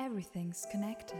Everything's 0.00 0.64
connected. 0.70 1.16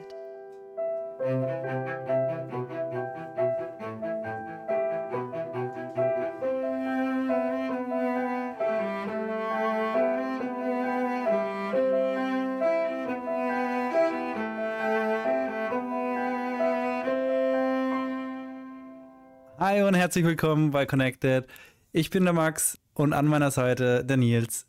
Hi 19.58 19.82
und 19.82 19.95
herzlich 19.95 20.24
willkommen 20.24 20.70
bei 20.70 20.86
Connected. 20.86 21.48
Ich 21.90 22.10
bin 22.10 22.22
der 22.22 22.32
Max 22.32 22.79
und 22.95 23.12
an 23.12 23.26
meiner 23.26 23.50
Seite 23.50 24.04
der 24.04 24.16
Nils. 24.16 24.68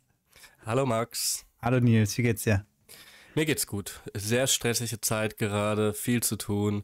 Hallo 0.66 0.84
Max. 0.84 1.46
Hallo 1.62 1.78
Nils, 1.78 2.18
wie 2.18 2.22
geht's 2.22 2.42
dir? 2.42 2.66
Mir 3.34 3.46
geht's 3.46 3.66
gut. 3.66 4.00
Sehr 4.14 4.46
stressige 4.46 5.00
Zeit 5.00 5.38
gerade, 5.38 5.94
viel 5.94 6.22
zu 6.22 6.36
tun. 6.36 6.82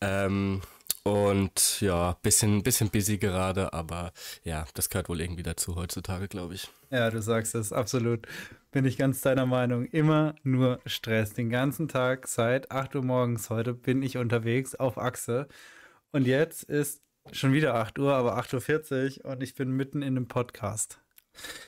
Ähm, 0.00 0.62
und 1.04 1.80
ja, 1.80 2.16
bisschen, 2.22 2.62
bisschen 2.62 2.90
busy 2.90 3.18
gerade, 3.18 3.72
aber 3.72 4.12
ja, 4.44 4.64
das 4.74 4.88
gehört 4.88 5.08
wohl 5.08 5.20
irgendwie 5.20 5.42
dazu 5.42 5.74
heutzutage, 5.74 6.28
glaube 6.28 6.54
ich. 6.54 6.70
Ja, 6.90 7.10
du 7.10 7.20
sagst 7.20 7.54
es, 7.54 7.72
absolut. 7.72 8.26
Bin 8.70 8.84
ich 8.84 8.96
ganz 8.96 9.20
deiner 9.20 9.44
Meinung. 9.44 9.86
Immer 9.86 10.34
nur 10.44 10.80
Stress. 10.86 11.34
Den 11.34 11.50
ganzen 11.50 11.88
Tag 11.88 12.28
seit 12.28 12.70
8 12.70 12.94
Uhr 12.96 13.02
morgens 13.02 13.50
heute 13.50 13.74
bin 13.74 14.02
ich 14.02 14.16
unterwegs 14.16 14.74
auf 14.74 14.96
Achse. 14.96 15.48
Und 16.12 16.26
jetzt 16.26 16.62
ist 16.64 17.02
schon 17.32 17.52
wieder 17.52 17.74
8 17.74 17.98
Uhr, 17.98 18.14
aber 18.14 18.38
8.40 18.38 19.24
Uhr 19.24 19.32
und 19.32 19.42
ich 19.42 19.54
bin 19.54 19.72
mitten 19.72 20.02
in 20.02 20.16
einem 20.16 20.28
Podcast. 20.28 21.00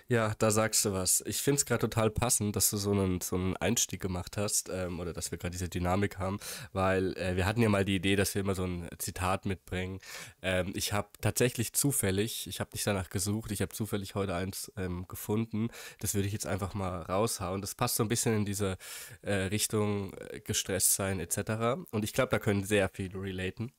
Ja, 0.08 0.34
da 0.38 0.50
sagst 0.50 0.84
du 0.84 0.92
was. 0.92 1.22
Ich 1.26 1.38
finde 1.38 1.58
es 1.58 1.66
gerade 1.66 1.80
total 1.80 2.10
passend, 2.10 2.56
dass 2.56 2.70
du 2.70 2.76
so 2.76 2.92
einen, 2.92 3.20
so 3.20 3.36
einen 3.36 3.56
Einstieg 3.56 4.00
gemacht 4.00 4.36
hast 4.36 4.68
ähm, 4.68 5.00
oder 5.00 5.12
dass 5.12 5.30
wir 5.30 5.38
gerade 5.38 5.52
diese 5.52 5.68
Dynamik 5.68 6.18
haben, 6.18 6.38
weil 6.72 7.16
äh, 7.16 7.36
wir 7.36 7.46
hatten 7.46 7.62
ja 7.62 7.68
mal 7.68 7.84
die 7.84 7.96
Idee, 7.96 8.16
dass 8.16 8.34
wir 8.34 8.42
immer 8.42 8.54
so 8.54 8.64
ein 8.64 8.88
Zitat 8.98 9.46
mitbringen. 9.46 10.00
Ähm, 10.42 10.72
ich 10.76 10.92
habe 10.92 11.08
tatsächlich 11.20 11.72
zufällig, 11.72 12.46
ich 12.46 12.60
habe 12.60 12.70
nicht 12.74 12.86
danach 12.86 13.08
gesucht, 13.08 13.50
ich 13.50 13.62
habe 13.62 13.72
zufällig 13.72 14.14
heute 14.14 14.34
eins 14.34 14.70
ähm, 14.76 15.06
gefunden. 15.08 15.68
Das 16.00 16.14
würde 16.14 16.26
ich 16.26 16.32
jetzt 16.32 16.46
einfach 16.46 16.74
mal 16.74 17.02
raushauen. 17.02 17.60
Das 17.60 17.74
passt 17.74 17.96
so 17.96 18.04
ein 18.04 18.08
bisschen 18.08 18.36
in 18.36 18.44
diese 18.44 18.76
äh, 19.22 19.34
Richtung 19.34 20.12
äh, 20.14 20.40
gestresst 20.40 20.94
sein 20.94 21.20
etc. 21.20 21.80
Und 21.90 22.04
ich 22.04 22.12
glaube, 22.12 22.30
da 22.30 22.38
können 22.38 22.64
sehr 22.64 22.88
viele 22.90 23.20
relaten. 23.20 23.72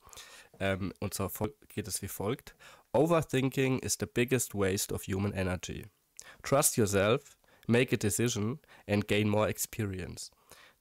Ähm, 0.58 0.92
und 1.00 1.14
zwar 1.14 1.30
geht 1.68 1.88
es 1.88 2.02
wie 2.02 2.08
folgt. 2.08 2.56
Overthinking 2.96 3.84
is 3.84 3.96
the 3.96 4.06
biggest 4.06 4.54
waste 4.54 4.90
of 4.90 5.02
human 5.02 5.34
energy. 5.34 5.84
Trust 6.42 6.78
yourself, 6.78 7.36
make 7.68 7.92
a 7.92 7.96
decision, 7.98 8.58
and 8.88 9.06
gain 9.06 9.28
more 9.28 9.46
experience. 9.46 10.30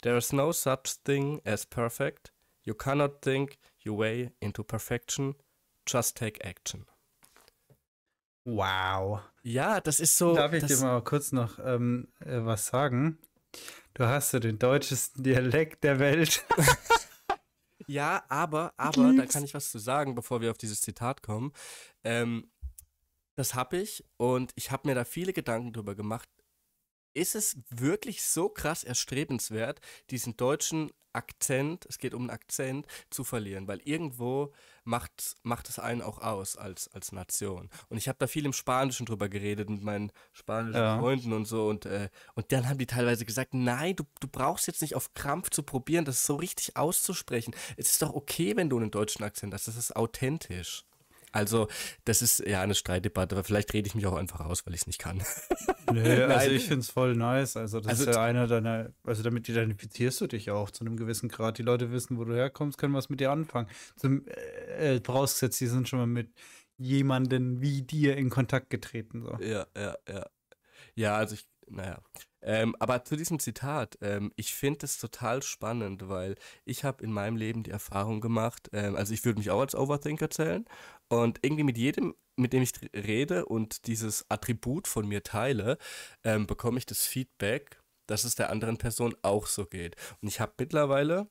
There 0.02 0.16
is 0.16 0.32
no 0.32 0.54
such 0.54 0.94
thing 1.04 1.42
as 1.46 1.66
perfect. 1.66 2.32
You 2.64 2.74
cannot 2.74 3.22
think 3.22 3.58
your 3.84 3.98
way 3.98 4.30
into 4.42 4.64
perfection. 4.64 5.36
Just 5.86 6.16
take 6.16 6.40
action. 6.42 6.86
Wow. 8.46 9.20
Ja, 9.44 9.82
das 9.82 10.00
ist 10.00 10.16
so. 10.16 10.36
Darf 10.36 10.54
ich 10.54 10.64
dir 10.64 10.78
mal 10.78 11.02
kurz 11.02 11.34
noch 11.34 11.60
ähm, 11.60 12.08
äh, 12.22 12.46
was 12.46 12.68
sagen? 12.68 13.18
Du 13.94 14.06
hast 14.06 14.32
ja 14.32 14.40
den 14.40 14.58
deutschesten 14.58 15.22
Dialekt 15.24 15.84
der 15.84 16.00
Welt. 16.00 16.46
Ja, 17.88 18.24
aber, 18.30 18.74
aber, 18.78 19.14
da 19.14 19.26
kann 19.26 19.44
ich 19.44 19.54
was 19.54 19.70
zu 19.70 19.78
sagen, 19.78 20.16
bevor 20.16 20.42
wir 20.42 20.52
auf 20.52 20.58
dieses 20.58 20.82
Zitat 20.82 21.22
kommen. 21.22 21.52
Ähm, 22.06 22.50
das 23.36 23.53
habe 23.53 23.78
ich 23.78 24.06
und 24.17 24.53
ich 24.56 24.72
habe 24.72 24.88
mir 24.88 24.95
da 24.95 25.03
viele 25.03 25.34
Gedanken 25.34 25.73
drüber 25.73 25.95
gemacht. 25.95 26.30
Ist 27.14 27.36
es 27.36 27.58
wirklich 27.70 28.23
so 28.23 28.50
krass 28.50 28.84
erstrebenswert, 28.84 29.81
diesen 30.09 30.38
deutschen 30.38 30.92
Akzent, 31.16 31.86
es 31.88 31.97
geht 31.97 32.14
um 32.14 32.23
einen 32.23 32.30
Akzent, 32.30 32.86
zu 33.09 33.23
verlieren, 33.23 33.67
weil 33.67 33.80
irgendwo 33.86 34.53
macht, 34.84 35.36
macht 35.44 35.70
es 35.70 35.80
einen 35.80 36.02
auch 36.02 36.20
aus 36.20 36.58
als, 36.58 36.89
als 36.89 37.14
Nation. 37.14 37.70
Und 37.88 37.97
ich 37.97 38.09
habe 38.09 38.17
da 38.19 38.28
viel 38.28 38.46
im 38.46 38.53
Spanischen 38.53 39.06
drüber 39.06 39.30
geredet 39.30 39.69
mit 39.69 39.81
meinen 39.81 40.12
spanischen 40.34 40.75
ja. 40.75 41.00
Freunden 41.00 41.31
und 41.31 41.46
so 41.46 41.69
und, 41.69 41.85
äh, 41.85 42.09
und 42.35 42.51
dann 42.51 42.68
haben 42.68 42.78
die 42.78 42.85
teilweise 42.85 43.25
gesagt, 43.25 43.53
nein, 43.53 43.96
du, 43.96 44.03
du 44.19 44.28
brauchst 44.28 44.68
jetzt 44.68 44.81
nicht 44.81 44.96
auf 44.96 45.13
Krampf 45.13 45.50
zu 45.50 45.63
probieren, 45.63 46.06
das 46.06 46.25
so 46.25 46.35
richtig 46.35 46.75
auszusprechen. 46.75 47.56
Es 47.78 47.91
ist 47.91 48.01
doch 48.01 48.13
okay, 48.13 48.57
wenn 48.57 48.69
du 48.69 48.78
einen 48.78 48.91
deutschen 48.91 49.24
Akzent 49.24 49.53
hast, 49.53 49.68
das 49.68 49.78
ist 49.78 49.96
authentisch. 49.96 50.84
Also, 51.35 51.68
das 52.06 52.22
ist 52.22 52.40
ja 52.40 52.62
eine 52.62 52.75
Streitdebatte, 52.75 53.35
aber 53.35 53.44
vielleicht 53.44 53.73
rede 53.73 53.88
ich 53.88 53.96
mich 53.96 54.06
auch 54.07 54.16
einfach 54.16 54.40
raus, 54.40 54.66
weil 54.66 54.73
ich 54.73 54.81
es 54.81 54.88
nicht 54.88 55.00
kann. 55.00 55.22
Nö, 55.94 56.25
also 56.25 56.50
ich 56.50 56.63
finde 56.63 56.79
es 56.79 56.90
voll 56.90 57.16
nice. 57.16 57.57
Also, 57.57 57.79
das 57.79 57.90
also, 57.90 58.09
ist 58.09 58.16
ja 58.16 58.23
einer 58.23 58.47
deiner, 58.47 58.94
also 59.03 59.22
damit 59.22 59.47
identifizierst 59.50 60.22
du 60.22 60.28
dich 60.28 60.50
auch 60.51 60.72
zu 60.72 60.85
einem 60.85 60.95
gewissen 60.95 61.29
Grad. 61.29 61.57
Die 61.57 61.63
Leute 61.63 61.91
wissen, 61.91 62.18
wo 62.18 62.24
du 62.24 62.34
herkommst, 62.34 62.78
können 62.78 62.94
was 62.94 63.09
mit 63.09 63.19
dir 63.19 63.31
anfangen. 63.31 63.68
Zum 63.97 64.25
äh, 64.28 65.01
vorausgesetzt, 65.03 65.59
die 65.59 65.68
sind 65.68 65.90
schon 65.90 66.00
mal 66.00 66.07
mit 66.07 66.29
jemandem 66.78 67.62
wie 67.62 67.81
dir 67.81 68.16
in 68.18 68.29
Kontakt 68.29 68.69
getreten. 68.69 69.22
So. 69.22 69.38
Ja, 69.44 69.68
ja, 69.75 69.95
ja. 70.07 70.25
Ja, 70.95 71.18
also 71.18 71.35
ich, 71.35 71.45
naja. 71.68 72.00
Ähm, 72.45 72.75
aber 72.79 73.03
zu 73.03 73.16
diesem 73.16 73.39
Zitat, 73.39 73.97
ähm, 74.01 74.31
ich 74.35 74.53
finde 74.53 74.85
es 74.85 75.00
total 75.00 75.41
spannend, 75.41 76.07
weil 76.09 76.35
ich 76.63 76.83
habe 76.83 77.03
in 77.03 77.11
meinem 77.11 77.38
Leben 77.38 77.63
die 77.63 77.72
Erfahrung 77.72 78.22
gemacht, 78.22 78.69
ähm, 78.72 78.95
also 78.95 79.13
ich 79.16 79.25
würde 79.25 79.39
mich 79.39 79.50
auch 79.50 79.61
als 79.61 79.73
Overthinker 79.73 80.29
zählen 80.29 80.63
und 81.07 81.39
irgendwie 81.41 81.63
mit 81.63 81.78
jedem, 81.78 82.13
mit 82.35 82.53
dem 82.53 82.61
ich 82.61 82.72
rede 82.94 83.47
und 83.47 83.88
dieses 83.88 84.29
Attribut 84.29 84.88
von 84.88 85.07
mir 85.07 85.23
teile, 85.23 85.79
ähm, 86.23 86.45
bekomme 86.45 86.78
ich 86.78 86.85
das 86.85 87.07
Feedback, 87.07 87.81
dass 88.06 88.23
es 88.25 88.35
der 88.35 88.51
anderen 88.51 88.77
Person 88.77 89.16
auch 89.23 89.47
so 89.47 89.66
geht. 89.66 89.95
Und 90.22 90.27
ich 90.27 90.39
habe 90.39 90.53
mittlerweile 90.59 91.27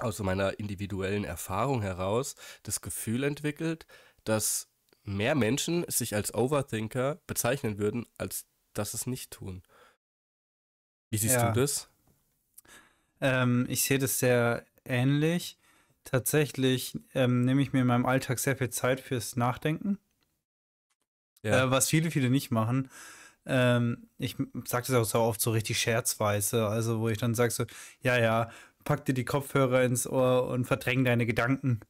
aus 0.00 0.18
meiner 0.18 0.58
individuellen 0.58 1.24
Erfahrung 1.24 1.82
heraus 1.82 2.34
das 2.64 2.80
Gefühl 2.80 3.22
entwickelt, 3.22 3.86
dass 4.24 4.68
mehr 5.04 5.36
Menschen 5.36 5.84
sich 5.88 6.16
als 6.16 6.34
Overthinker 6.34 7.20
bezeichnen 7.28 7.78
würden, 7.78 8.06
als 8.18 8.46
dass 8.74 8.94
es 8.94 9.06
nicht 9.06 9.30
tun. 9.30 9.62
Wie 11.12 11.18
siehst 11.18 11.36
ja. 11.36 11.52
du 11.52 11.60
das? 11.60 11.90
Ähm, 13.20 13.66
ich 13.68 13.84
sehe 13.84 13.98
das 13.98 14.18
sehr 14.18 14.64
ähnlich. 14.86 15.58
Tatsächlich 16.04 16.98
ähm, 17.14 17.44
nehme 17.44 17.60
ich 17.60 17.74
mir 17.74 17.82
in 17.82 17.86
meinem 17.86 18.06
Alltag 18.06 18.38
sehr 18.38 18.56
viel 18.56 18.70
Zeit 18.70 18.98
fürs 18.98 19.36
Nachdenken. 19.36 19.98
Ja. 21.42 21.64
Äh, 21.64 21.70
was 21.70 21.90
viele, 21.90 22.10
viele 22.10 22.30
nicht 22.30 22.50
machen. 22.50 22.90
Ähm, 23.44 24.08
ich 24.16 24.36
sage 24.64 24.86
das 24.86 24.92
auch 24.92 25.04
so 25.04 25.18
oft 25.18 25.42
so 25.42 25.50
richtig 25.50 25.78
scherzweise, 25.78 26.66
also 26.66 27.00
wo 27.00 27.10
ich 27.10 27.18
dann 27.18 27.34
sage 27.34 27.50
so, 27.50 27.66
ja, 28.00 28.16
ja, 28.18 28.50
pack 28.84 29.04
dir 29.04 29.12
die 29.12 29.26
Kopfhörer 29.26 29.82
ins 29.82 30.06
Ohr 30.06 30.48
und 30.48 30.64
verdräng 30.64 31.04
deine 31.04 31.26
Gedanken. 31.26 31.80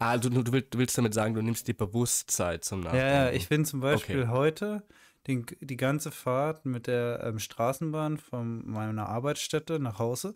Ah, 0.00 0.16
du, 0.18 0.28
du, 0.28 0.52
willst, 0.52 0.74
du 0.74 0.78
willst 0.78 0.98
damit 0.98 1.14
sagen, 1.14 1.34
du 1.34 1.42
nimmst 1.42 1.68
dir 1.68 1.74
Bewusstsein 1.74 2.60
zum 2.62 2.80
Nachdenken. 2.80 3.06
Ja, 3.06 3.24
ja, 3.26 3.30
ich 3.30 3.48
bin 3.48 3.64
zum 3.64 3.78
Beispiel 3.78 4.22
okay. 4.22 4.30
heute 4.30 4.82
den, 5.26 5.46
die 5.60 5.76
ganze 5.76 6.10
Fahrt 6.10 6.64
mit 6.64 6.86
der 6.86 7.22
ähm, 7.24 7.38
Straßenbahn 7.38 8.18
von 8.18 8.68
meiner 8.68 9.08
Arbeitsstätte 9.08 9.78
nach 9.78 9.98
Hause 9.98 10.34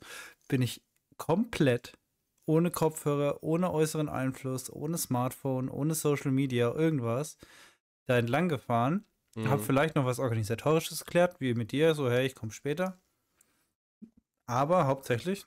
bin 0.48 0.62
ich 0.62 0.82
komplett 1.16 1.98
ohne 2.46 2.70
Kopfhörer, 2.70 3.42
ohne 3.42 3.72
äußeren 3.72 4.08
Einfluss, 4.08 4.72
ohne 4.72 4.98
Smartphone, 4.98 5.68
ohne 5.68 5.94
Social 5.94 6.30
Media, 6.30 6.72
irgendwas, 6.72 7.38
da 8.06 8.18
entlang 8.18 8.48
gefahren. 8.48 9.04
Mhm. 9.34 9.48
Habe 9.48 9.62
vielleicht 9.62 9.96
noch 9.96 10.04
was 10.04 10.20
Organisatorisches 10.20 11.04
geklärt, 11.04 11.40
wie 11.40 11.54
mit 11.54 11.72
dir, 11.72 11.94
so, 11.94 12.08
hey, 12.08 12.24
ich 12.24 12.36
komme 12.36 12.52
später. 12.52 13.00
Aber 14.46 14.86
hauptsächlich 14.86 15.44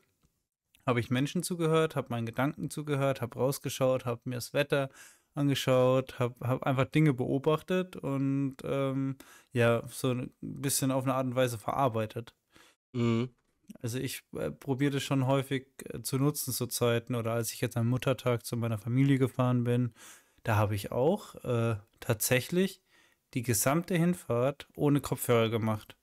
habe 0.85 0.99
ich 0.99 1.09
Menschen 1.09 1.43
zugehört, 1.43 1.95
habe 1.95 2.09
meinen 2.09 2.25
Gedanken 2.25 2.69
zugehört, 2.69 3.21
habe 3.21 3.39
rausgeschaut, 3.39 4.05
habe 4.05 4.21
mir 4.25 4.35
das 4.35 4.53
Wetter 4.53 4.89
angeschaut, 5.35 6.19
habe 6.19 6.35
hab 6.47 6.63
einfach 6.63 6.85
Dinge 6.85 7.13
beobachtet 7.13 7.95
und 7.95 8.57
ähm, 8.63 9.17
ja, 9.51 9.83
so 9.87 10.11
ein 10.11 10.33
bisschen 10.41 10.91
auf 10.91 11.03
eine 11.03 11.13
Art 11.13 11.25
und 11.25 11.35
Weise 11.35 11.57
verarbeitet. 11.57 12.35
Mhm. 12.93 13.29
Also 13.81 13.99
ich 13.99 14.23
äh, 14.35 14.51
probiere 14.51 14.93
das 14.93 15.03
schon 15.03 15.27
häufig 15.27 15.67
äh, 15.85 16.01
zu 16.01 16.17
nutzen 16.17 16.53
zu 16.53 16.67
Zeiten 16.67 17.15
oder 17.15 17.33
als 17.33 17.53
ich 17.53 17.61
jetzt 17.61 17.77
am 17.77 17.87
Muttertag 17.87 18.45
zu 18.45 18.57
meiner 18.57 18.77
Familie 18.77 19.19
gefahren 19.19 19.63
bin, 19.63 19.93
da 20.43 20.55
habe 20.55 20.75
ich 20.75 20.91
auch 20.91 21.35
äh, 21.43 21.75
tatsächlich 21.99 22.81
die 23.33 23.43
gesamte 23.43 23.95
Hinfahrt 23.95 24.67
ohne 24.75 25.01
Kopfhörer 25.01 25.49
gemacht. 25.49 25.98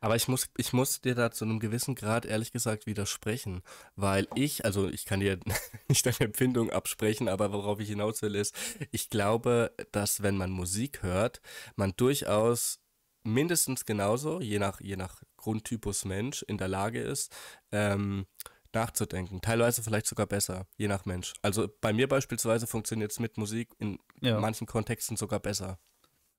Aber 0.00 0.16
ich 0.16 0.28
muss, 0.28 0.48
ich 0.56 0.72
muss 0.72 1.00
dir 1.00 1.14
da 1.14 1.30
zu 1.30 1.44
einem 1.44 1.60
gewissen 1.60 1.94
Grad 1.94 2.24
ehrlich 2.24 2.52
gesagt 2.52 2.86
widersprechen, 2.86 3.62
weil 3.96 4.26
ich, 4.34 4.64
also 4.64 4.88
ich 4.88 5.04
kann 5.04 5.20
dir 5.20 5.38
nicht 5.88 6.06
deine 6.06 6.20
Empfindung 6.20 6.70
absprechen, 6.70 7.28
aber 7.28 7.52
worauf 7.52 7.80
ich 7.80 7.88
hinaus 7.88 8.22
will 8.22 8.34
ist, 8.34 8.54
ich 8.90 9.10
glaube, 9.10 9.72
dass 9.92 10.22
wenn 10.22 10.36
man 10.36 10.50
Musik 10.50 11.02
hört, 11.02 11.40
man 11.76 11.92
durchaus 11.96 12.80
mindestens 13.22 13.84
genauso, 13.84 14.40
je 14.40 14.58
nach, 14.58 14.80
je 14.80 14.96
nach 14.96 15.22
Grundtypus 15.36 16.04
Mensch, 16.04 16.42
in 16.42 16.58
der 16.58 16.68
Lage 16.68 17.00
ist, 17.00 17.34
ähm, 17.72 18.26
nachzudenken. 18.72 19.40
Teilweise 19.40 19.82
vielleicht 19.82 20.06
sogar 20.06 20.26
besser, 20.26 20.66
je 20.76 20.88
nach 20.88 21.04
Mensch. 21.04 21.34
Also 21.42 21.68
bei 21.80 21.92
mir 21.92 22.08
beispielsweise 22.08 22.66
funktioniert 22.66 23.10
es 23.10 23.18
mit 23.18 23.36
Musik 23.36 23.70
in 23.78 23.98
ja. 24.20 24.38
manchen 24.40 24.66
Kontexten 24.66 25.16
sogar 25.16 25.40
besser. 25.40 25.78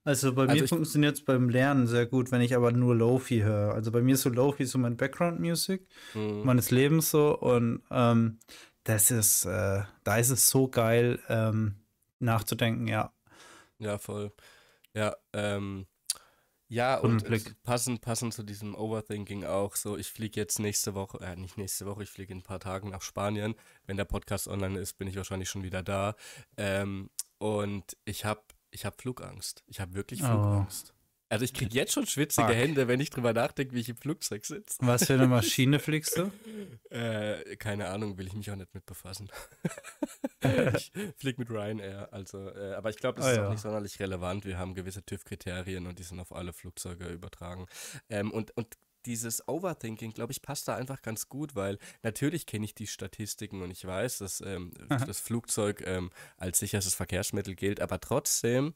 Also 0.10 0.34
bei 0.34 0.48
also 0.48 0.60
mir 0.60 0.68
funktioniert 0.68 1.18
es 1.18 1.24
beim 1.24 1.50
Lernen 1.50 1.86
sehr 1.86 2.08
gut, 2.08 2.32
wenn 2.32 2.42
ich 2.42 2.56
aber 2.56 2.72
nur 2.72 2.96
Lofi 2.96 3.42
höre. 3.42 3.76
Also 3.76 3.92
bei 3.92 4.02
mir 4.02 4.16
ist 4.16 4.24
so 4.24 4.30
Lofi 4.30 4.66
so 4.66 4.80
mein 4.80 4.98
Background-Music 4.98 5.86
mhm. 6.16 6.42
meines 6.44 6.72
Lebens 6.72 7.12
so 7.12 7.38
und 7.38 7.84
ähm, 7.92 8.40
das 8.86 9.12
ist, 9.12 9.46
äh, 9.46 9.84
da 10.04 10.18
ist 10.18 10.32
es 10.32 10.50
so 10.50 10.68
geil 10.68 11.20
ähm, 11.30 11.76
nachzudenken, 12.18 12.88
ja. 12.88 13.14
Ja, 13.78 14.00
voll. 14.00 14.32
Ja, 14.96 15.16
ähm, 15.34 15.86
ja, 16.70 16.98
und 16.98 17.24
passend, 17.62 18.02
passend 18.02 18.34
zu 18.34 18.42
diesem 18.42 18.74
Overthinking 18.74 19.44
auch 19.44 19.76
so, 19.76 19.96
ich 19.96 20.08
fliege 20.08 20.40
jetzt 20.40 20.58
nächste 20.58 20.96
Woche, 20.96 21.20
äh, 21.20 21.36
nicht 21.36 21.60
nächste 21.60 21.86
Woche, 21.86 22.02
ich 22.02 22.10
fliege 22.10 22.34
in 22.34 22.40
ein 22.40 22.44
paar 22.44 22.60
Tagen 22.60 22.90
nach 22.90 23.04
Spanien. 23.04 23.54
Wenn 23.86 23.98
der 23.98 24.06
Podcast 24.06 24.48
online 24.48 24.80
ist, 24.80 24.98
bin 24.98 25.08
ich 25.08 25.18
wahrscheinlich 25.18 25.52
schon 25.52 25.62
wieder 25.62 25.84
da. 25.84 26.16
Ähm, 26.58 27.12
und 27.38 27.96
ich 28.06 28.26
habe 28.26 28.42
ich 28.72 28.86
hab 28.86 29.02
Flugangst. 29.02 29.64
Ich 29.68 29.80
habe 29.80 29.94
wirklich 29.94 30.22
oh. 30.24 30.28
Flugangst. 30.28 30.94
Oh. 30.94 31.00
Also 31.32 31.46
ich 31.46 31.54
kriege 31.54 31.76
jetzt 31.76 31.94
schon 31.94 32.08
schwitzige 32.08 32.48
Fuck. 32.48 32.56
Hände, 32.56 32.88
wenn 32.88 33.00
ich 33.00 33.12
drüber 33.12 33.34
nachdenke, 33.34 33.76
wie 33.76 33.82
ich 33.82 33.90
im 33.90 33.98
Flugzeug 33.98 34.46
sitze. 34.46 34.78
Was 34.80 35.06
für 35.06 35.14
eine 35.14 35.28
Maschine 35.28 35.78
fliegst 35.78 36.18
du? 36.18 36.32
äh, 36.90 37.56
keine 37.58 37.88
Ahnung, 37.90 38.18
will 38.18 38.26
ich 38.26 38.34
mich 38.34 38.50
auch 38.50 38.56
nicht 38.56 38.74
mit 38.74 38.88
befassen. 38.88 39.30
ich 40.76 40.92
fliege 41.18 41.40
mit 41.40 41.52
Ryanair, 41.52 42.12
also, 42.12 42.50
äh, 42.50 42.74
aber 42.74 42.90
ich 42.90 42.98
glaube, 42.98 43.18
das 43.18 43.28
oh, 43.28 43.30
ist 43.30 43.38
ja. 43.38 43.46
auch 43.46 43.52
nicht 43.52 43.62
sonderlich 43.62 44.00
relevant. 44.00 44.44
Wir 44.46 44.58
haben 44.58 44.74
gewisse 44.74 45.06
TÜV-Kriterien 45.06 45.86
und 45.86 46.00
die 46.00 46.04
sind 46.04 46.20
auf 46.20 46.34
alle 46.34 46.52
Flugzeuge 46.52 47.08
übertragen. 47.10 47.68
Ähm, 48.10 48.32
und, 48.32 48.58
und 48.58 48.76
dieses 49.10 49.48
Overthinking, 49.48 50.14
glaube 50.14 50.32
ich, 50.32 50.44
passt 50.44 50.68
da 50.68 50.76
einfach 50.76 51.02
ganz 51.02 51.30
gut, 51.30 51.56
weil 51.56 51.80
natürlich 52.04 52.46
kenne 52.46 52.66
ich 52.66 52.76
die 52.76 52.86
Statistiken 52.86 53.64
und 53.64 53.72
ich 53.72 53.84
weiß, 53.84 54.20
dass 54.20 54.40
ähm, 54.42 54.72
das 55.08 55.20
Flugzeug 55.20 55.82
ähm, 55.84 56.12
als 56.38 56.60
sicherstes 56.60 56.94
Verkehrsmittel 56.94 57.56
gilt, 57.56 57.82
aber 57.82 58.00
trotzdem 58.00 58.76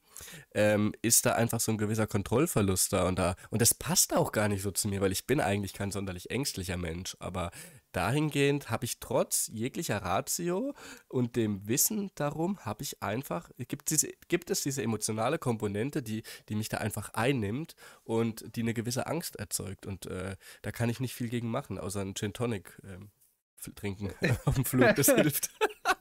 ähm, 0.55 0.91
ist 1.03 1.27
da 1.27 1.33
einfach 1.33 1.59
so 1.59 1.71
ein 1.71 1.77
gewisser 1.77 2.07
Kontrollverlust 2.07 2.93
da 2.93 3.07
und 3.07 3.19
da. 3.19 3.35
Und 3.51 3.61
das 3.61 3.75
passt 3.75 4.15
auch 4.15 4.31
gar 4.31 4.47
nicht 4.47 4.63
so 4.63 4.71
zu 4.71 4.87
mir, 4.87 5.01
weil 5.01 5.11
ich 5.11 5.27
bin 5.27 5.39
eigentlich 5.39 5.73
kein 5.73 5.91
sonderlich 5.91 6.31
ängstlicher 6.31 6.77
Mensch, 6.77 7.15
aber 7.19 7.51
dahingehend 7.93 8.69
habe 8.69 8.85
ich 8.85 8.99
trotz 8.99 9.49
jeglicher 9.53 9.97
Ratio 9.97 10.73
und 11.07 11.35
dem 11.35 11.67
Wissen 11.67 12.11
darum, 12.15 12.59
habe 12.59 12.83
ich 12.83 13.01
einfach, 13.01 13.49
gibt, 13.57 13.89
diese, 13.89 14.09
gibt 14.27 14.49
es 14.49 14.61
diese 14.61 14.83
emotionale 14.83 15.37
Komponente, 15.37 16.03
die, 16.03 16.23
die 16.49 16.55
mich 16.55 16.69
da 16.69 16.77
einfach 16.79 17.13
einnimmt 17.13 17.75
und 18.03 18.55
die 18.55 18.61
eine 18.61 18.73
gewisse 18.73 19.07
Angst 19.07 19.37
erzeugt. 19.37 19.85
Und 19.85 20.07
äh, 20.07 20.35
da 20.61 20.71
kann 20.71 20.89
ich 20.89 20.99
nicht 20.99 21.13
viel 21.13 21.29
gegen 21.29 21.49
machen, 21.49 21.77
außer 21.77 22.01
einen 22.01 22.15
Gin 22.15 22.33
Tonic 22.33 22.81
ähm, 22.83 23.11
trinken 23.75 24.09
auf 24.45 24.55
dem 24.55 24.65
Flug. 24.65 24.95
Das 24.95 25.07
hilft. 25.07 25.49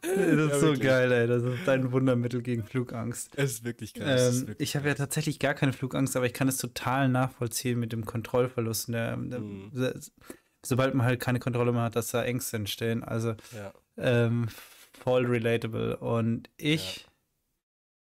Das 0.03 0.17
ist 0.17 0.50
ja, 0.50 0.59
so 0.59 0.75
geil, 0.75 1.12
ey. 1.12 1.27
Das 1.27 1.43
ist 1.43 1.61
dein 1.67 1.93
Wundermittel 1.93 2.43
gegen 2.43 2.65
Flugangst. 2.65 3.31
Es 3.37 3.53
ist 3.53 3.65
wirklich 3.65 3.94
krass. 3.94 4.41
Ähm, 4.41 4.49
wirklich 4.49 4.69
ich 4.69 4.77
habe 4.77 4.89
ja 4.89 4.94
tatsächlich 4.94 5.39
gar 5.39 5.55
keine 5.55 5.73
Flugangst, 5.73 6.17
aber 6.17 6.27
ich 6.27 6.35
kann 6.35 6.49
es 6.49 6.56
total 6.56 7.09
nachvollziehen 7.09 7.79
mit 7.79 7.93
dem 7.93 8.05
Kontrollverlust. 8.05 8.89
Der, 8.89 9.17
mhm 9.17 9.71
sobald 10.64 10.94
man 10.94 11.06
halt 11.06 11.20
keine 11.20 11.38
Kontrolle 11.38 11.73
mehr 11.73 11.82
hat, 11.82 11.97
dass 11.97 12.11
da 12.11 12.23
Ängste 12.23 12.56
entstehen. 12.56 13.03
Also 13.05 13.35
ja. 13.55 13.73
ähm, 13.97 14.49
voll 14.93 15.26
relatable. 15.26 15.97
Und 15.97 16.49
ich 16.56 16.99
ja. 16.99 17.03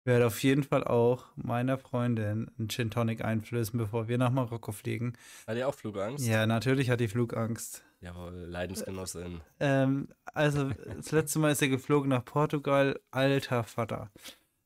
werde 0.05 0.27
auf 0.27 0.41
jeden 0.43 0.63
Fall 0.63 0.83
auch 0.83 1.25
meiner 1.35 1.77
Freundin 1.77 2.51
einen 2.57 2.69
Gin 2.69 2.91
Tonic 2.91 3.23
einflößen, 3.23 3.77
bevor 3.77 4.07
wir 4.07 4.17
nach 4.17 4.31
Marokko 4.31 4.71
fliegen. 4.71 5.13
Hat 5.47 5.57
die 5.57 5.63
auch 5.63 5.75
Flugangst? 5.75 6.25
Ja, 6.25 6.45
natürlich 6.45 6.89
hat 6.89 6.99
die 6.99 7.07
Flugangst. 7.07 7.83
Jawohl, 8.01 8.33
Leidensgenossin. 8.33 9.41
Ähm, 9.59 10.07
also, 10.33 10.71
das 10.95 11.11
letzte 11.11 11.39
Mal 11.39 11.51
ist 11.51 11.61
er 11.61 11.67
geflogen 11.67 12.09
nach 12.09 12.23
Portugal. 12.23 12.97
Alter 13.11 13.65
Vater. 13.65 14.09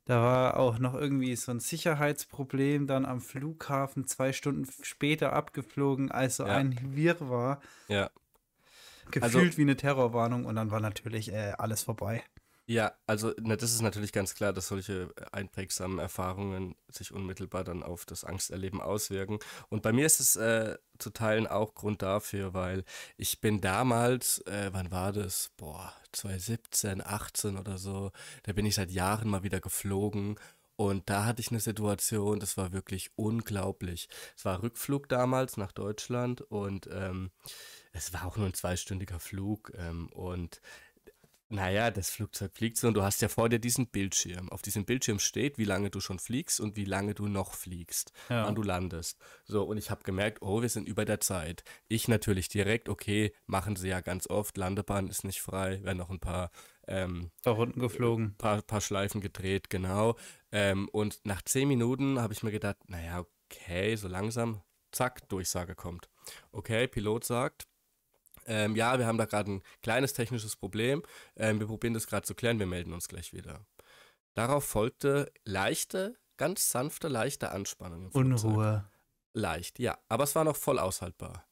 Da 0.05 0.21
war 0.21 0.57
auch 0.57 0.79
noch 0.79 0.95
irgendwie 0.95 1.35
so 1.35 1.51
ein 1.51 1.61
Sicherheitsproblem 1.61 2.87
dann 2.87 3.05
am 3.05 3.21
Flughafen, 3.21 4.05
zwei 4.05 4.33
Stunden 4.33 4.67
später 4.81 5.31
abgeflogen, 5.31 6.11
also 6.11 6.45
ja. 6.45 6.55
ein 6.55 6.77
Wirrwarr. 6.95 7.61
Ja. 7.87 8.09
Gefühlt 9.11 9.23
also, 9.23 9.57
wie 9.57 9.61
eine 9.61 9.77
Terrorwarnung 9.77 10.45
und 10.45 10.55
dann 10.55 10.71
war 10.71 10.79
natürlich 10.79 11.31
äh, 11.31 11.53
alles 11.57 11.83
vorbei. 11.83 12.23
Ja, 12.65 12.93
also 13.07 13.33
na, 13.41 13.57
das 13.57 13.73
ist 13.73 13.81
natürlich 13.81 14.13
ganz 14.13 14.35
klar, 14.35 14.53
dass 14.53 14.69
solche 14.69 15.09
äh, 15.17 15.25
einprägsamen 15.33 15.99
Erfahrungen 15.99 16.75
sich 16.87 17.11
unmittelbar 17.11 17.65
dann 17.65 17.83
auf 17.83 18.05
das 18.05 18.23
Angsterleben 18.23 18.79
auswirken. 18.79 19.39
Und 19.69 19.81
bei 19.81 19.91
mir 19.91 20.05
ist 20.05 20.21
es 20.21 20.37
äh, 20.37 20.77
zu 20.97 21.09
Teilen 21.09 21.45
auch 21.45 21.75
Grund 21.75 22.01
dafür, 22.01 22.53
weil 22.53 22.85
ich 23.17 23.41
bin 23.41 23.59
damals, 23.59 24.39
äh, 24.47 24.69
wann 24.71 24.91
war 24.91 25.11
das? 25.11 25.51
Boah, 25.57 25.93
2017, 26.13 27.05
18 27.05 27.57
oder 27.57 27.77
so, 27.77 28.11
da 28.43 28.53
bin 28.53 28.65
ich 28.65 28.75
seit 28.75 28.91
Jahren 28.91 29.27
mal 29.29 29.43
wieder 29.43 29.59
geflogen 29.59 30.39
und 30.77 31.09
da 31.09 31.25
hatte 31.25 31.41
ich 31.41 31.51
eine 31.51 31.59
Situation, 31.59 32.39
das 32.39 32.55
war 32.57 32.71
wirklich 32.71 33.11
unglaublich. 33.15 34.07
Es 34.37 34.45
war 34.45 34.63
Rückflug 34.63 35.09
damals 35.09 35.57
nach 35.57 35.73
Deutschland 35.73 36.41
und 36.41 36.87
ähm, 36.91 37.31
es 37.91 38.13
war 38.13 38.25
auch 38.25 38.37
nur 38.37 38.47
ein 38.47 38.53
zweistündiger 38.53 39.19
Flug 39.19 39.71
ähm, 39.75 40.07
und 40.13 40.61
naja, 41.53 41.91
das 41.91 42.09
Flugzeug 42.09 42.51
fliegt 42.53 42.77
so 42.77 42.87
und 42.87 42.95
du 42.95 43.03
hast 43.03 43.21
ja 43.21 43.29
vor 43.29 43.47
dir 43.47 43.59
diesen 43.59 43.87
Bildschirm. 43.87 44.49
Auf 44.49 44.61
diesem 44.61 44.85
Bildschirm 44.85 45.19
steht, 45.19 45.57
wie 45.57 45.65
lange 45.65 45.89
du 45.89 45.99
schon 45.99 46.19
fliegst 46.19 46.59
und 46.59 46.75
wie 46.75 46.85
lange 46.85 47.13
du 47.13 47.27
noch 47.27 47.53
fliegst, 47.53 48.11
ja. 48.29 48.45
wann 48.45 48.55
du 48.55 48.63
landest. 48.63 49.19
So, 49.45 49.63
und 49.63 49.77
ich 49.77 49.91
habe 49.91 50.03
gemerkt, 50.03 50.41
oh, 50.41 50.61
wir 50.61 50.69
sind 50.69 50.87
über 50.87 51.05
der 51.05 51.19
Zeit. 51.19 51.63
Ich 51.87 52.07
natürlich 52.07 52.49
direkt, 52.49 52.89
okay, 52.89 53.33
machen 53.45 53.75
sie 53.75 53.89
ja 53.89 54.01
ganz 54.01 54.27
oft, 54.27 54.57
Landebahn 54.57 55.07
ist 55.07 55.23
nicht 55.23 55.41
frei, 55.41 55.83
werden 55.83 55.99
noch 55.99 56.09
ein 56.09 56.19
paar 56.19 56.51
ähm, 56.87 57.31
paar 57.43 57.53
Runden 57.53 57.79
geflogen. 57.79 58.25
Ein 58.25 58.37
paar, 58.37 58.61
paar 58.61 58.81
Schleifen 58.81 59.21
gedreht, 59.21 59.69
genau. 59.69 60.17
Ähm, 60.51 60.89
und 60.89 61.19
nach 61.23 61.41
zehn 61.41 61.67
Minuten 61.67 62.19
habe 62.19 62.33
ich 62.33 62.43
mir 62.43 62.51
gedacht, 62.51 62.77
naja, 62.87 63.25
okay, 63.45 63.95
so 63.95 64.07
langsam, 64.07 64.61
zack, 64.91 65.27
Durchsage 65.29 65.75
kommt. 65.75 66.09
Okay, 66.51 66.87
Pilot 66.87 67.23
sagt, 67.23 67.67
ähm, 68.45 68.75
ja, 68.75 68.97
wir 68.99 69.05
haben 69.05 69.17
da 69.17 69.25
gerade 69.25 69.51
ein 69.51 69.63
kleines 69.81 70.13
technisches 70.13 70.55
Problem. 70.55 71.03
Ähm, 71.35 71.59
wir 71.59 71.67
probieren 71.67 71.93
das 71.93 72.07
gerade 72.07 72.25
zu 72.25 72.35
klären. 72.35 72.59
Wir 72.59 72.65
melden 72.65 72.93
uns 72.93 73.07
gleich 73.07 73.33
wieder. 73.33 73.65
Darauf 74.33 74.65
folgte 74.65 75.31
leichte, 75.43 76.15
ganz 76.37 76.71
sanfte, 76.71 77.07
leichte 77.07 77.51
Anspannung. 77.51 78.09
Unruhe. 78.09 78.85
Leicht, 79.33 79.79
ja. 79.79 79.97
Aber 80.09 80.23
es 80.23 80.35
war 80.35 80.43
noch 80.43 80.55
voll 80.55 80.79
aushaltbar. 80.79 81.45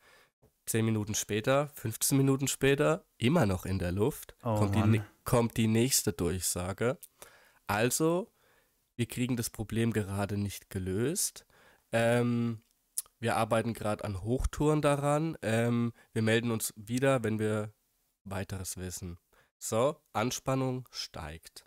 Zehn 0.65 0.85
Minuten 0.85 1.15
später, 1.15 1.69
15 1.73 2.17
Minuten 2.17 2.47
später, 2.47 3.05
immer 3.17 3.45
noch 3.45 3.65
in 3.65 3.79
der 3.79 3.91
Luft, 3.91 4.35
oh, 4.43 4.57
kommt, 4.57 4.75
die, 4.75 5.01
kommt 5.23 5.57
die 5.57 5.67
nächste 5.67 6.13
Durchsage. 6.13 6.99
Also, 7.67 8.31
wir 8.95 9.07
kriegen 9.07 9.35
das 9.37 9.49
Problem 9.49 9.91
gerade 9.91 10.37
nicht 10.37 10.69
gelöst. 10.69 11.45
Ähm, 11.91 12.61
wir 13.21 13.37
arbeiten 13.37 13.73
gerade 13.73 14.03
an 14.03 14.21
Hochtouren 14.23 14.81
daran. 14.81 15.37
Ähm, 15.41 15.93
wir 16.11 16.23
melden 16.23 16.51
uns 16.51 16.73
wieder, 16.75 17.23
wenn 17.23 17.39
wir 17.39 17.73
weiteres 18.23 18.77
wissen. 18.77 19.17
So, 19.59 19.95
Anspannung 20.11 20.87
steigt. 20.91 21.63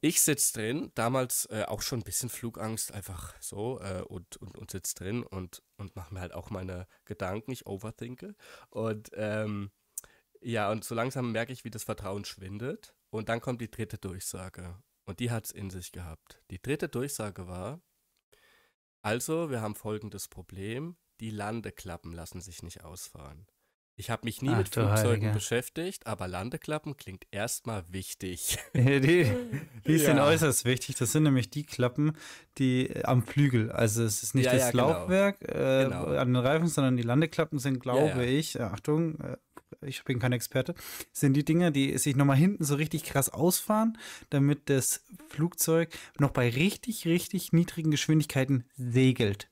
Ich 0.00 0.20
sitze 0.20 0.52
drin, 0.52 0.90
damals 0.94 1.46
äh, 1.46 1.64
auch 1.66 1.80
schon 1.80 2.00
ein 2.00 2.04
bisschen 2.04 2.28
Flugangst, 2.28 2.92
einfach 2.92 3.34
so, 3.40 3.80
äh, 3.80 4.02
und, 4.02 4.36
und, 4.36 4.58
und 4.58 4.70
sitze 4.70 4.96
drin 4.96 5.22
und, 5.22 5.62
und 5.78 5.96
mache 5.96 6.12
mir 6.12 6.20
halt 6.20 6.34
auch 6.34 6.50
meine 6.50 6.86
Gedanken, 7.04 7.52
ich 7.52 7.66
overthinke. 7.66 8.34
Und 8.68 9.10
ähm, 9.14 9.70
ja, 10.40 10.70
und 10.70 10.84
so 10.84 10.94
langsam 10.94 11.32
merke 11.32 11.52
ich, 11.52 11.64
wie 11.64 11.70
das 11.70 11.84
Vertrauen 11.84 12.24
schwindet. 12.24 12.94
Und 13.10 13.28
dann 13.28 13.40
kommt 13.40 13.60
die 13.60 13.70
dritte 13.70 13.96
Durchsage. 13.96 14.76
Und 15.06 15.20
die 15.20 15.30
hat 15.30 15.46
es 15.46 15.52
in 15.52 15.70
sich 15.70 15.92
gehabt. 15.92 16.42
Die 16.50 16.60
dritte 16.60 16.88
Durchsage 16.88 17.46
war, 17.46 17.80
also, 19.04 19.50
wir 19.50 19.60
haben 19.60 19.74
folgendes 19.74 20.28
Problem. 20.28 20.96
Die 21.20 21.30
Landeklappen 21.30 22.12
lassen 22.12 22.40
sich 22.40 22.62
nicht 22.62 22.84
ausfahren. 22.84 23.46
Ich 23.96 24.10
habe 24.10 24.22
mich 24.24 24.42
nie 24.42 24.48
Ach, 24.48 24.58
mit 24.58 24.68
Flugzeugen 24.70 25.08
Heilige. 25.08 25.30
beschäftigt, 25.30 26.06
aber 26.06 26.26
Landeklappen 26.26 26.96
klingt 26.96 27.26
erstmal 27.30 27.84
wichtig. 27.92 28.58
die, 28.74 29.30
die 29.86 29.98
sind 29.98 30.16
ja. 30.16 30.26
äußerst 30.26 30.64
wichtig. 30.64 30.96
Das 30.96 31.12
sind 31.12 31.22
nämlich 31.22 31.50
die 31.50 31.64
Klappen, 31.64 32.16
die 32.58 32.88
äh, 32.88 33.04
am 33.04 33.22
Flügel, 33.22 33.70
also 33.70 34.02
es 34.02 34.22
ist 34.24 34.34
nicht 34.34 34.46
ja, 34.46 34.52
das 34.52 34.62
ja, 34.62 34.70
genau. 34.72 34.88
Laufwerk 34.88 35.42
äh, 35.42 35.84
genau. 35.84 36.06
an 36.06 36.32
den 36.32 36.36
Reifen, 36.36 36.66
sondern 36.66 36.96
die 36.96 37.04
Landeklappen 37.04 37.60
sind, 37.60 37.78
glaube 37.78 38.24
ich, 38.24 38.60
Achtung, 38.60 39.20
äh, 39.20 39.36
ich 39.82 40.04
bin 40.04 40.18
kein 40.18 40.32
Experte, 40.32 40.74
sind 41.12 41.34
die 41.34 41.44
Dinger, 41.44 41.70
die 41.70 41.96
sich 41.98 42.16
nochmal 42.16 42.36
hinten 42.36 42.64
so 42.64 42.74
richtig 42.74 43.04
krass 43.04 43.28
ausfahren, 43.28 43.98
damit 44.30 44.70
das 44.70 45.04
Flugzeug 45.28 45.92
noch 46.18 46.30
bei 46.30 46.48
richtig, 46.48 47.06
richtig 47.06 47.52
niedrigen 47.52 47.90
Geschwindigkeiten 47.90 48.64
segelt. 48.76 49.50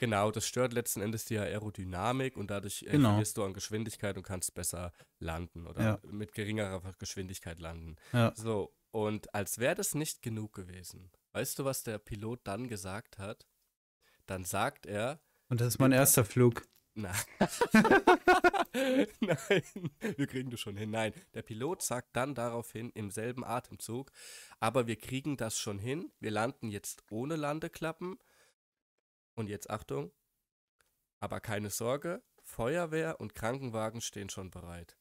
Genau, 0.00 0.30
das 0.30 0.46
stört 0.46 0.72
letzten 0.72 1.00
Endes 1.00 1.24
die 1.24 1.38
Aerodynamik 1.38 2.36
und 2.36 2.50
dadurch 2.50 2.82
äh, 2.82 2.92
genau. 2.92 3.10
verlierst 3.10 3.36
du 3.36 3.44
an 3.44 3.52
Geschwindigkeit 3.52 4.16
und 4.16 4.22
kannst 4.22 4.54
besser 4.54 4.92
landen 5.18 5.66
oder 5.66 5.82
ja. 5.82 5.98
mit 6.10 6.32
geringerer 6.32 6.80
Geschwindigkeit 6.98 7.60
landen. 7.60 7.96
Ja. 8.12 8.32
So, 8.36 8.74
und 8.90 9.34
als 9.34 9.58
wäre 9.58 9.74
das 9.74 9.94
nicht 9.94 10.22
genug 10.22 10.52
gewesen, 10.52 11.10
weißt 11.32 11.58
du, 11.58 11.64
was 11.64 11.82
der 11.82 11.98
Pilot 11.98 12.40
dann 12.44 12.68
gesagt 12.68 13.18
hat? 13.18 13.46
Dann 14.26 14.44
sagt 14.44 14.86
er. 14.86 15.20
Und 15.48 15.60
das 15.60 15.68
ist 15.68 15.78
mein 15.78 15.92
erster 15.92 16.24
Flug. 16.24 16.66
Nein. 16.94 17.14
Nein, 19.20 19.62
wir 20.16 20.26
kriegen 20.26 20.50
das 20.50 20.60
schon 20.60 20.76
hin. 20.76 20.90
Nein, 20.90 21.12
der 21.34 21.42
Pilot 21.42 21.82
sagt 21.82 22.16
dann 22.16 22.34
daraufhin 22.34 22.90
im 22.90 23.10
selben 23.10 23.44
Atemzug, 23.44 24.12
aber 24.60 24.86
wir 24.86 24.96
kriegen 24.96 25.36
das 25.36 25.58
schon 25.58 25.78
hin. 25.78 26.12
Wir 26.20 26.30
landen 26.30 26.70
jetzt 26.70 27.04
ohne 27.10 27.36
Landeklappen 27.36 28.18
Und 29.34 29.48
jetzt 29.48 29.70
Achtung, 29.70 30.12
aber 31.20 31.40
keine 31.40 31.70
Sorge, 31.70 32.22
Feuerwehr 32.44 33.20
und 33.20 33.34
Krankenwagen 33.34 34.00
stehen 34.00 34.28
schon 34.28 34.50
bereit. 34.50 34.96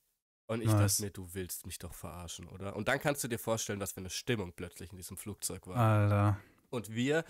Und 0.47 0.61
ich 0.61 0.67
nice. 0.67 0.97
dachte 0.97 1.03
mir, 1.03 1.11
du 1.11 1.33
willst 1.33 1.65
mich 1.65 1.77
doch 1.77 1.93
verarschen, 1.93 2.47
oder? 2.47 2.75
Und 2.75 2.87
dann 2.87 2.99
kannst 2.99 3.23
du 3.23 3.27
dir 3.27 3.39
vorstellen, 3.39 3.79
was 3.79 3.93
für 3.93 4.01
eine 4.01 4.09
Stimmung 4.09 4.53
plötzlich 4.53 4.91
in 4.91 4.97
diesem 4.97 5.17
Flugzeug 5.17 5.67
war. 5.67 5.77
Alter. 5.77 6.39
Und 6.69 6.93
wir 6.93 7.23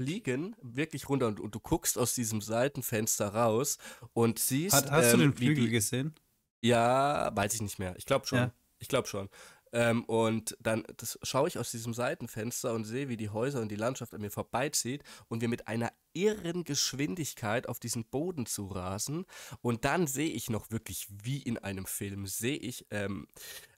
liegen 0.00 0.56
wirklich 0.62 1.08
runter 1.08 1.28
und, 1.28 1.38
und 1.38 1.54
du 1.54 1.60
guckst 1.60 1.98
aus 1.98 2.14
diesem 2.14 2.40
Seitenfenster 2.40 3.28
raus 3.28 3.78
und 4.12 4.38
siehst. 4.38 4.74
Hat, 4.74 4.90
hast 4.90 5.12
ähm, 5.12 5.20
du 5.20 5.26
den 5.26 5.34
Flügel 5.34 5.66
die, 5.66 5.70
gesehen? 5.70 6.14
Ja, 6.62 7.30
weiß 7.34 7.54
ich 7.54 7.62
nicht 7.62 7.78
mehr. 7.78 7.94
Ich 7.96 8.06
glaube 8.06 8.26
schon. 8.26 8.38
Ja. 8.38 8.52
Ich 8.78 8.88
glaube 8.88 9.06
schon. 9.06 9.28
Ähm, 9.72 10.04
und 10.04 10.56
dann 10.60 10.84
schaue 11.22 11.48
ich 11.48 11.58
aus 11.58 11.70
diesem 11.70 11.94
Seitenfenster 11.94 12.74
und 12.74 12.84
sehe, 12.84 13.08
wie 13.08 13.16
die 13.16 13.30
Häuser 13.30 13.60
und 13.60 13.70
die 13.70 13.76
Landschaft 13.76 14.14
an 14.14 14.20
mir 14.20 14.30
vorbeizieht 14.30 15.04
und 15.28 15.40
wir 15.40 15.48
mit 15.48 15.68
einer 15.68 15.92
irren 16.12 16.64
Geschwindigkeit 16.64 17.68
auf 17.68 17.78
diesen 17.78 18.04
Boden 18.04 18.46
zu 18.46 18.66
rasen. 18.66 19.26
Und 19.62 19.84
dann 19.84 20.06
sehe 20.06 20.30
ich 20.30 20.50
noch 20.50 20.70
wirklich 20.70 21.06
wie 21.10 21.40
in 21.42 21.58
einem 21.58 21.86
Film, 21.86 22.26
sehe 22.26 22.56
ich 22.56 22.86
ähm, 22.90 23.28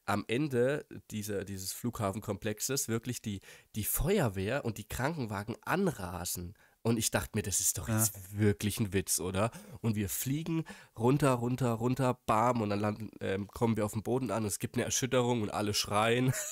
am 0.05 0.25
Ende 0.29 0.87
dieser, 1.11 1.45
dieses 1.45 1.73
Flughafenkomplexes 1.73 2.89
wirklich 2.89 3.23
die, 3.23 3.41
die 3.77 3.85
Feuerwehr 3.85 4.65
und 4.65 4.79
die 4.79 4.89
Krankenwagen 4.89 5.57
anrasen. 5.63 6.55
Und 6.83 6.97
ich 6.97 7.11
dachte 7.11 7.31
mir, 7.35 7.43
das 7.43 7.61
ist 7.61 7.79
doch 7.79 7.89
jetzt 7.89 8.17
ja. 8.17 8.39
wirklich 8.39 8.81
ein 8.81 8.93
Witz, 8.93 9.21
oder? 9.21 9.51
Und 9.81 9.95
wir 9.95 10.09
fliegen 10.09 10.65
runter, 10.99 11.33
runter, 11.33 11.73
runter, 11.73 12.19
bam, 12.27 12.61
und 12.61 12.71
dann 12.71 12.81
landen, 12.81 13.11
ähm, 13.21 13.47
kommen 13.49 13.77
wir 13.77 13.85
auf 13.85 13.93
den 13.93 14.03
Boden 14.03 14.31
an 14.31 14.43
und 14.43 14.49
es 14.49 14.59
gibt 14.59 14.77
eine 14.77 14.85
Erschütterung 14.85 15.43
und 15.43 15.51
alle 15.51 15.75
schreien. 15.75 16.33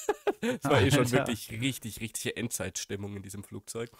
Es 0.42 0.64
war 0.64 0.80
eh 0.80 0.90
schon 0.90 1.10
wirklich 1.12 1.50
richtig, 1.50 2.00
richtige 2.00 2.34
Endzeitstimmung 2.34 3.14
in 3.14 3.22
diesem 3.22 3.44
Flugzeug. 3.44 3.90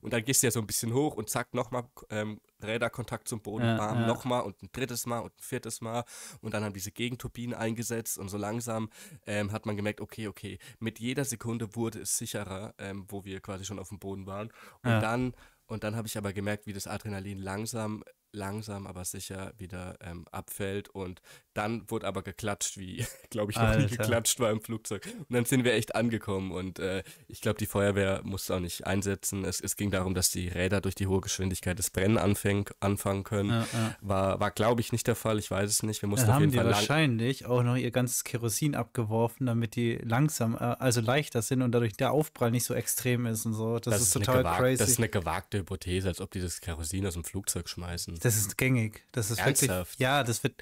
Und 0.00 0.12
dann 0.12 0.24
gehst 0.24 0.42
du 0.42 0.48
ja 0.48 0.50
so 0.50 0.58
ein 0.58 0.66
bisschen 0.66 0.92
hoch 0.92 1.14
und 1.14 1.30
zack, 1.30 1.54
nochmal 1.54 1.84
ähm, 2.10 2.40
Räderkontakt 2.60 3.28
zum 3.28 3.40
Boden, 3.40 3.64
ja, 3.64 3.76
bam, 3.76 4.00
ja. 4.00 4.06
nochmal 4.08 4.42
und 4.42 4.60
ein 4.62 4.70
drittes 4.72 5.06
Mal 5.06 5.20
und 5.20 5.32
ein 5.32 5.42
viertes 5.42 5.80
Mal. 5.80 6.04
Und 6.40 6.52
dann 6.52 6.64
haben 6.64 6.72
diese 6.72 6.90
Gegenturbinen 6.90 7.54
eingesetzt 7.54 8.18
und 8.18 8.28
so 8.28 8.38
langsam 8.38 8.90
ähm, 9.26 9.52
hat 9.52 9.66
man 9.66 9.76
gemerkt, 9.76 10.00
okay, 10.00 10.26
okay, 10.26 10.58
mit 10.80 10.98
jeder 10.98 11.24
Sekunde 11.24 11.76
wurde 11.76 12.00
es 12.00 12.18
sicherer, 12.18 12.74
ähm, 12.78 13.06
wo 13.08 13.24
wir 13.24 13.40
quasi 13.40 13.64
schon 13.64 13.78
auf 13.78 13.90
dem 13.90 14.00
Boden 14.00 14.26
waren. 14.26 14.48
Und 14.82 14.90
ja. 14.90 15.00
dann 15.00 15.34
und 15.66 15.84
dann 15.84 15.96
habe 15.96 16.08
ich 16.08 16.18
aber 16.18 16.32
gemerkt, 16.32 16.66
wie 16.66 16.72
das 16.72 16.86
Adrenalin 16.86 17.38
langsam 17.38 18.04
langsam, 18.34 18.86
aber 18.86 19.04
sicher 19.04 19.52
wieder 19.58 19.96
ähm, 20.00 20.26
abfällt. 20.30 20.88
Und 20.88 21.22
dann 21.54 21.88
wurde 21.88 22.06
aber 22.06 22.22
geklatscht, 22.22 22.78
wie, 22.78 23.04
glaube 23.30 23.52
ich, 23.52 23.56
noch 23.56 23.64
Alter. 23.64 23.82
nie 23.82 23.96
geklatscht 23.96 24.40
war 24.40 24.50
im 24.50 24.60
Flugzeug. 24.60 25.06
Und 25.06 25.30
dann 25.30 25.44
sind 25.44 25.64
wir 25.64 25.72
echt 25.72 25.94
angekommen. 25.94 26.50
Und 26.52 26.78
äh, 26.78 27.02
ich 27.28 27.40
glaube, 27.40 27.58
die 27.58 27.66
Feuerwehr 27.66 28.20
musste 28.24 28.56
auch 28.56 28.60
nicht 28.60 28.86
einsetzen. 28.86 29.44
Es, 29.44 29.60
es, 29.60 29.76
ging 29.76 29.90
darum, 29.90 30.14
dass 30.14 30.30
die 30.30 30.48
Räder 30.48 30.80
durch 30.80 30.94
die 30.94 31.06
hohe 31.06 31.20
Geschwindigkeit 31.20 31.78
das 31.78 31.90
Brennen 31.90 32.18
anfäng, 32.18 32.68
anfangen 32.80 33.24
können. 33.24 33.50
Ja, 33.50 33.66
ja. 33.72 33.96
War, 34.00 34.40
war 34.40 34.50
glaube 34.50 34.80
ich, 34.80 34.92
nicht 34.92 35.06
der 35.06 35.14
Fall. 35.14 35.38
Ich 35.38 35.50
weiß 35.50 35.70
es 35.70 35.82
nicht. 35.82 36.02
Wir 36.02 36.08
mussten 36.08 36.26
dann 36.26 36.36
auf 36.36 36.40
jeden 36.40 36.52
haben 36.52 36.58
Fall 36.58 36.72
die 36.72 36.74
wahrscheinlich 36.74 37.46
auch 37.46 37.62
noch 37.62 37.76
ihr 37.76 37.90
ganzes 37.90 38.24
Kerosin 38.24 38.74
abgeworfen, 38.74 39.46
damit 39.46 39.76
die 39.76 39.96
langsam, 40.02 40.54
äh, 40.54 40.58
also 40.58 41.00
leichter 41.00 41.42
sind 41.42 41.62
und 41.62 41.72
dadurch 41.72 41.96
der 41.96 42.12
Aufprall 42.12 42.50
nicht 42.50 42.64
so 42.64 42.74
extrem 42.74 43.26
ist 43.26 43.46
und 43.46 43.54
so. 43.54 43.78
Das, 43.78 43.94
das 43.94 44.02
ist, 44.02 44.12
total 44.14 44.42
crazy. 44.42 44.78
Das 44.78 44.88
ist 44.88 44.98
eine 44.98 45.08
gewagte 45.08 45.58
Hypothese, 45.58 46.08
als 46.08 46.20
ob 46.20 46.30
die 46.32 46.40
das 46.40 46.60
Kerosin 46.60 47.06
aus 47.06 47.14
dem 47.14 47.24
Flugzeug 47.24 47.68
schmeißen. 47.68 48.18
Das 48.24 48.38
ist 48.38 48.56
gängig. 48.56 49.04
Das 49.12 49.30
ist 49.30 49.38
Ernsthaft? 49.38 49.90
wirklich. 49.90 49.98
Ja, 49.98 50.24
das 50.24 50.42
wird. 50.42 50.54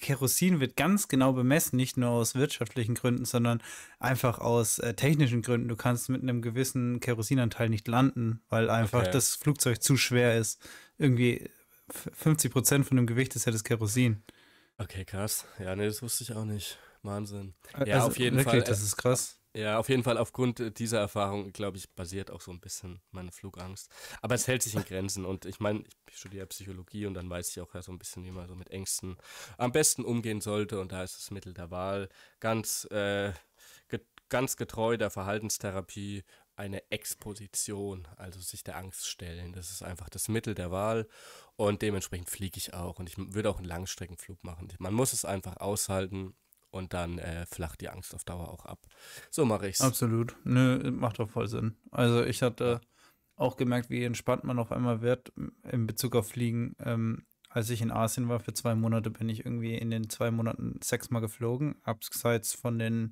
Kerosin 0.00 0.60
wird 0.60 0.76
ganz 0.76 1.08
genau 1.08 1.34
bemessen, 1.34 1.76
nicht 1.76 1.98
nur 1.98 2.08
aus 2.08 2.34
wirtschaftlichen 2.34 2.94
Gründen, 2.94 3.26
sondern 3.26 3.62
einfach 3.98 4.38
aus 4.38 4.78
äh, 4.78 4.94
technischen 4.94 5.42
Gründen. 5.42 5.68
Du 5.68 5.76
kannst 5.76 6.08
mit 6.08 6.22
einem 6.22 6.40
gewissen 6.40 7.00
Kerosinanteil 7.00 7.68
nicht 7.68 7.86
landen, 7.86 8.40
weil 8.48 8.70
einfach 8.70 9.02
okay. 9.02 9.10
das 9.12 9.34
Flugzeug 9.34 9.82
zu 9.82 9.98
schwer 9.98 10.38
ist. 10.38 10.66
Irgendwie 10.96 11.50
50 11.90 12.50
Prozent 12.50 12.86
von 12.86 12.96
dem 12.96 13.06
Gewicht 13.06 13.36
ist 13.36 13.44
ja 13.44 13.52
das 13.52 13.62
Kerosin. 13.62 14.22
Okay, 14.78 15.04
krass. 15.04 15.44
Ja, 15.58 15.76
nee, 15.76 15.84
das 15.84 16.00
wusste 16.00 16.24
ich 16.24 16.32
auch 16.32 16.46
nicht. 16.46 16.78
Wahnsinn. 17.02 17.52
Ja, 17.84 17.96
also, 17.96 18.06
auf 18.06 18.18
jeden 18.18 18.38
wirklich, 18.38 18.62
Fall. 18.62 18.62
Das 18.62 18.82
ist 18.82 18.96
krass. 18.96 19.36
Ja, 19.54 19.78
auf 19.78 19.90
jeden 19.90 20.02
Fall 20.02 20.16
aufgrund 20.16 20.78
dieser 20.78 20.98
Erfahrung, 21.00 21.52
glaube 21.52 21.76
ich, 21.76 21.90
basiert 21.94 22.30
auch 22.30 22.40
so 22.40 22.50
ein 22.50 22.60
bisschen 22.60 23.02
meine 23.10 23.32
Flugangst. 23.32 23.90
Aber 24.22 24.34
es 24.34 24.48
hält 24.48 24.62
sich 24.62 24.74
in 24.74 24.84
Grenzen 24.84 25.26
und 25.26 25.44
ich 25.44 25.60
meine, 25.60 25.84
ich 26.08 26.16
studiere 26.16 26.46
Psychologie 26.46 27.04
und 27.04 27.12
dann 27.12 27.28
weiß 27.28 27.50
ich 27.50 27.60
auch 27.60 27.74
ja 27.74 27.82
so 27.82 27.92
ein 27.92 27.98
bisschen, 27.98 28.24
wie 28.24 28.30
man 28.30 28.48
so 28.48 28.54
mit 28.54 28.70
Ängsten 28.70 29.18
am 29.58 29.70
besten 29.70 30.06
umgehen 30.06 30.40
sollte 30.40 30.80
und 30.80 30.90
da 30.92 31.02
ist 31.02 31.18
das 31.18 31.30
Mittel 31.30 31.52
der 31.52 31.70
Wahl 31.70 32.08
ganz, 32.40 32.86
äh, 32.90 33.32
ge 33.88 34.00
ganz 34.30 34.56
getreu 34.56 34.96
der 34.96 35.10
Verhaltenstherapie 35.10 36.24
eine 36.56 36.90
Exposition, 36.90 38.08
also 38.16 38.40
sich 38.40 38.64
der 38.64 38.76
Angst 38.76 39.06
stellen. 39.06 39.52
Das 39.52 39.70
ist 39.70 39.82
einfach 39.82 40.08
das 40.08 40.28
Mittel 40.28 40.54
der 40.54 40.70
Wahl 40.70 41.06
und 41.56 41.82
dementsprechend 41.82 42.30
fliege 42.30 42.56
ich 42.56 42.72
auch 42.72 42.98
und 42.98 43.08
ich 43.10 43.16
würde 43.18 43.50
auch 43.50 43.58
einen 43.58 43.66
Langstreckenflug 43.68 44.42
machen. 44.44 44.72
Man 44.78 44.94
muss 44.94 45.12
es 45.12 45.26
einfach 45.26 45.58
aushalten 45.58 46.34
und 46.72 46.94
dann 46.94 47.18
äh, 47.18 47.46
flacht 47.46 47.80
die 47.80 47.88
Angst 47.88 48.14
auf 48.14 48.24
Dauer 48.24 48.48
auch 48.48 48.66
ab. 48.66 48.80
So 49.30 49.44
mache 49.44 49.68
ich's. 49.68 49.80
Absolut. 49.80 50.34
Nö, 50.44 50.90
macht 50.90 51.18
doch 51.18 51.30
voll 51.30 51.46
Sinn. 51.46 51.76
Also 51.90 52.24
ich 52.24 52.42
hatte 52.42 52.80
auch 53.36 53.56
gemerkt, 53.56 53.90
wie 53.90 54.04
entspannt 54.04 54.44
man 54.44 54.58
auf 54.58 54.72
einmal 54.72 55.02
wird 55.02 55.32
in 55.70 55.86
Bezug 55.86 56.16
auf 56.16 56.28
Fliegen. 56.28 56.74
Ähm, 56.84 57.26
als 57.48 57.68
ich 57.70 57.82
in 57.82 57.90
Asien 57.90 58.28
war 58.28 58.40
für 58.40 58.54
zwei 58.54 58.74
Monate, 58.74 59.10
bin 59.10 59.28
ich 59.28 59.44
irgendwie 59.44 59.76
in 59.76 59.90
den 59.90 60.08
zwei 60.08 60.30
Monaten 60.30 60.80
sechsmal 60.82 61.20
geflogen, 61.20 61.76
abseits 61.82 62.54
von 62.54 62.78
den 62.78 63.10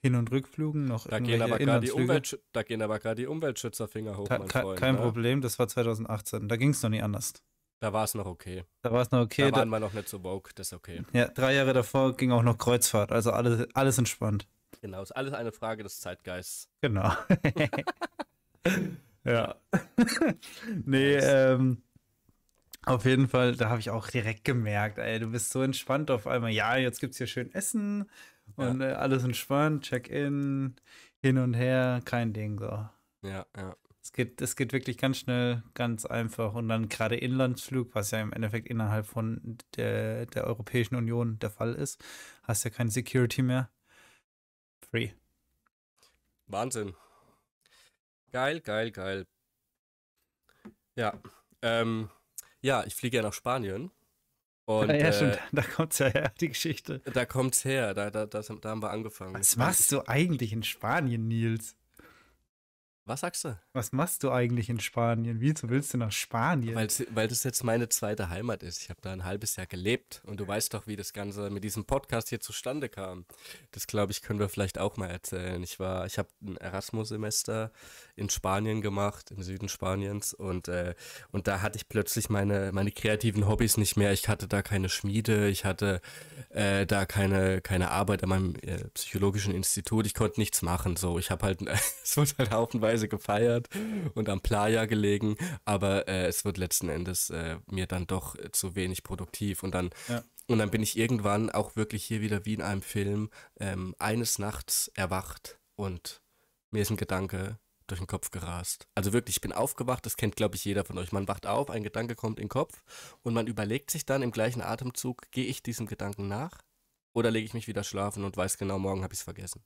Hin- 0.00 0.14
und 0.14 0.32
Rückflügen 0.32 0.86
noch 0.86 1.06
da 1.06 1.20
gehen 1.20 1.42
aber 1.42 1.58
gerade 1.58 1.86
die 1.86 1.92
Umwelt, 1.92 2.40
Da 2.52 2.62
gehen 2.64 2.82
aber 2.82 2.98
gerade 2.98 3.22
die 3.22 3.26
Umweltschützerfinger 3.26 4.16
hoch, 4.16 4.28
mein 4.28 4.48
Freund, 4.48 4.80
Kein 4.80 4.94
ne? 4.96 5.00
Problem, 5.00 5.40
das 5.42 5.58
war 5.58 5.68
2018. 5.68 6.48
Da 6.48 6.56
ging 6.56 6.70
es 6.70 6.82
noch 6.82 6.90
nie 6.90 7.02
anders. 7.02 7.34
Da 7.82 7.92
war 7.92 8.04
es 8.04 8.14
noch 8.14 8.26
okay. 8.26 8.62
Da 8.82 8.92
war 8.92 9.02
es 9.02 9.10
noch 9.10 9.22
okay. 9.22 9.50
Da 9.50 9.56
waren 9.56 9.68
wir 9.68 9.80
noch 9.80 9.92
nicht 9.92 10.08
so 10.08 10.22
woke, 10.22 10.52
das 10.54 10.68
ist 10.68 10.72
okay. 10.72 11.02
Ja, 11.12 11.26
drei 11.26 11.52
Jahre 11.54 11.72
davor 11.72 12.16
ging 12.16 12.30
auch 12.30 12.44
noch 12.44 12.56
Kreuzfahrt, 12.56 13.10
also 13.10 13.32
alles, 13.32 13.66
alles 13.74 13.98
entspannt. 13.98 14.46
Genau, 14.82 15.02
ist 15.02 15.10
alles 15.10 15.32
eine 15.32 15.50
Frage 15.50 15.82
des 15.82 15.98
Zeitgeists. 15.98 16.68
Genau. 16.80 17.10
ja. 19.24 19.56
nee, 20.84 21.16
ähm, 21.16 21.82
auf 22.86 23.04
jeden 23.04 23.26
Fall, 23.26 23.56
da 23.56 23.68
habe 23.68 23.80
ich 23.80 23.90
auch 23.90 24.06
direkt 24.06 24.44
gemerkt, 24.44 24.98
ey, 24.98 25.18
du 25.18 25.32
bist 25.32 25.50
so 25.50 25.60
entspannt 25.60 26.12
auf 26.12 26.28
einmal. 26.28 26.52
Ja, 26.52 26.76
jetzt 26.76 27.00
gibt 27.00 27.14
es 27.14 27.18
hier 27.18 27.26
schön 27.26 27.52
Essen 27.52 28.08
und 28.54 28.80
ja. 28.80 28.90
äh, 28.90 28.92
alles 28.92 29.24
entspannt, 29.24 29.86
Check-in, 29.86 30.76
hin 31.20 31.38
und 31.38 31.54
her, 31.54 32.00
kein 32.04 32.32
Ding 32.32 32.60
so. 32.60 32.86
Ja, 33.28 33.44
ja. 33.56 33.74
Es 34.02 34.12
geht, 34.12 34.42
es 34.42 34.56
geht 34.56 34.72
wirklich 34.72 34.98
ganz 34.98 35.18
schnell, 35.18 35.62
ganz 35.74 36.04
einfach. 36.04 36.54
Und 36.54 36.68
dann 36.68 36.88
gerade 36.88 37.16
Inlandsflug, 37.16 37.94
was 37.94 38.10
ja 38.10 38.20
im 38.20 38.32
Endeffekt 38.32 38.66
innerhalb 38.66 39.06
von 39.06 39.58
der, 39.76 40.26
der 40.26 40.44
Europäischen 40.44 40.96
Union 40.96 41.38
der 41.38 41.50
Fall 41.50 41.74
ist, 41.74 42.02
hast 42.42 42.64
ja 42.64 42.70
keine 42.70 42.90
Security 42.90 43.42
mehr. 43.42 43.70
Free. 44.90 45.10
Wahnsinn. 46.48 46.94
Geil, 48.32 48.60
geil, 48.60 48.90
geil. 48.90 49.26
Ja, 50.96 51.18
ähm, 51.62 52.10
ja, 52.60 52.84
ich 52.84 52.96
fliege 52.96 53.18
ja 53.18 53.22
nach 53.22 53.32
Spanien. 53.32 53.90
Und, 54.64 54.88
ja, 54.88 54.96
ja 54.96 55.06
äh, 55.06 55.12
schon, 55.12 55.32
da 55.52 55.62
kommt's 55.62 55.98
ja 55.98 56.08
her, 56.08 56.32
die 56.40 56.48
Geschichte. 56.48 57.00
Da 57.00 57.24
kommt's 57.24 57.64
her, 57.64 57.94
da, 57.94 58.10
da, 58.10 58.26
das, 58.26 58.52
da 58.60 58.70
haben 58.70 58.82
wir 58.82 58.90
angefangen. 58.90 59.34
Was 59.34 59.56
machst 59.56 59.92
du 59.92 60.06
eigentlich 60.08 60.52
in 60.52 60.62
Spanien, 60.62 61.28
Nils? 61.28 61.76
Was 63.04 63.20
sagst 63.20 63.44
du? 63.44 63.58
Was 63.72 63.90
machst 63.90 64.22
du 64.22 64.30
eigentlich 64.30 64.70
in 64.70 64.78
Spanien? 64.78 65.40
Wieso 65.40 65.68
willst 65.68 65.92
du 65.92 65.98
nach 65.98 66.12
Spanien? 66.12 66.76
Weil, 66.76 66.86
weil 67.10 67.26
das 67.26 67.42
jetzt 67.42 67.64
meine 67.64 67.88
zweite 67.88 68.28
Heimat 68.28 68.62
ist. 68.62 68.80
Ich 68.80 68.90
habe 68.90 69.00
da 69.02 69.12
ein 69.12 69.24
halbes 69.24 69.56
Jahr 69.56 69.66
gelebt 69.66 70.22
und 70.24 70.38
du 70.38 70.46
weißt 70.46 70.72
doch, 70.72 70.86
wie 70.86 70.94
das 70.94 71.12
Ganze 71.12 71.50
mit 71.50 71.64
diesem 71.64 71.84
Podcast 71.84 72.28
hier 72.28 72.38
zustande 72.38 72.88
kam. 72.88 73.24
Das 73.72 73.88
glaube 73.88 74.12
ich, 74.12 74.22
können 74.22 74.38
wir 74.38 74.48
vielleicht 74.48 74.78
auch 74.78 74.98
mal 74.98 75.08
erzählen. 75.08 75.60
Ich 75.64 75.80
war, 75.80 76.06
ich 76.06 76.16
habe 76.16 76.28
ein 76.42 76.56
Erasmus-Semester 76.58 77.72
in 78.14 78.30
Spanien 78.30 78.82
gemacht, 78.82 79.32
im 79.32 79.42
Süden 79.42 79.68
Spaniens 79.68 80.32
und, 80.32 80.68
äh, 80.68 80.94
und 81.32 81.48
da 81.48 81.60
hatte 81.60 81.78
ich 81.78 81.88
plötzlich 81.88 82.30
meine, 82.30 82.70
meine 82.70 82.92
kreativen 82.92 83.48
Hobbys 83.48 83.78
nicht 83.78 83.96
mehr. 83.96 84.12
Ich 84.12 84.28
hatte 84.28 84.46
da 84.46 84.62
keine 84.62 84.88
Schmiede, 84.88 85.48
ich 85.48 85.64
hatte 85.64 86.00
äh, 86.50 86.86
da 86.86 87.04
keine, 87.04 87.62
keine 87.62 87.90
Arbeit 87.90 88.22
an 88.22 88.28
meinem 88.28 88.54
äh, 88.62 88.84
psychologischen 88.94 89.52
Institut. 89.52 90.06
Ich 90.06 90.14
konnte 90.14 90.38
nichts 90.38 90.62
machen. 90.62 90.94
So, 90.94 91.18
ich 91.18 91.32
habe 91.32 91.46
halt, 91.46 91.62
es 92.04 92.16
wurde 92.16 92.30
halt 92.38 92.52
haufenweise 92.52 92.91
Weise 92.92 93.08
gefeiert 93.08 93.68
und 94.14 94.28
am 94.28 94.40
Playa 94.40 94.84
gelegen, 94.84 95.36
aber 95.64 96.08
äh, 96.08 96.26
es 96.26 96.44
wird 96.44 96.58
letzten 96.58 96.88
Endes 96.88 97.30
äh, 97.30 97.56
mir 97.70 97.86
dann 97.86 98.06
doch 98.06 98.36
zu 98.52 98.74
wenig 98.74 99.02
produktiv 99.02 99.62
und 99.62 99.74
dann 99.74 99.90
ja. 100.08 100.22
und 100.46 100.58
dann 100.58 100.70
bin 100.70 100.82
ich 100.82 100.98
irgendwann 100.98 101.50
auch 101.50 101.74
wirklich 101.74 102.04
hier 102.04 102.20
wieder 102.20 102.44
wie 102.44 102.54
in 102.54 102.62
einem 102.62 102.82
Film 102.82 103.30
ähm, 103.58 103.94
eines 103.98 104.38
Nachts 104.38 104.90
erwacht 104.94 105.58
und 105.74 106.20
mir 106.70 106.82
ist 106.82 106.90
ein 106.90 106.96
Gedanke 106.98 107.58
durch 107.86 108.00
den 108.00 108.06
Kopf 108.06 108.30
gerast. 108.30 108.86
Also 108.94 109.12
wirklich, 109.12 109.36
ich 109.36 109.40
bin 109.40 109.52
aufgewacht, 109.52 110.06
das 110.06 110.16
kennt 110.16 110.36
glaube 110.36 110.56
ich 110.56 110.64
jeder 110.64 110.84
von 110.84 110.98
euch. 110.98 111.12
Man 111.12 111.28
wacht 111.28 111.46
auf, 111.46 111.70
ein 111.70 111.82
Gedanke 111.82 112.14
kommt 112.14 112.38
in 112.38 112.44
den 112.44 112.50
Kopf 112.50 112.82
und 113.22 113.34
man 113.34 113.46
überlegt 113.46 113.90
sich 113.90 114.04
dann 114.04 114.22
im 114.22 114.32
gleichen 114.32 114.62
Atemzug, 114.62 115.30
gehe 115.30 115.46
ich 115.46 115.62
diesem 115.62 115.86
Gedanken 115.86 116.28
nach? 116.28 116.58
Oder 117.14 117.30
lege 117.30 117.44
ich 117.44 117.52
mich 117.52 117.68
wieder 117.68 117.84
schlafen 117.84 118.24
und 118.24 118.38
weiß 118.38 118.56
genau, 118.56 118.78
morgen 118.78 119.02
habe 119.02 119.12
ich 119.12 119.20
es 119.20 119.24
vergessen. 119.24 119.62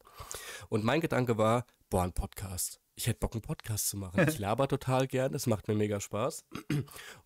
Und 0.69 0.83
mein 0.83 1.01
Gedanke 1.01 1.39
war, 1.39 1.65
boah, 1.91 2.03
ein 2.03 2.13
Podcast 2.13 2.81
ich 2.97 3.07
hätte 3.07 3.21
Bock, 3.21 3.35
einen 3.35 3.43
Podcast 3.43 3.89
zu 3.89 3.97
machen. 3.97 4.27
Ich 4.27 4.39
laber 4.39 4.67
total 4.69 5.07
gern, 5.07 5.35
es 5.35 5.47
macht 5.47 5.69
mir 5.69 5.75
mega 5.75 6.01
Spaß. 6.01 6.45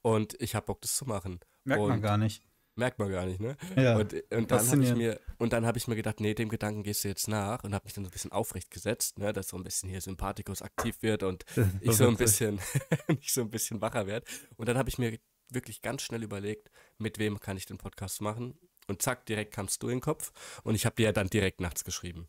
Und 0.03 0.41
ich 0.41 0.55
habe 0.55 0.67
Bock, 0.67 0.83
das 0.83 0.97
zu 0.97 1.07
machen. 1.07 1.41
Merkt 1.65 1.83
und 1.83 1.89
man 1.89 2.03
gar 2.03 2.19
nicht. 2.19 2.43
Merkt 2.77 2.99
man 2.99 3.11
gar 3.11 3.27
nicht, 3.27 3.41
ne? 3.41 3.57
Ja, 3.77 3.97
und, 3.97 4.15
und 4.31 4.51
dann 4.51 4.69
habe 4.69 4.83
ich 4.83 4.95
mir 4.95 5.21
und 5.39 5.53
dann 5.53 5.67
habe 5.67 5.77
ich 5.77 5.89
mir 5.89 5.97
gedacht, 5.97 6.21
nee, 6.21 6.35
dem 6.35 6.49
Gedanken 6.49 6.83
gehst 6.83 7.05
du 7.05 7.09
jetzt 7.09 7.29
nach 7.29 7.63
und 7.65 7.75
habe 7.75 7.85
mich 7.85 7.93
dann 7.93 8.05
so 8.05 8.09
ein 8.09 8.13
bisschen 8.13 8.33
aufrecht 8.33 8.71
gesetzt, 8.71 9.19
ne, 9.19 9.33
dass 9.33 9.49
so 9.49 9.57
ein 9.57 9.65
bisschen 9.65 9.91
hier 9.91 10.01
Sympathikus 10.01 10.63
aktiv 10.63 11.03
wird 11.03 11.23
und 11.23 11.45
ich 11.81 11.93
so 11.93 12.09
ein 12.09 12.17
bisschen 12.17 12.59
ich 13.21 13.33
so 13.33 13.43
ein 13.43 13.51
bisschen 13.51 13.81
wacher 13.81 14.07
werde. 14.07 14.27
Und 14.57 14.69
dann 14.69 14.79
habe 14.79 14.89
ich 14.89 14.99
mir 14.99 15.19
wirklich 15.51 15.83
ganz 15.83 16.03
schnell 16.03 16.23
überlegt, 16.23 16.71
mit 16.97 17.19
wem 17.19 17.41
kann 17.41 17.57
ich 17.57 17.67
den 17.67 17.77
Podcast 17.77 18.23
machen? 18.23 18.59
Und 18.87 19.03
zack, 19.03 19.27
direkt 19.27 19.53
kamst 19.53 19.83
du 19.83 19.89
in 19.89 19.97
den 19.97 20.01
Kopf 20.01 20.33
und 20.63 20.75
ich 20.75 20.87
habe 20.87 20.97
dir 20.97 21.07
ja 21.07 21.13
dann 21.13 21.29
direkt 21.29 21.61
nachts 21.61 21.85
geschrieben. 21.85 22.29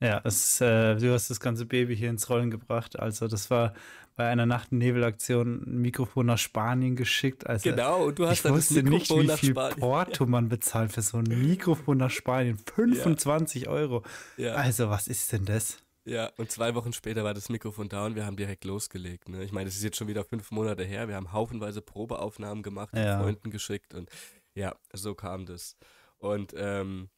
Ja, 0.00 0.20
es, 0.24 0.60
äh, 0.60 0.96
du 0.96 1.12
hast 1.12 1.28
das 1.28 1.40
ganze 1.40 1.66
Baby 1.66 1.96
hier 1.96 2.08
ins 2.08 2.30
Rollen 2.30 2.50
gebracht. 2.50 2.98
Also 2.98 3.28
das 3.28 3.50
war 3.50 3.74
bei 4.16 4.28
einer 4.28 4.46
Nacht- 4.46 4.72
und 4.72 4.78
Nebelaktion 4.78 5.62
ein 5.66 5.80
Mikrofon 5.82 6.26
nach 6.26 6.38
Spanien 6.38 6.96
geschickt. 6.96 7.46
Also 7.46 7.70
genau, 7.70 8.06
und 8.06 8.18
du 8.18 8.26
hast 8.26 8.44
ich 8.44 8.50
wusste 8.50 8.82
nicht, 8.82 9.10
wie 9.10 9.28
viel 9.28 9.54
Porto 9.54 10.26
man 10.26 10.48
bezahlt 10.48 10.92
für 10.92 11.02
so 11.02 11.18
ein 11.18 11.24
Mikrofon 11.24 11.98
nach 11.98 12.10
Spanien. 12.10 12.58
25 12.74 13.64
ja. 13.64 13.70
Euro. 13.70 14.02
Ja. 14.36 14.54
Also 14.54 14.88
was 14.88 15.06
ist 15.06 15.32
denn 15.32 15.44
das? 15.44 15.78
Ja, 16.04 16.30
und 16.38 16.50
zwei 16.50 16.74
Wochen 16.74 16.92
später 16.92 17.24
war 17.24 17.34
das 17.34 17.50
Mikrofon 17.50 17.88
da 17.88 18.06
und 18.06 18.14
wir 18.14 18.24
haben 18.24 18.36
direkt 18.36 18.64
losgelegt. 18.64 19.28
Ne? 19.28 19.44
Ich 19.44 19.52
meine, 19.52 19.66
das 19.66 19.76
ist 19.76 19.84
jetzt 19.84 19.96
schon 19.96 20.08
wieder 20.08 20.24
fünf 20.24 20.50
Monate 20.50 20.82
her. 20.82 21.08
Wir 21.08 21.14
haben 21.14 21.32
haufenweise 21.32 21.82
Probeaufnahmen 21.82 22.62
gemacht, 22.62 22.96
ja. 22.96 23.20
Freunden 23.20 23.50
geschickt 23.50 23.94
und 23.94 24.08
ja, 24.54 24.74
so 24.92 25.14
kam 25.14 25.46
das. 25.46 25.76
Und 26.18 26.54
ähm, 26.56 27.10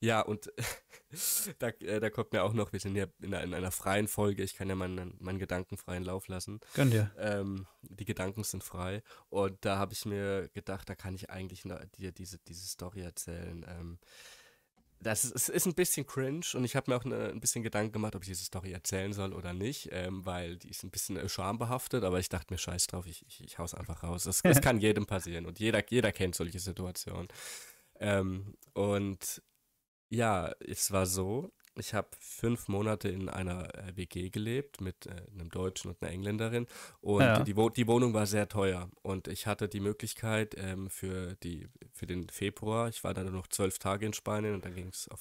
ja, 0.00 0.20
und 0.22 0.50
da, 1.58 1.68
äh, 1.68 2.00
da 2.00 2.10
kommt 2.10 2.32
mir 2.32 2.42
auch 2.42 2.54
noch, 2.54 2.72
wir 2.72 2.80
sind 2.80 2.96
ja 2.96 3.06
in 3.20 3.34
einer, 3.34 3.44
in 3.44 3.54
einer 3.54 3.70
freien 3.70 4.08
Folge, 4.08 4.42
ich 4.42 4.54
kann 4.54 4.68
ja 4.68 4.74
meinen, 4.74 5.16
meinen 5.20 5.38
Gedanken 5.38 5.76
freien 5.76 6.04
Lauf 6.04 6.28
lassen. 6.28 6.60
Gönn 6.74 6.90
dir. 6.90 7.10
Ähm, 7.18 7.66
die 7.82 8.06
Gedanken 8.06 8.42
sind 8.42 8.64
frei. 8.64 9.02
Und 9.28 9.62
da 9.64 9.76
habe 9.78 9.92
ich 9.92 10.06
mir 10.06 10.48
gedacht, 10.54 10.88
da 10.88 10.94
kann 10.94 11.14
ich 11.14 11.28
eigentlich 11.30 11.64
dir 11.98 12.12
diese, 12.12 12.38
diese 12.38 12.66
Story 12.66 13.02
erzählen. 13.02 13.64
Ähm, 13.68 13.98
das 15.02 15.24
ist, 15.24 15.48
ist 15.48 15.66
ein 15.66 15.74
bisschen 15.74 16.06
cringe 16.06 16.44
und 16.54 16.64
ich 16.64 16.76
habe 16.76 16.90
mir 16.90 16.96
auch 16.96 17.04
eine, 17.04 17.30
ein 17.30 17.40
bisschen 17.40 17.62
Gedanken 17.62 17.92
gemacht, 17.92 18.14
ob 18.14 18.22
ich 18.22 18.28
diese 18.28 18.44
Story 18.44 18.72
erzählen 18.72 19.12
soll 19.14 19.32
oder 19.32 19.54
nicht, 19.54 19.88
ähm, 19.92 20.26
weil 20.26 20.56
die 20.58 20.68
ist 20.68 20.82
ein 20.82 20.90
bisschen 20.90 21.16
äh, 21.16 21.28
schambehaftet, 21.28 22.04
aber 22.04 22.18
ich 22.18 22.28
dachte 22.28 22.52
mir, 22.52 22.58
scheiß 22.58 22.86
drauf, 22.86 23.06
ich, 23.06 23.24
ich, 23.26 23.42
ich 23.42 23.58
hau's 23.58 23.72
einfach 23.74 24.02
raus. 24.02 24.24
Das, 24.24 24.42
das 24.42 24.60
kann 24.62 24.78
jedem 24.78 25.06
passieren 25.06 25.46
und 25.46 25.58
jeder, 25.58 25.82
jeder 25.88 26.12
kennt 26.12 26.34
solche 26.34 26.58
Situationen. 26.58 27.28
Ähm, 27.98 28.54
und 28.74 29.42
ja, 30.10 30.52
es 30.60 30.92
war 30.92 31.06
so, 31.06 31.52
ich 31.80 31.94
habe 31.94 32.08
fünf 32.20 32.68
Monate 32.68 33.08
in 33.08 33.28
einer 33.28 33.74
äh, 33.74 33.96
WG 33.96 34.30
gelebt 34.30 34.80
mit 34.80 35.06
äh, 35.06 35.10
einem 35.34 35.50
Deutschen 35.50 35.90
und 35.90 36.00
einer 36.00 36.12
Engländerin 36.12 36.66
und 37.00 37.22
ja. 37.22 37.42
die, 37.42 37.54
die, 37.54 37.86
Wohnung 37.86 38.14
war 38.14 38.26
sehr 38.26 38.48
teuer 38.48 38.88
und 39.02 39.26
ich 39.26 39.46
hatte 39.46 39.68
die 39.68 39.80
Möglichkeit 39.80 40.54
ähm, 40.56 40.88
für, 40.90 41.34
die, 41.42 41.66
für 41.92 42.06
den 42.06 42.28
Februar, 42.28 42.88
ich 42.88 43.02
war 43.02 43.14
dann 43.14 43.32
noch 43.32 43.48
zwölf 43.48 43.78
Tage 43.78 44.06
in 44.06 44.12
Spanien 44.12 44.54
und 44.54 44.64
dann 44.64 44.74
ging 44.74 44.88
es 44.88 45.08
auf, 45.08 45.20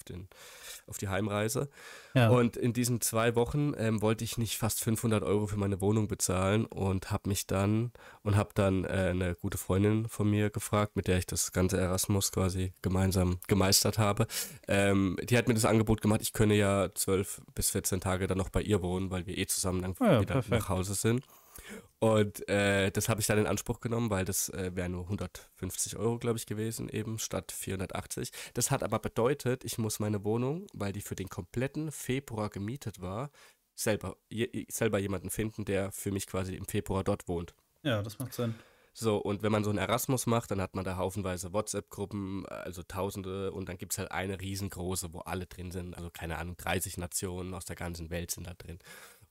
auf 0.86 0.98
die 0.98 1.08
Heimreise 1.08 1.70
ja. 2.14 2.30
und 2.30 2.58
in 2.58 2.74
diesen 2.74 3.02
zwei 3.02 3.36
Wochen 3.36 3.74
ähm, 3.78 4.02
wollte 4.02 4.24
ich 4.24 4.38
nicht 4.38 4.58
fast 4.58 4.84
500 4.84 5.24
Euro 5.24 5.48
für 5.48 5.58
meine 5.58 5.82
Wohnung 5.82 6.08
bezahlen 6.08 6.66
und 6.66 7.10
habe 7.10 7.30
mich 7.30 7.48
dann 7.48 7.92
und 8.24 8.36
habe 8.36 8.50
dann 8.54 8.84
äh, 8.84 9.10
eine 9.12 9.36
gute 9.36 9.58
Freundin 9.58 10.08
von 10.10 10.30
mir 10.30 10.50
gefragt, 10.50 10.96
mit 10.96 11.08
der 11.08 11.18
ich 11.18 11.26
das 11.26 11.54
ganze 11.54 11.80
Erasmus 11.80 12.32
quasi 12.32 12.74
gemeinsam 12.82 13.40
gemeistert 13.48 13.98
habe. 13.98 14.28
Ähm, 14.68 15.18
die 15.24 15.38
hat 15.38 15.48
mir 15.48 15.54
das 15.54 15.66
Angebot 15.66 16.02
gemacht, 16.02 16.22
ich 16.22 16.34
könne 16.50 16.60
ja 16.60 16.90
zwölf 16.96 17.42
bis 17.54 17.70
14 17.72 18.02
Tage 18.02 18.28
dann 18.28 18.38
noch 18.38 18.50
bei 18.50 18.62
ihr 18.62 18.82
wohnen, 18.82 19.12
weil 19.12 19.26
wir 19.28 19.38
eh 19.38 19.46
zusammen 19.46 19.82
dann 19.82 19.96
ja, 20.00 20.22
wieder 20.22 20.34
perfekt. 20.34 20.62
nach 20.62 20.70
Hause 20.70 20.96
sind. 20.96 21.24
Und 22.00 22.48
äh, 22.48 22.90
das 22.92 23.10
habe 23.10 23.22
ich 23.22 23.28
dann 23.28 23.38
in 23.38 23.46
Anspruch 23.46 23.82
genommen, 23.82 24.10
weil 24.10 24.26
das 24.26 24.50
äh, 24.50 24.72
wäre 24.74 24.90
nur 24.90 25.04
150 25.04 25.98
Euro, 25.98 26.18
glaube 26.18 26.38
ich, 26.38 26.46
gewesen, 26.46 26.90
eben 26.90 27.20
statt 27.20 27.52
480. 27.52 28.32
Das 28.54 28.72
hat 28.72 28.84
aber 28.84 29.00
bedeutet, 29.00 29.64
ich 29.66 29.78
muss 29.78 30.00
meine 30.00 30.24
Wohnung, 30.24 30.66
weil 30.74 30.94
die 30.94 31.02
für 31.02 31.16
den 31.16 31.30
kompletten 31.30 31.92
Februar 31.92 32.50
gemietet 32.50 33.02
war, 33.02 33.30
selber, 33.76 34.16
je, 34.30 34.66
selber 34.70 34.98
jemanden 34.98 35.30
finden, 35.30 35.66
der 35.66 35.92
für 35.92 36.12
mich 36.12 36.26
quasi 36.26 36.56
im 36.56 36.66
Februar 36.66 37.04
dort 37.04 37.28
wohnt. 37.28 37.54
Ja, 37.84 38.02
das 38.02 38.18
macht 38.18 38.34
Sinn. 38.34 38.56
So, 39.00 39.16
und 39.16 39.44
wenn 39.44 39.52
man 39.54 39.64
so 39.64 39.70
einen 39.70 39.80
Erasmus 39.80 40.26
macht, 40.26 40.52
dann 40.52 40.60
hat 40.60 40.76
man 40.76 40.84
da 40.84 40.98
haufenweise 40.98 41.54
WhatsApp-Gruppen, 41.54 42.46
also 42.48 42.84
Tausende, 42.84 43.54
und 43.54 43.70
dann 43.70 43.78
gibt 43.78 43.94
es 43.94 43.98
halt 43.98 44.12
eine 44.12 44.42
riesengroße, 44.42 45.14
wo 45.14 45.20
alle 45.20 45.46
drin 45.46 45.72
sind. 45.72 45.96
Also 45.96 46.10
keine 46.10 46.38
Ahnung, 46.38 46.58
30 46.58 46.98
Nationen 46.98 47.54
aus 47.54 47.64
der 47.64 47.78
ganzen 47.78 48.10
Welt 48.10 48.30
sind 48.30 48.46
da 48.46 48.54
drin. 48.56 48.78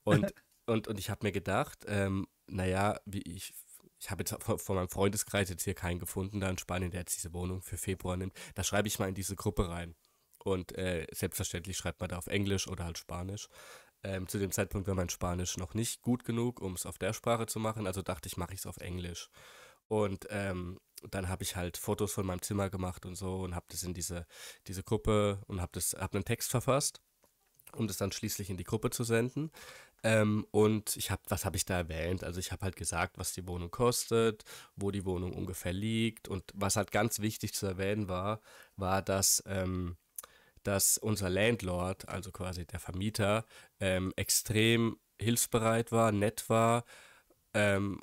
Und, 0.03 0.33
und, 0.65 0.87
und 0.87 0.97
ich 0.97 1.11
habe 1.11 1.23
mir 1.23 1.31
gedacht, 1.31 1.85
ähm, 1.87 2.25
naja, 2.47 2.99
wie 3.05 3.21
ich, 3.21 3.53
ich 3.99 4.09
habe 4.09 4.23
jetzt 4.23 4.35
von 4.41 4.75
meinem 4.75 4.89
Freundeskreis 4.89 5.49
jetzt 5.49 5.65
hier 5.65 5.75
keinen 5.75 5.99
gefunden, 5.99 6.39
da 6.39 6.49
in 6.49 6.57
Spanien, 6.57 6.89
der 6.89 7.01
jetzt 7.01 7.15
diese 7.15 7.31
Wohnung 7.33 7.61
für 7.61 7.77
Februar 7.77 8.17
nimmt. 8.17 8.33
Da 8.55 8.63
schreibe 8.63 8.87
ich 8.87 8.97
mal 8.97 9.09
in 9.09 9.13
diese 9.15 9.35
Gruppe 9.35 9.69
rein. 9.69 9.93
Und 10.43 10.75
äh, 10.79 11.05
selbstverständlich 11.11 11.77
schreibt 11.77 11.99
man 11.99 12.09
da 12.09 12.17
auf 12.17 12.25
Englisch 12.25 12.67
oder 12.67 12.85
halt 12.85 12.97
Spanisch. 12.97 13.49
Ähm, 14.01 14.27
zu 14.27 14.39
dem 14.39 14.51
Zeitpunkt 14.51 14.87
war 14.87 14.95
mein 14.95 15.09
Spanisch 15.09 15.57
noch 15.57 15.75
nicht 15.75 16.01
gut 16.01 16.23
genug, 16.23 16.59
um 16.59 16.73
es 16.73 16.87
auf 16.87 16.97
der 16.97 17.13
Sprache 17.13 17.45
zu 17.45 17.59
machen, 17.59 17.85
also 17.85 18.01
dachte 18.01 18.27
ich, 18.27 18.37
mache 18.37 18.53
ich 18.53 18.59
es 18.59 18.65
auf 18.65 18.77
Englisch. 18.77 19.29
Und 19.89 20.27
ähm, 20.29 20.79
dann 21.11 21.27
habe 21.27 21.43
ich 21.43 21.55
halt 21.57 21.77
Fotos 21.77 22.13
von 22.13 22.25
meinem 22.25 22.41
Zimmer 22.41 22.69
gemacht 22.69 23.05
und 23.05 23.15
so 23.15 23.41
und 23.41 23.55
habe 23.55 23.65
das 23.69 23.83
in 23.83 23.93
diese, 23.93 24.25
diese 24.67 24.83
Gruppe 24.83 25.41
und 25.47 25.61
habe 25.61 25.79
hab 25.79 26.15
einen 26.15 26.25
Text 26.25 26.49
verfasst, 26.49 27.01
um 27.73 27.87
das 27.87 27.97
dann 27.97 28.11
schließlich 28.11 28.49
in 28.49 28.57
die 28.57 28.63
Gruppe 28.63 28.91
zu 28.91 29.03
senden. 29.03 29.51
Ähm, 30.03 30.45
und 30.51 30.95
ich 30.95 31.11
habe, 31.11 31.21
was 31.27 31.43
habe 31.43 31.57
ich 31.57 31.65
da 31.65 31.77
erwähnt? 31.77 32.23
Also 32.23 32.39
ich 32.39 32.53
habe 32.53 32.63
halt 32.63 32.77
gesagt, 32.77 33.17
was 33.17 33.33
die 33.33 33.45
Wohnung 33.47 33.71
kostet, 33.71 34.45
wo 34.77 34.91
die 34.91 35.05
Wohnung 35.05 35.33
ungefähr 35.33 35.73
liegt 35.73 36.29
und 36.29 36.43
was 36.53 36.77
halt 36.77 36.91
ganz 36.91 37.19
wichtig 37.19 37.53
zu 37.53 37.65
erwähnen 37.65 38.07
war, 38.07 38.39
war, 38.77 39.01
dass 39.01 39.43
ähm, 39.45 39.97
dass 40.63 40.97
unser 40.97 41.29
Landlord, 41.29 42.07
also 42.09 42.31
quasi 42.31 42.65
der 42.65 42.79
Vermieter, 42.79 43.45
ähm, 43.79 44.13
extrem 44.15 44.97
hilfsbereit 45.19 45.91
war, 45.91 46.11
nett 46.11 46.49
war, 46.49 46.83
ähm, 47.53 48.01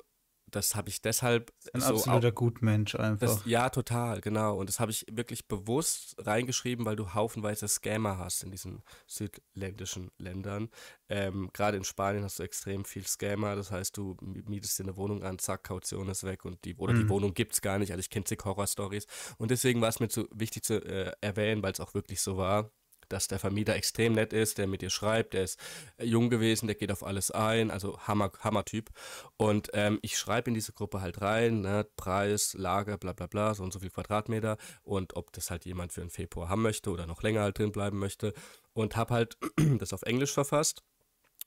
das 0.49 0.75
habe 0.75 0.89
ich 0.89 1.01
deshalb. 1.01 1.51
Ein 1.73 1.81
so 1.81 1.95
absoluter 1.95 2.31
Gutmensch 2.31 2.95
einfach. 2.95 3.27
Das, 3.27 3.45
ja, 3.45 3.69
total, 3.69 4.21
genau. 4.21 4.57
Und 4.57 4.69
das 4.69 4.79
habe 4.79 4.91
ich 4.91 5.05
wirklich 5.11 5.47
bewusst 5.47 6.15
reingeschrieben, 6.19 6.85
weil 6.85 6.95
du 6.95 7.13
haufenweise 7.13 7.67
Scammer 7.67 8.17
hast 8.17 8.43
in 8.43 8.51
diesen 8.51 8.83
südländischen 9.07 10.11
Ländern. 10.17 10.69
Ähm, 11.09 11.49
Gerade 11.53 11.77
in 11.77 11.83
Spanien 11.83 12.23
hast 12.23 12.39
du 12.39 12.43
extrem 12.43 12.85
viel 12.85 13.05
Scammer. 13.05 13.55
Das 13.55 13.71
heißt, 13.71 13.95
du 13.97 14.15
mietest 14.21 14.79
dir 14.79 14.83
eine 14.83 14.95
Wohnung 14.95 15.23
an, 15.23 15.37
zack, 15.39 15.65
Kaution 15.65 16.07
ist 16.09 16.23
weg 16.23 16.45
und 16.45 16.63
die, 16.63 16.75
oder 16.75 16.93
mhm. 16.93 16.99
die 16.99 17.09
Wohnung 17.09 17.33
gibt 17.33 17.53
es 17.53 17.61
gar 17.61 17.77
nicht. 17.77 17.91
Also 17.91 17.99
ich 17.99 18.09
kenne 18.09 18.25
zig 18.25 18.39
Horror-Stories. 18.43 19.05
Und 19.37 19.51
deswegen 19.51 19.81
war 19.81 19.89
es 19.89 19.99
mir 19.99 20.07
zu 20.07 20.27
wichtig 20.33 20.63
zu 20.63 20.83
äh, 20.83 21.11
erwähnen, 21.21 21.61
weil 21.61 21.73
es 21.73 21.79
auch 21.79 21.93
wirklich 21.93 22.21
so 22.21 22.37
war 22.37 22.71
dass 23.09 23.27
der 23.27 23.39
Vermieter 23.39 23.75
extrem 23.75 24.13
nett 24.13 24.33
ist, 24.33 24.57
der 24.57 24.67
mit 24.67 24.81
dir 24.81 24.89
schreibt, 24.89 25.33
der 25.33 25.43
ist 25.43 25.59
äh, 25.97 26.05
jung 26.05 26.29
gewesen, 26.29 26.67
der 26.67 26.75
geht 26.75 26.91
auf 26.91 27.03
alles 27.03 27.31
ein, 27.31 27.71
also 27.71 27.99
Hammer, 28.01 28.31
Hammer-Typ. 28.39 28.89
Und 29.37 29.69
ähm, 29.73 29.99
ich 30.01 30.17
schreibe 30.17 30.49
in 30.49 30.53
diese 30.53 30.73
Gruppe 30.73 31.01
halt 31.01 31.21
rein, 31.21 31.61
ne, 31.61 31.85
Preis, 31.95 32.53
Lager, 32.53 32.97
bla 32.97 33.13
bla 33.13 33.27
bla, 33.27 33.53
so 33.53 33.63
und 33.63 33.73
so 33.73 33.79
viel 33.79 33.89
Quadratmeter 33.89 34.57
und 34.83 35.15
ob 35.15 35.31
das 35.33 35.51
halt 35.51 35.65
jemand 35.65 35.93
für 35.93 36.01
den 36.01 36.09
Februar 36.09 36.49
haben 36.49 36.61
möchte 36.61 36.89
oder 36.89 37.07
noch 37.07 37.23
länger 37.23 37.41
halt 37.41 37.57
drin 37.57 37.71
bleiben 37.71 37.99
möchte. 37.99 38.33
Und 38.73 38.95
habe 38.95 39.13
halt 39.13 39.37
das 39.79 39.93
auf 39.93 40.03
Englisch 40.03 40.33
verfasst 40.33 40.83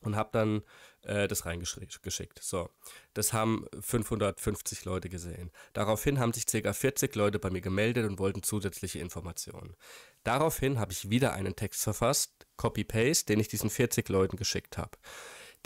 und 0.00 0.16
habe 0.16 0.30
dann 0.32 0.62
äh, 1.02 1.28
das 1.28 1.46
reingeschickt. 1.46 2.42
So, 2.42 2.70
das 3.14 3.32
haben 3.32 3.66
550 3.80 4.84
Leute 4.84 5.08
gesehen. 5.08 5.50
Daraufhin 5.72 6.18
haben 6.18 6.32
sich 6.32 6.46
ca. 6.46 6.72
40 6.72 7.14
Leute 7.14 7.38
bei 7.38 7.50
mir 7.50 7.60
gemeldet 7.60 8.08
und 8.08 8.18
wollten 8.18 8.42
zusätzliche 8.42 8.98
Informationen. 8.98 9.76
Daraufhin 10.24 10.78
habe 10.78 10.92
ich 10.92 11.10
wieder 11.10 11.32
einen 11.32 11.56
Text 11.56 11.82
verfasst, 11.82 12.46
Copy-Paste, 12.56 13.26
den 13.26 13.40
ich 13.40 13.48
diesen 13.48 13.70
40 13.70 14.08
Leuten 14.08 14.36
geschickt 14.36 14.78
habe. 14.78 14.98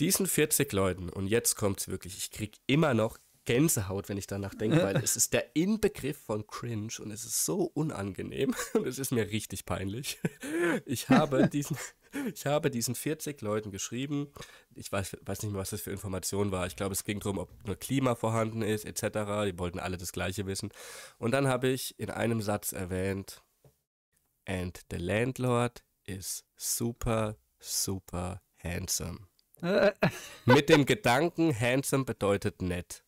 Diesen 0.01 0.27
40 0.27 0.73
Leuten, 0.73 1.09
und 1.09 1.29
jetzt 1.29 1.55
kommt 1.55 1.81
es 1.81 1.89
wirklich, 1.89 2.17
ich 2.17 2.31
kriege 2.31 2.59
immer 2.67 2.95
noch 2.95 3.19
Gänsehaut, 3.45 4.09
wenn 4.09 4.17
ich 4.17 4.27
danach 4.27 4.55
denke, 4.55 4.83
weil 4.83 4.97
es 4.97 5.17
ist 5.17 5.33
der 5.33 5.55
Inbegriff 5.55 6.19
von 6.19 6.47
Cringe 6.47 6.93
und 7.01 7.11
es 7.11 7.25
ist 7.25 7.45
so 7.45 7.71
unangenehm 7.75 8.55
und 8.75 8.87
es 8.87 8.99
ist 8.99 9.13
mir 9.13 9.31
richtig 9.31 9.67
peinlich. 9.67 10.19
Ich 10.87 11.09
habe 11.11 11.49
diesen, 11.49 11.77
ich 12.33 12.47
habe 12.47 12.71
diesen 12.71 12.95
40 12.95 13.41
Leuten 13.41 13.71
geschrieben. 13.71 14.29
Ich 14.75 14.91
weiß, 14.91 15.17
weiß 15.25 15.43
nicht 15.43 15.53
mehr, 15.53 15.61
was 15.61 15.71
das 15.71 15.81
für 15.81 15.91
Information 15.91 16.51
war. 16.53 16.67
Ich 16.67 16.77
glaube, 16.77 16.93
es 16.93 17.05
ging 17.05 17.21
darum, 17.21 17.39
ob 17.39 17.51
nur 17.67 17.77
Klima 17.77 18.15
vorhanden 18.15 18.63
ist, 18.63 18.85
etc. 18.85 19.47
Die 19.47 19.59
wollten 19.59 19.79
alle 19.79 19.97
das 19.97 20.13
Gleiche 20.13 20.47
wissen. 20.47 20.71
Und 21.19 21.33
dann 21.33 21.49
habe 21.49 21.69
ich 21.69 21.99
in 21.99 22.11
einem 22.11 22.41
Satz 22.43 22.73
erwähnt, 22.73 23.43
and 24.47 24.81
the 24.91 24.97
landlord 24.97 25.85
is 26.05 26.45
super, 26.57 27.37
super 27.59 28.43
handsome. 28.59 29.21
Mit 30.45 30.69
dem 30.69 30.85
Gedanken, 30.85 31.59
handsome 31.59 32.05
bedeutet 32.05 32.61
nett. 32.61 33.05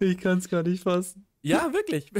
Ich 0.00 0.18
kann 0.18 0.38
es 0.38 0.48
gar 0.48 0.62
nicht 0.62 0.82
fassen. 0.82 1.26
Ja, 1.42 1.72
wirklich. 1.72 2.10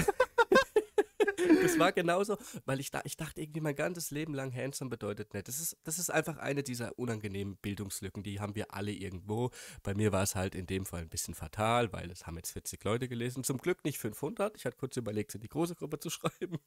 Das 1.62 1.78
war 1.78 1.92
genauso, 1.92 2.36
weil 2.64 2.80
ich, 2.80 2.90
da, 2.90 3.00
ich 3.04 3.16
dachte 3.16 3.40
irgendwie 3.40 3.60
mein 3.60 3.74
ganzes 3.74 4.10
Leben 4.10 4.34
lang 4.34 4.54
handsome 4.54 4.90
bedeutet 4.90 5.34
nett. 5.34 5.48
Das 5.48 5.60
ist, 5.60 5.76
das 5.84 5.98
ist 5.98 6.10
einfach 6.10 6.38
eine 6.38 6.62
dieser 6.62 6.98
unangenehmen 6.98 7.56
Bildungslücken, 7.56 8.22
die 8.22 8.40
haben 8.40 8.54
wir 8.54 8.74
alle 8.74 8.92
irgendwo. 8.92 9.50
Bei 9.82 9.94
mir 9.94 10.12
war 10.12 10.22
es 10.22 10.34
halt 10.34 10.54
in 10.54 10.66
dem 10.66 10.86
Fall 10.86 11.02
ein 11.02 11.08
bisschen 11.08 11.34
fatal, 11.34 11.92
weil 11.92 12.10
es 12.10 12.26
haben 12.26 12.36
jetzt 12.36 12.52
40 12.52 12.82
Leute 12.84 13.08
gelesen. 13.08 13.44
Zum 13.44 13.58
Glück 13.58 13.84
nicht 13.84 13.98
500. 13.98 14.56
Ich 14.56 14.64
hatte 14.64 14.76
kurz 14.76 14.96
überlegt, 14.96 15.34
in 15.34 15.40
die 15.40 15.48
große 15.48 15.74
Gruppe 15.74 15.98
zu 15.98 16.10
schreiben. 16.10 16.58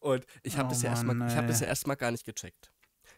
Und 0.00 0.26
ich 0.42 0.56
habe 0.56 0.68
oh 0.68 0.70
das, 0.70 0.82
ja 0.82 0.90
erstmal, 0.90 1.34
hab 1.34 1.46
das 1.46 1.60
ja 1.60 1.66
erstmal 1.66 1.96
gar 1.96 2.10
nicht 2.10 2.24
gecheckt. 2.24 2.72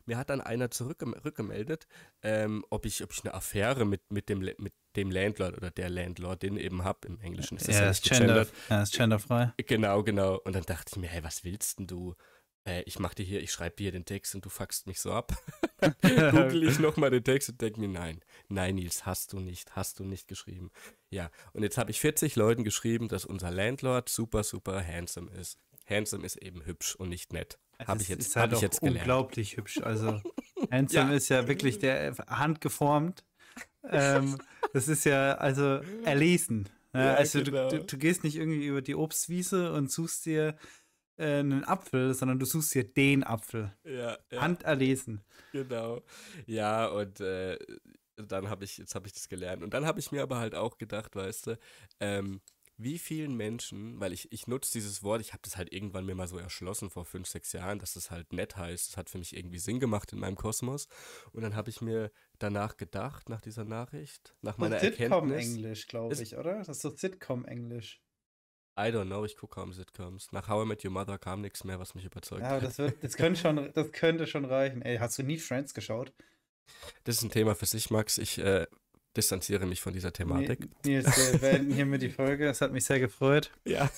Mir 0.06 0.16
hat 0.16 0.30
dann 0.30 0.40
einer 0.40 0.70
zurückgemeldet, 0.70 1.86
ähm, 2.22 2.64
ob, 2.70 2.86
ich, 2.86 3.02
ob 3.02 3.12
ich 3.12 3.24
eine 3.24 3.34
Affäre 3.34 3.84
mit, 3.84 4.10
mit, 4.10 4.28
dem, 4.28 4.38
mit 4.40 4.72
dem 4.96 5.10
Landlord 5.10 5.56
oder 5.56 5.70
der 5.70 5.90
Landlordin 5.90 6.56
eben 6.56 6.84
habe. 6.84 7.06
Im 7.08 7.20
Englischen 7.20 7.56
ist 7.56 7.68
das 7.68 7.76
ja, 7.76 7.82
ja 7.82 7.88
nicht 7.88 8.04
gender, 8.04 8.46
ja, 8.68 8.82
ist 8.82 8.96
genderfrei. 8.96 9.52
Genau, 9.56 10.02
genau. 10.02 10.38
Und 10.44 10.54
dann 10.54 10.64
dachte 10.64 10.92
ich 10.92 10.96
mir, 10.96 11.08
hey, 11.08 11.22
was 11.22 11.44
willst 11.44 11.78
denn 11.78 11.86
du? 11.86 12.14
Äh, 12.64 12.82
ich 12.82 12.98
mache 12.98 13.16
dir 13.16 13.24
hier, 13.24 13.42
ich 13.42 13.52
schreibe 13.52 13.76
dir 13.76 13.92
den 13.92 14.04
Text 14.04 14.34
und 14.34 14.44
du 14.44 14.48
fuckst 14.48 14.86
mich 14.86 15.00
so 15.00 15.12
ab. 15.12 15.32
dann 16.00 16.32
google 16.50 16.68
ich 16.68 16.78
nochmal 16.78 17.10
den 17.10 17.24
Text 17.24 17.48
und 17.48 17.60
denke 17.60 17.80
mir, 17.80 17.88
nein, 17.88 18.20
nein, 18.48 18.76
Nils, 18.76 19.04
hast 19.04 19.32
du 19.32 19.40
nicht, 19.40 19.74
hast 19.74 19.98
du 19.98 20.04
nicht 20.04 20.28
geschrieben. 20.28 20.70
Ja, 21.10 21.30
und 21.52 21.62
jetzt 21.62 21.78
habe 21.78 21.90
ich 21.90 22.00
40 22.00 22.36
Leuten 22.36 22.64
geschrieben, 22.64 23.08
dass 23.08 23.24
unser 23.24 23.50
Landlord 23.50 24.08
super, 24.08 24.44
super 24.44 24.84
handsome 24.86 25.30
ist. 25.32 25.58
Handsome 25.86 26.24
ist 26.24 26.36
eben 26.36 26.64
hübsch 26.64 26.94
und 26.94 27.08
nicht 27.08 27.32
nett. 27.32 27.58
Habe 27.86 28.02
ich 28.02 28.08
jetzt, 28.08 28.26
ist 28.26 28.36
halt 28.36 28.50
hab 28.50 28.56
ich 28.56 28.62
jetzt 28.62 28.80
gelernt. 28.80 29.00
unglaublich 29.00 29.56
hübsch. 29.56 29.80
Also 29.82 30.20
handsome 30.70 31.10
ja. 31.10 31.16
ist 31.16 31.28
ja 31.28 31.48
wirklich 31.48 31.78
der 31.78 32.14
handgeformt. 32.28 33.24
Ähm, 33.88 34.38
das 34.72 34.88
ist 34.88 35.04
ja 35.04 35.34
also 35.34 35.80
erlesen. 36.04 36.68
Ja, 36.94 37.14
also 37.14 37.42
genau. 37.42 37.70
du, 37.70 37.78
du, 37.78 37.84
du, 37.84 37.98
gehst 37.98 38.22
nicht 38.22 38.36
irgendwie 38.36 38.66
über 38.66 38.82
die 38.82 38.94
Obstwiese 38.94 39.72
und 39.72 39.90
suchst 39.90 40.26
dir 40.26 40.56
äh, 41.16 41.38
einen 41.38 41.64
Apfel, 41.64 42.12
sondern 42.14 42.38
du 42.38 42.44
suchst 42.44 42.74
dir 42.74 42.84
den 42.84 43.24
Apfel. 43.24 43.72
Ja, 43.84 44.18
ja. 44.30 44.40
Handerlesen. 44.40 45.22
Genau. 45.52 46.02
Ja, 46.46 46.86
und 46.86 47.20
äh, 47.20 47.58
dann 48.16 48.50
habe 48.50 48.64
ich, 48.64 48.78
jetzt 48.78 48.94
habe 48.94 49.06
ich 49.06 49.12
das 49.14 49.28
gelernt. 49.28 49.62
Und 49.62 49.72
dann 49.74 49.86
habe 49.86 50.00
ich 50.00 50.12
mir 50.12 50.22
aber 50.22 50.38
halt 50.38 50.54
auch 50.54 50.78
gedacht, 50.78 51.16
weißt 51.16 51.46
du, 51.46 51.58
ähm, 52.00 52.40
wie 52.76 52.98
vielen 52.98 53.36
Menschen, 53.36 54.00
weil 54.00 54.12
ich, 54.12 54.32
ich 54.32 54.46
nutze 54.46 54.72
dieses 54.72 55.02
Wort, 55.02 55.20
ich 55.20 55.32
habe 55.32 55.42
das 55.42 55.56
halt 55.56 55.72
irgendwann 55.72 56.06
mir 56.06 56.14
mal 56.14 56.26
so 56.26 56.38
erschlossen 56.38 56.90
vor 56.90 57.04
fünf, 57.04 57.28
sechs 57.28 57.52
Jahren, 57.52 57.78
dass 57.78 57.94
das 57.94 58.10
halt 58.10 58.32
nett 58.32 58.56
heißt. 58.56 58.88
Das 58.88 58.96
hat 58.96 59.10
für 59.10 59.18
mich 59.18 59.36
irgendwie 59.36 59.58
Sinn 59.58 59.78
gemacht 59.78 60.12
in 60.12 60.18
meinem 60.18 60.36
Kosmos. 60.36 60.88
Und 61.32 61.42
dann 61.42 61.54
habe 61.54 61.70
ich 61.70 61.80
mir 61.80 62.10
danach 62.38 62.76
gedacht, 62.76 63.28
nach 63.28 63.40
dieser 63.40 63.64
Nachricht, 63.64 64.34
nach 64.40 64.58
meiner 64.58 64.80
so 64.80 64.86
Erkenntnis. 64.86 65.44
Sitcom-Englisch, 65.44 65.86
glaube 65.86 66.14
ich, 66.14 66.36
oder? 66.36 66.58
Das 66.58 66.68
ist 66.68 66.82
so 66.82 66.90
Sitcom-Englisch. 66.90 68.00
I 68.78 68.84
don't 68.84 69.06
know, 69.06 69.24
ich 69.24 69.36
gucke 69.36 69.56
kaum 69.56 69.72
Sitcoms. 69.72 70.32
Nach 70.32 70.48
How 70.48 70.64
I 70.64 70.66
Met 70.66 70.84
Your 70.84 70.92
Mother 70.92 71.18
kam 71.18 71.42
nichts 71.42 71.62
mehr, 71.62 71.78
was 71.78 71.94
mich 71.94 72.06
überzeugt 72.06 72.40
Ja, 72.40 72.58
das, 72.58 72.78
wird, 72.78 73.04
das, 73.04 73.16
könnte 73.16 73.38
schon, 73.38 73.70
das 73.74 73.92
könnte 73.92 74.26
schon 74.26 74.46
reichen. 74.46 74.80
Ey, 74.80 74.96
hast 74.96 75.18
du 75.18 75.22
nie 75.22 75.38
Friends 75.38 75.74
geschaut? 75.74 76.12
Das 77.04 77.16
ist 77.16 77.22
ein 77.22 77.30
Thema 77.30 77.54
für 77.54 77.66
sich, 77.66 77.90
Max. 77.90 78.16
Ich 78.16 78.38
äh, 78.38 78.66
distanziere 79.16 79.66
mich 79.66 79.80
von 79.80 79.92
dieser 79.92 80.12
Thematik. 80.12 80.68
Nils, 80.84 81.32
wir 81.32 81.38
beenden 81.38 81.72
hiermit 81.72 82.02
die 82.02 82.08
Folge. 82.10 82.46
Das 82.46 82.60
hat 82.60 82.72
mich 82.72 82.84
sehr 82.84 83.00
gefreut. 83.00 83.50
Ja. 83.64 83.90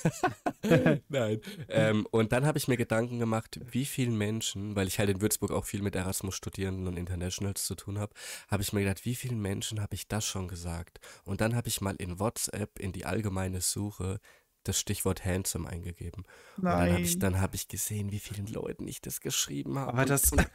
Nein. 1.09 1.41
Ähm, 1.69 2.07
und 2.11 2.33
dann 2.33 2.47
habe 2.47 2.59
ich 2.59 2.69
mir 2.69 2.77
Gedanken 2.77 3.19
gemacht, 3.19 3.61
wie 3.65 3.85
vielen 3.85 4.17
Menschen, 4.17 4.75
weil 4.77 4.89
ich 4.89 4.99
halt 4.99 5.11
in 5.11 5.21
Würzburg 5.21 5.53
auch 5.53 5.65
viel 5.65 5.83
mit 5.83 5.95
Erasmus-Studierenden 5.95 6.89
und 6.89 6.97
Internationals 6.97 7.65
zu 7.65 7.75
tun 7.75 7.99
habe, 7.99 8.13
habe 8.49 8.63
ich 8.63 8.73
mir 8.73 8.81
gedacht, 8.81 9.05
wie 9.05 9.15
vielen 9.15 9.41
Menschen 9.41 9.81
habe 9.81 9.95
ich 9.95 10.09
das 10.09 10.25
schon 10.25 10.49
gesagt? 10.49 11.01
Und 11.25 11.41
dann 11.41 11.55
habe 11.55 11.69
ich 11.69 11.81
mal 11.81 11.95
in 11.97 12.19
WhatsApp 12.19 12.79
in 12.79 12.93
die 12.93 13.05
allgemeine 13.05 13.61
Suche 13.61 14.21
das 14.65 14.81
Stichwort 14.81 15.25
handsome 15.25 15.69
eingegeben. 15.69 16.25
Nein. 16.57 16.97
Und 16.97 17.23
dann 17.23 17.41
habe 17.41 17.43
ich, 17.43 17.43
hab 17.43 17.55
ich 17.55 17.69
gesehen, 17.69 18.11
wie 18.11 18.19
vielen 18.19 18.47
Leuten 18.47 18.89
ich 18.89 19.01
das 19.01 19.21
geschrieben 19.21 19.79
habe. 19.79 19.93
Aber 19.93 20.05
das. 20.05 20.33
Und, 20.33 20.47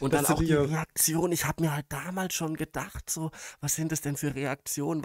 und 0.00 0.12
dann 0.12 0.26
auch 0.26 0.38
die 0.38 0.52
Reaktion. 0.52 1.32
Ich 1.32 1.46
habe 1.46 1.62
mir 1.62 1.74
halt 1.74 1.86
damals 1.88 2.34
schon 2.34 2.56
gedacht, 2.56 3.10
so, 3.10 3.30
was 3.60 3.74
sind 3.74 3.92
das 3.92 4.02
denn 4.02 4.16
für 4.16 4.34
Reaktionen? 4.34 5.02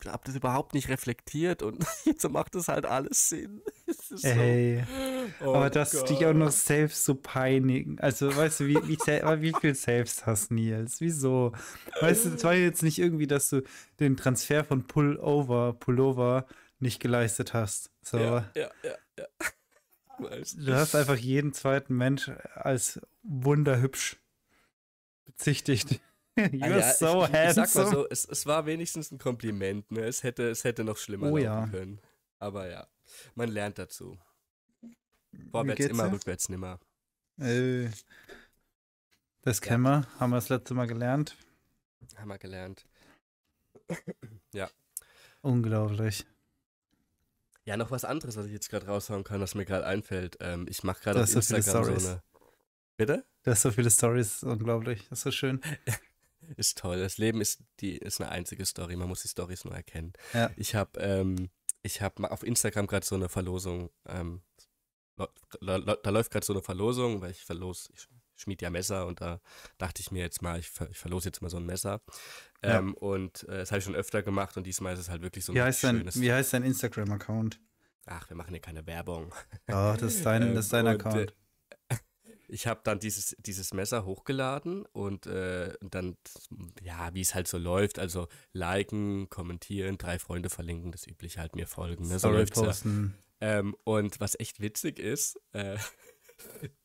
Ich 0.00 0.08
habe 0.08 0.22
das 0.24 0.34
überhaupt 0.34 0.74
nicht 0.74 0.88
reflektiert 0.88 1.62
und 1.62 1.84
jetzt 2.04 2.28
macht 2.28 2.54
das 2.54 2.68
halt 2.68 2.84
alles 2.84 3.28
Sinn. 3.28 3.62
Ey. 4.22 4.84
So. 5.40 5.46
Oh 5.46 5.54
aber 5.54 5.70
dass 5.70 6.04
dich 6.04 6.26
auch 6.26 6.34
noch 6.34 6.50
selbst 6.50 7.04
so 7.04 7.14
peinigen. 7.14 7.98
Also, 8.00 8.34
weißt 8.34 8.60
du, 8.60 8.66
wie, 8.66 8.76
wie, 8.88 8.98
wie 8.98 9.54
viel 9.60 9.74
Selbsthass, 9.74 10.50
Nils? 10.50 11.00
Wieso? 11.00 11.52
Weißt 12.00 12.24
du, 12.24 12.30
es 12.30 12.44
war 12.44 12.54
jetzt 12.54 12.82
nicht 12.82 12.98
irgendwie, 12.98 13.26
dass 13.26 13.50
du 13.50 13.62
den 14.00 14.16
Transfer 14.16 14.64
von 14.64 14.86
Pullover, 14.86 15.74
Pullover 15.74 16.46
nicht 16.80 17.00
geleistet 17.00 17.54
hast. 17.54 17.90
So. 18.02 18.18
Ja, 18.18 18.50
ja, 18.54 18.70
ja, 18.82 18.96
ja. 19.18 19.26
Du 20.18 20.74
hast 20.74 20.94
einfach 20.94 21.16
jeden 21.16 21.54
zweiten 21.54 21.96
Mensch 21.96 22.30
als 22.52 23.00
wunderhübsch 23.22 24.18
bezichtigt. 25.24 25.98
You're 26.36 26.78
ja, 26.78 26.92
so 26.92 27.24
ich, 27.24 27.32
handsome. 27.32 27.64
Ich 27.64 27.72
sag 27.72 27.74
mal 27.74 27.90
so, 27.90 28.08
es, 28.10 28.26
es 28.26 28.44
war 28.44 28.66
wenigstens 28.66 29.10
ein 29.10 29.18
Kompliment. 29.18 29.90
Ne? 29.90 30.02
Es, 30.02 30.22
hätte, 30.22 30.50
es 30.50 30.64
hätte 30.64 30.84
noch 30.84 30.98
schlimmer 30.98 31.32
oh, 31.32 31.38
ja. 31.38 31.66
können. 31.68 32.00
Aber 32.38 32.68
ja, 32.68 32.86
man 33.34 33.48
lernt 33.48 33.78
dazu. 33.78 34.18
Vorwärts 35.50 35.86
immer, 35.86 36.06
ja? 36.06 36.10
rückwärts 36.10 36.48
nimmer. 36.50 36.78
Äh, 37.38 37.88
das 39.42 39.60
kennen 39.60 39.82
wir. 39.82 40.06
Haben 40.18 40.30
wir 40.30 40.36
das 40.36 40.50
letzte 40.50 40.74
Mal 40.74 40.86
gelernt. 40.86 41.36
Haben 42.16 42.28
wir 42.28 42.38
gelernt. 42.38 42.86
ja. 44.52 44.68
Unglaublich. 45.40 46.26
Ja, 47.64 47.76
noch 47.76 47.90
was 47.90 48.04
anderes, 48.04 48.36
was 48.36 48.46
ich 48.46 48.52
jetzt 48.52 48.70
gerade 48.70 48.86
raushauen 48.86 49.24
kann, 49.24 49.40
was 49.40 49.54
mir 49.54 49.64
gerade 49.64 49.86
einfällt. 49.86 50.38
Ähm, 50.40 50.66
ich 50.68 50.82
mache 50.82 51.02
gerade 51.02 51.22
auf 51.22 51.28
so 51.28 51.38
Instagram 51.38 51.84
so 51.84 52.10
eine. 52.10 52.22
Bitte? 52.96 53.24
Du 53.42 53.50
hast 53.50 53.62
so 53.62 53.70
viele 53.70 53.90
Stories, 53.90 54.42
unglaublich. 54.42 55.08
Das 55.08 55.20
ist 55.20 55.24
so 55.24 55.30
schön. 55.30 55.60
ist 56.56 56.78
toll. 56.78 56.98
Das 56.98 57.18
Leben 57.18 57.40
ist, 57.40 57.62
die, 57.80 57.96
ist 57.96 58.20
eine 58.20 58.30
einzige 58.30 58.64
Story. 58.66 58.96
Man 58.96 59.08
muss 59.08 59.22
die 59.22 59.28
Stories 59.28 59.64
nur 59.64 59.74
erkennen. 59.74 60.12
Ja. 60.34 60.50
Ich 60.56 60.74
habe 60.74 61.00
ähm, 61.00 61.50
hab 61.86 62.20
auf 62.30 62.42
Instagram 62.42 62.86
gerade 62.86 63.06
so 63.06 63.14
eine 63.14 63.28
Verlosung. 63.28 63.90
Ähm, 64.06 64.42
da, 65.16 65.78
da, 65.78 66.10
läuft 66.10 66.30
gerade 66.30 66.46
so 66.46 66.52
eine 66.54 66.62
Verlosung, 66.62 67.20
weil 67.20 67.32
ich 67.32 67.44
verlos, 67.44 67.90
ich 67.94 68.08
schmied 68.40 68.62
ja 68.62 68.70
Messer 68.70 69.06
und 69.06 69.20
da 69.20 69.40
dachte 69.78 70.00
ich 70.00 70.10
mir 70.10 70.22
jetzt 70.22 70.42
mal, 70.42 70.58
ich, 70.58 70.68
ver, 70.68 70.90
ich 70.90 70.98
verlose 70.98 71.28
jetzt 71.28 71.42
mal 71.42 71.48
so 71.48 71.58
ein 71.58 71.66
Messer. 71.66 72.00
Ja. 72.64 72.78
Ähm, 72.78 72.94
und 72.94 73.44
äh, 73.44 73.58
das 73.58 73.70
habe 73.70 73.78
ich 73.78 73.84
schon 73.84 73.94
öfter 73.94 74.22
gemacht 74.22 74.56
und 74.56 74.66
diesmal 74.66 74.94
ist 74.94 75.00
es 75.00 75.10
halt 75.10 75.22
wirklich 75.22 75.44
so 75.44 75.52
ein 75.52 75.56
wie 75.56 75.62
heißt 75.62 75.80
schönes. 75.80 76.14
Dein, 76.14 76.22
wie 76.22 76.32
heißt 76.32 76.52
dein 76.52 76.62
Instagram-Account? 76.62 77.60
Ach, 78.06 78.28
wir 78.28 78.36
machen 78.36 78.50
hier 78.50 78.60
keine 78.60 78.86
Werbung. 78.86 79.32
Oh, 79.68 79.94
das 79.98 80.14
ist 80.14 80.26
dein, 80.26 80.54
das 80.54 80.66
ist 80.66 80.72
dein 80.72 80.86
ähm, 80.86 80.94
Account. 80.94 81.34
Äh, 81.88 81.96
ich 82.48 82.66
habe 82.66 82.80
dann 82.84 82.98
dieses, 82.98 83.36
dieses 83.38 83.72
Messer 83.72 84.04
hochgeladen 84.04 84.84
und 84.86 85.26
äh, 85.26 85.74
dann, 85.80 86.16
ja, 86.82 87.14
wie 87.14 87.20
es 87.20 87.34
halt 87.34 87.48
so 87.48 87.58
läuft, 87.58 87.98
also 87.98 88.28
liken, 88.52 89.28
kommentieren, 89.30 89.98
drei 89.98 90.18
Freunde 90.18 90.50
verlinken, 90.50 90.92
das 90.92 91.06
übliche 91.06 91.40
halt 91.40 91.56
mir 91.56 91.66
folgen. 91.66 92.08
Ne? 92.08 92.18
So 92.18 92.30
posten. 92.50 93.14
Ja. 93.16 93.24
Ähm, 93.40 93.74
und 93.84 94.20
was 94.20 94.38
echt 94.38 94.60
witzig 94.60 94.98
ist, 94.98 95.40
äh, 95.52 95.78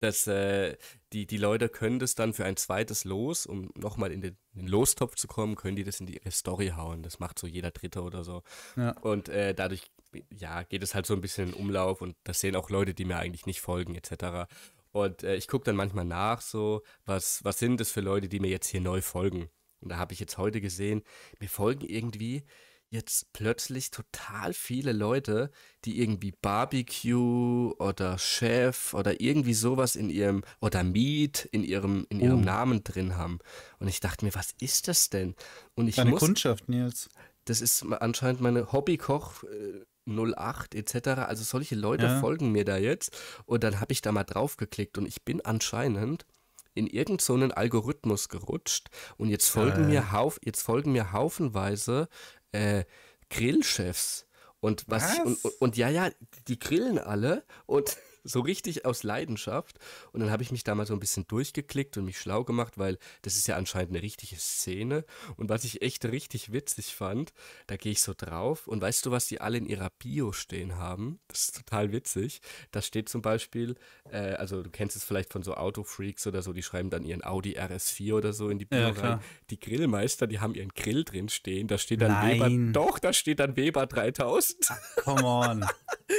dass 0.00 0.26
äh, 0.26 0.76
die, 1.12 1.26
die 1.26 1.36
Leute 1.36 1.68
können 1.68 1.98
das 1.98 2.14
dann 2.14 2.32
für 2.32 2.44
ein 2.44 2.56
zweites 2.56 3.04
Los, 3.04 3.46
um 3.46 3.70
nochmal 3.76 4.12
in 4.12 4.20
den, 4.20 4.36
in 4.54 4.60
den, 4.60 4.68
Lostopf 4.68 5.14
zu 5.14 5.28
kommen, 5.28 5.56
können 5.56 5.76
die 5.76 5.84
das 5.84 6.00
in 6.00 6.06
die 6.06 6.16
ihre 6.16 6.30
Story 6.30 6.72
hauen. 6.76 7.02
Das 7.02 7.20
macht 7.20 7.38
so 7.38 7.46
jeder 7.46 7.70
Dritte 7.70 8.02
oder 8.02 8.24
so. 8.24 8.42
Ja. 8.76 8.92
Und 9.00 9.28
äh, 9.28 9.54
dadurch, 9.54 9.90
ja, 10.30 10.62
geht 10.62 10.82
es 10.82 10.94
halt 10.94 11.06
so 11.06 11.14
ein 11.14 11.20
bisschen 11.20 11.50
in 11.50 11.54
Umlauf 11.54 12.00
und 12.00 12.16
das 12.24 12.40
sehen 12.40 12.56
auch 12.56 12.70
Leute, 12.70 12.94
die 12.94 13.04
mir 13.04 13.18
eigentlich 13.18 13.46
nicht 13.46 13.60
folgen, 13.60 13.94
etc. 13.94 14.50
Und 14.92 15.22
äh, 15.22 15.36
ich 15.36 15.48
gucke 15.48 15.64
dann 15.64 15.76
manchmal 15.76 16.06
nach, 16.06 16.40
so, 16.40 16.82
was, 17.04 17.44
was 17.44 17.58
sind 17.58 17.80
das 17.80 17.90
für 17.90 18.00
Leute, 18.00 18.28
die 18.28 18.40
mir 18.40 18.50
jetzt 18.50 18.68
hier 18.68 18.80
neu 18.80 19.02
folgen. 19.02 19.50
Und 19.80 19.90
da 19.90 19.96
habe 19.96 20.12
ich 20.12 20.20
jetzt 20.20 20.38
heute 20.38 20.60
gesehen, 20.60 21.02
mir 21.38 21.48
folgen 21.48 21.86
irgendwie 21.86 22.44
jetzt 22.90 23.32
plötzlich 23.32 23.90
total 23.90 24.52
viele 24.52 24.92
Leute, 24.92 25.50
die 25.84 26.00
irgendwie 26.00 26.32
Barbecue 26.32 27.72
oder 27.78 28.18
Chef 28.18 28.94
oder 28.94 29.20
irgendwie 29.20 29.54
sowas 29.54 29.94
in 29.96 30.10
ihrem 30.10 30.42
oder 30.60 30.82
Meat 30.82 31.48
in 31.52 31.62
ihrem 31.62 32.06
in 32.10 32.20
ihrem 32.20 32.40
oh. 32.40 32.44
Namen 32.44 32.82
drin 32.82 33.16
haben. 33.16 33.38
Und 33.78 33.88
ich 33.88 34.00
dachte 34.00 34.24
mir, 34.24 34.34
was 34.34 34.50
ist 34.60 34.88
das 34.88 35.08
denn? 35.08 35.36
Und 35.74 35.88
ich 35.88 35.96
Deine 35.96 36.10
muss, 36.10 36.20
Kundschaft, 36.20 36.68
Nils. 36.68 37.08
Das 37.44 37.60
ist 37.60 37.84
anscheinend 37.84 38.40
meine 38.40 38.72
Hobbykoch. 38.72 39.44
Äh, 39.44 39.84
08 40.06 40.74
etc. 40.74 41.08
Also 41.28 41.44
solche 41.44 41.76
Leute 41.76 42.06
ja. 42.06 42.20
folgen 42.20 42.50
mir 42.50 42.64
da 42.64 42.78
jetzt 42.78 43.16
und 43.44 43.62
dann 43.62 43.80
habe 43.80 43.92
ich 43.92 44.00
da 44.00 44.10
mal 44.10 44.24
drauf 44.24 44.56
geklickt 44.56 44.98
und 44.98 45.06
ich 45.06 45.22
bin 45.22 45.40
anscheinend 45.44 46.26
in 46.74 46.86
irgendeinen 46.86 47.50
so 47.50 47.54
Algorithmus 47.54 48.28
gerutscht 48.28 48.88
und 49.16 49.28
jetzt 49.28 49.48
folgen, 49.48 49.84
äh. 49.84 49.88
mir, 49.88 50.12
hauf, 50.12 50.38
jetzt 50.44 50.62
folgen 50.62 50.92
mir 50.92 51.12
haufenweise 51.12 52.08
äh, 52.52 52.84
Grillchefs. 53.30 54.26
Und 54.60 54.84
was, 54.88 55.02
was? 55.02 55.14
Ich, 55.14 55.24
und, 55.24 55.44
und, 55.44 55.60
und, 55.60 55.76
ja, 55.76 55.88
ja, 55.88 56.10
die 56.48 56.58
grillen 56.58 56.98
alle 56.98 57.44
und 57.66 57.96
so 58.24 58.40
richtig 58.40 58.84
aus 58.84 59.02
Leidenschaft. 59.02 59.78
Und 60.12 60.20
dann 60.20 60.30
habe 60.30 60.42
ich 60.42 60.50
mich 60.52 60.64
da 60.64 60.74
mal 60.74 60.86
so 60.86 60.94
ein 60.94 61.00
bisschen 61.00 61.26
durchgeklickt 61.26 61.96
und 61.96 62.04
mich 62.04 62.18
schlau 62.18 62.44
gemacht, 62.44 62.78
weil 62.78 62.98
das 63.22 63.36
ist 63.36 63.46
ja 63.48 63.56
anscheinend 63.56 63.90
eine 63.92 64.02
richtige 64.02 64.36
Szene. 64.36 65.04
Und 65.36 65.48
was 65.48 65.64
ich 65.64 65.82
echt 65.82 66.04
richtig 66.04 66.52
witzig 66.52 66.94
fand, 66.94 67.32
da 67.66 67.76
gehe 67.76 67.92
ich 67.92 68.00
so 68.00 68.14
drauf 68.16 68.66
und 68.66 68.80
weißt 68.80 69.06
du, 69.06 69.10
was 69.10 69.26
die 69.26 69.40
alle 69.40 69.58
in 69.58 69.66
ihrer 69.66 69.90
Bio 69.98 70.32
stehen 70.32 70.76
haben? 70.76 71.20
Das 71.28 71.42
ist 71.42 71.56
total 71.56 71.92
witzig. 71.92 72.40
Da 72.70 72.82
steht 72.82 73.08
zum 73.08 73.22
Beispiel, 73.22 73.76
äh, 74.10 74.32
also 74.34 74.62
du 74.62 74.70
kennst 74.70 74.96
es 74.96 75.04
vielleicht 75.04 75.32
von 75.32 75.42
so 75.42 75.54
Autofreaks 75.54 76.26
oder 76.26 76.42
so, 76.42 76.52
die 76.52 76.62
schreiben 76.62 76.90
dann 76.90 77.04
ihren 77.04 77.24
Audi 77.24 77.58
RS4 77.58 78.14
oder 78.14 78.32
so 78.32 78.48
in 78.50 78.58
die 78.58 78.64
Bio 78.64 78.78
Ja, 78.80 78.86
rein. 78.86 78.94
klar. 78.94 79.22
Die 79.50 79.58
Grillmeister, 79.60 80.26
die 80.26 80.40
haben 80.40 80.54
ihren 80.54 80.70
Grill 80.70 81.04
drin 81.04 81.28
stehen. 81.28 81.68
Da 81.68 81.78
steht 81.78 82.00
dann 82.02 82.12
Nein. 82.12 82.40
Weber. 82.40 82.72
Doch, 82.72 82.98
da 82.98 83.12
steht 83.12 83.40
dann 83.40 83.56
Weber 83.56 83.86
3000. 83.86 84.68
Come 85.04 85.24
on. 85.24 85.66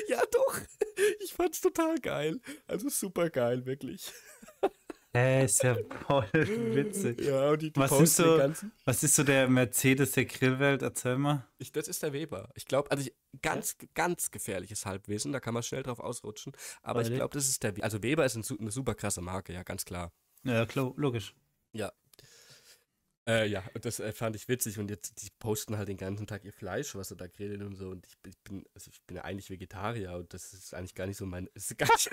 Ja, 0.07 0.21
doch. 0.31 0.57
Ich 1.23 1.33
fand's 1.33 1.61
total 1.61 1.99
geil. 1.99 2.39
Also 2.67 2.89
super 2.89 3.29
geil, 3.29 3.65
wirklich. 3.65 4.11
Hä, 5.13 5.43
ist 5.43 5.61
ja 5.61 5.75
voll 6.07 6.25
witzig. 6.33 7.19
Ja, 7.21 7.49
und 7.51 7.61
die, 7.61 7.71
die 7.73 7.79
Was 7.79 7.89
posten 7.89 8.03
ist 8.05 8.15
so- 8.15 8.37
ganzen. 8.37 8.71
Was 8.85 9.03
ist 9.03 9.15
so 9.15 9.23
der 9.25 9.49
Mercedes 9.49 10.11
der 10.13 10.23
Grillwelt? 10.25 10.81
Erzähl 10.81 11.17
mal. 11.17 11.45
Ich, 11.57 11.71
das 11.73 11.89
ist 11.89 12.01
der 12.01 12.13
Weber. 12.13 12.49
Ich 12.55 12.65
glaube, 12.65 12.89
also 12.91 13.03
ich, 13.03 13.13
ganz, 13.41 13.75
ganz 13.93 14.31
gefährliches 14.31 14.85
Halbwissen, 14.85 15.33
da 15.33 15.41
kann 15.41 15.53
man 15.53 15.63
schnell 15.63 15.83
drauf 15.83 15.99
ausrutschen. 15.99 16.53
Aber 16.81 17.01
ich 17.01 17.07
Freilich. 17.07 17.19
glaube, 17.19 17.33
das 17.33 17.49
ist 17.49 17.61
der 17.61 17.75
Weber. 17.75 17.83
Also 17.83 18.01
Weber 18.01 18.25
ist 18.25 18.35
eine 18.37 18.71
super 18.71 18.95
krasse 18.95 19.19
Marke, 19.21 19.51
ja, 19.51 19.63
ganz 19.63 19.83
klar. 19.83 20.13
Ja, 20.43 20.65
klar, 20.65 20.93
logisch. 20.95 21.35
Ja. 21.73 21.91
Äh, 23.27 23.47
ja, 23.47 23.63
und 23.75 23.85
das 23.85 23.99
äh, 23.99 24.11
fand 24.13 24.35
ich 24.35 24.47
witzig 24.47 24.79
und 24.79 24.89
jetzt, 24.89 25.21
die 25.21 25.29
posten 25.37 25.77
halt 25.77 25.87
den 25.87 25.97
ganzen 25.97 26.25
Tag 26.25 26.43
ihr 26.43 26.53
Fleisch, 26.53 26.95
was 26.95 27.09
sie 27.09 27.15
da 27.15 27.27
grillen 27.27 27.61
und 27.61 27.75
so 27.75 27.89
und 27.89 28.07
ich, 28.07 28.17
bin- 28.19 28.31
ich 28.31 28.39
bin, 28.43 28.65
also 28.73 28.89
ich 28.91 29.01
bin 29.05 29.17
ja 29.17 29.23
eigentlich 29.23 29.49
Vegetarier 29.51 30.13
und 30.15 30.33
das 30.33 30.53
ist 30.53 30.73
eigentlich 30.73 30.95
gar 30.95 31.05
nicht 31.05 31.17
so 31.17 31.27
mein, 31.27 31.47
ist 31.53 31.77
gar 31.77 31.87
nicht, 31.93 32.09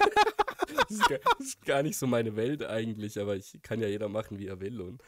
ist 0.90 1.08
gar, 1.08 1.18
ist 1.40 1.64
gar 1.64 1.82
nicht 1.82 1.96
so 1.96 2.06
meine 2.06 2.36
Welt 2.36 2.62
eigentlich, 2.62 3.18
aber 3.18 3.36
ich 3.36 3.58
kann 3.62 3.80
ja 3.80 3.88
jeder 3.88 4.08
machen, 4.10 4.38
wie 4.38 4.48
er 4.48 4.60
will 4.60 4.80
und, 4.82 5.02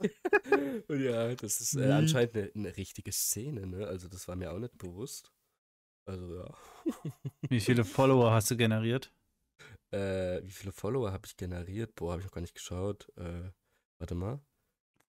und 0.88 1.02
ja, 1.02 1.34
das 1.34 1.60
ist 1.60 1.76
äh, 1.76 1.90
anscheinend 1.90 2.34
eine, 2.36 2.50
eine 2.54 2.76
richtige 2.76 3.12
Szene, 3.12 3.66
ne, 3.66 3.86
also 3.86 4.08
das 4.08 4.28
war 4.28 4.36
mir 4.36 4.52
auch 4.52 4.58
nicht 4.58 4.78
bewusst. 4.78 5.32
Also 6.06 6.34
ja. 6.36 6.54
Wie 7.48 7.60
viele 7.60 7.84
Follower 7.84 8.32
hast 8.32 8.50
du 8.50 8.56
generiert? 8.56 9.12
Äh, 9.90 10.42
wie 10.44 10.50
viele 10.50 10.72
Follower 10.72 11.12
habe 11.12 11.26
ich 11.26 11.36
generiert? 11.36 11.94
Boah, 11.94 12.12
habe 12.12 12.20
ich 12.22 12.26
noch 12.26 12.32
gar 12.32 12.40
nicht 12.40 12.54
geschaut. 12.54 13.10
Äh, 13.16 13.50
warte 13.98 14.14
mal. 14.14 14.40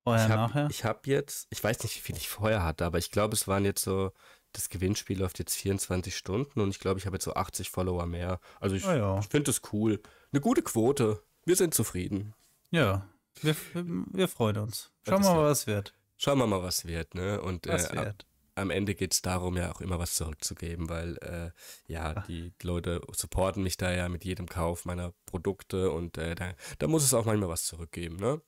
Vorher, 0.03 0.25
ich 0.25 0.31
hab, 0.31 0.37
nachher? 0.37 0.67
Ich 0.69 0.83
habe 0.83 0.99
jetzt, 1.05 1.47
ich 1.49 1.63
weiß 1.63 1.81
nicht, 1.83 1.95
wie 1.95 2.01
viel 2.01 2.17
ich 2.17 2.29
vorher 2.29 2.63
hatte, 2.63 2.85
aber 2.85 2.97
ich 2.97 3.11
glaube, 3.11 3.35
es 3.35 3.47
waren 3.47 3.63
jetzt 3.63 3.83
so, 3.83 4.11
das 4.51 4.69
Gewinnspiel 4.69 5.19
läuft 5.19 5.39
jetzt 5.39 5.55
24 5.55 6.15
Stunden 6.15 6.59
und 6.59 6.69
ich 6.69 6.79
glaube, 6.79 6.99
ich 6.99 7.05
habe 7.05 7.15
jetzt 7.15 7.25
so 7.25 7.33
80 7.33 7.69
Follower 7.69 8.05
mehr. 8.05 8.39
Also 8.59 8.75
ich, 8.75 8.85
Ah 8.85 8.95
ja. 8.95 9.19
ich 9.19 9.27
finde 9.27 9.45
das 9.45 9.61
cool. 9.71 10.01
Eine 10.31 10.41
gute 10.41 10.61
Quote. 10.61 11.23
Wir 11.45 11.55
sind 11.55 11.73
zufrieden. 11.73 12.33
Ja, 12.69 13.07
wir, 13.41 13.55
wir, 13.73 13.85
wir 14.11 14.27
freuen 14.27 14.57
uns. 14.57 14.91
Schauen 15.07 15.23
wir 15.23 15.33
mal, 15.33 15.45
was 15.45 15.67
wird. 15.67 15.93
Schauen 16.17 16.37
wir 16.37 16.47
mal, 16.47 16.63
was 16.63 16.85
wird, 16.85 17.15
ne? 17.15 17.41
Und 17.41 17.67
äh, 17.67 17.79
wird. 17.93 18.25
am 18.55 18.69
Ende 18.69 18.95
geht 18.95 19.13
es 19.13 19.21
darum, 19.21 19.57
ja 19.57 19.71
auch 19.71 19.81
immer 19.81 19.99
was 19.99 20.13
zurückzugeben, 20.13 20.89
weil 20.89 21.17
äh, 21.17 21.51
ja, 21.91 22.21
die 22.27 22.53
Leute 22.61 23.01
supporten 23.11 23.63
mich 23.63 23.77
da 23.77 23.91
ja 23.91 24.07
mit 24.09 24.23
jedem 24.23 24.47
Kauf 24.47 24.85
meiner 24.85 25.13
Produkte 25.25 25.91
und 25.91 26.17
äh, 26.17 26.35
da, 26.35 26.53
da 26.79 26.87
muss 26.87 27.03
es 27.03 27.13
auch 27.13 27.25
manchmal 27.25 27.49
was 27.49 27.65
zurückgeben, 27.65 28.17
ne? 28.17 28.41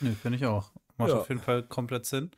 Nö, 0.00 0.12
finde 0.14 0.38
ich 0.38 0.46
auch. 0.46 0.70
Macht 0.98 1.10
Ja. 1.10 1.16
auf 1.20 1.28
jeden 1.28 1.40
Fall 1.40 1.62
komplett 1.62 2.04
Sinn. 2.06 2.30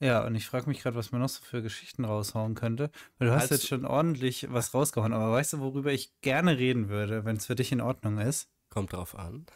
Ja, 0.00 0.24
und 0.26 0.34
ich 0.34 0.46
frage 0.46 0.68
mich 0.68 0.80
gerade, 0.82 0.96
was 0.96 1.12
man 1.12 1.20
noch 1.20 1.28
so 1.28 1.42
für 1.44 1.62
Geschichten 1.62 2.04
raushauen 2.04 2.54
könnte. 2.54 2.90
Weil 3.18 3.28
du 3.28 3.34
hast 3.34 3.42
Also- 3.42 3.54
jetzt 3.54 3.68
schon 3.68 3.84
ordentlich 3.84 4.52
was 4.52 4.74
rausgehauen, 4.74 5.12
aber 5.12 5.32
weißt 5.32 5.52
du, 5.54 5.58
worüber 5.60 5.92
ich 5.92 6.12
gerne 6.22 6.58
reden 6.58 6.88
würde, 6.88 7.24
wenn 7.24 7.36
es 7.36 7.46
für 7.46 7.54
dich 7.54 7.70
in 7.72 7.80
Ordnung 7.80 8.18
ist? 8.18 8.48
Kommt 8.68 8.92
drauf 8.92 9.16
an. 9.18 9.46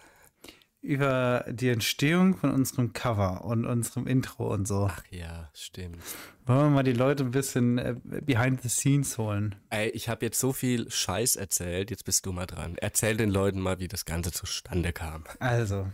Über 0.82 1.44
die 1.48 1.70
Entstehung 1.70 2.36
von 2.36 2.52
unserem 2.52 2.92
Cover 2.92 3.44
und 3.44 3.64
unserem 3.66 4.06
Intro 4.06 4.52
und 4.54 4.68
so. 4.68 4.88
Ach 4.88 5.02
ja, 5.10 5.50
stimmt. 5.52 6.00
Wollen 6.44 6.60
wir 6.60 6.70
mal 6.70 6.82
die 6.84 6.92
Leute 6.92 7.24
ein 7.24 7.32
bisschen 7.32 7.78
äh, 7.78 7.96
behind 8.22 8.62
the 8.62 8.68
scenes 8.68 9.18
holen? 9.18 9.56
Ey, 9.70 9.88
ich 9.88 10.08
habe 10.08 10.24
jetzt 10.24 10.38
so 10.38 10.52
viel 10.52 10.88
Scheiß 10.88 11.34
erzählt, 11.34 11.90
jetzt 11.90 12.04
bist 12.04 12.24
du 12.24 12.30
mal 12.32 12.46
dran. 12.46 12.76
Erzähl 12.76 13.16
den 13.16 13.30
Leuten 13.30 13.58
mal, 13.58 13.80
wie 13.80 13.88
das 13.88 14.04
Ganze 14.04 14.30
zustande 14.30 14.92
kam. 14.92 15.24
Also, 15.40 15.90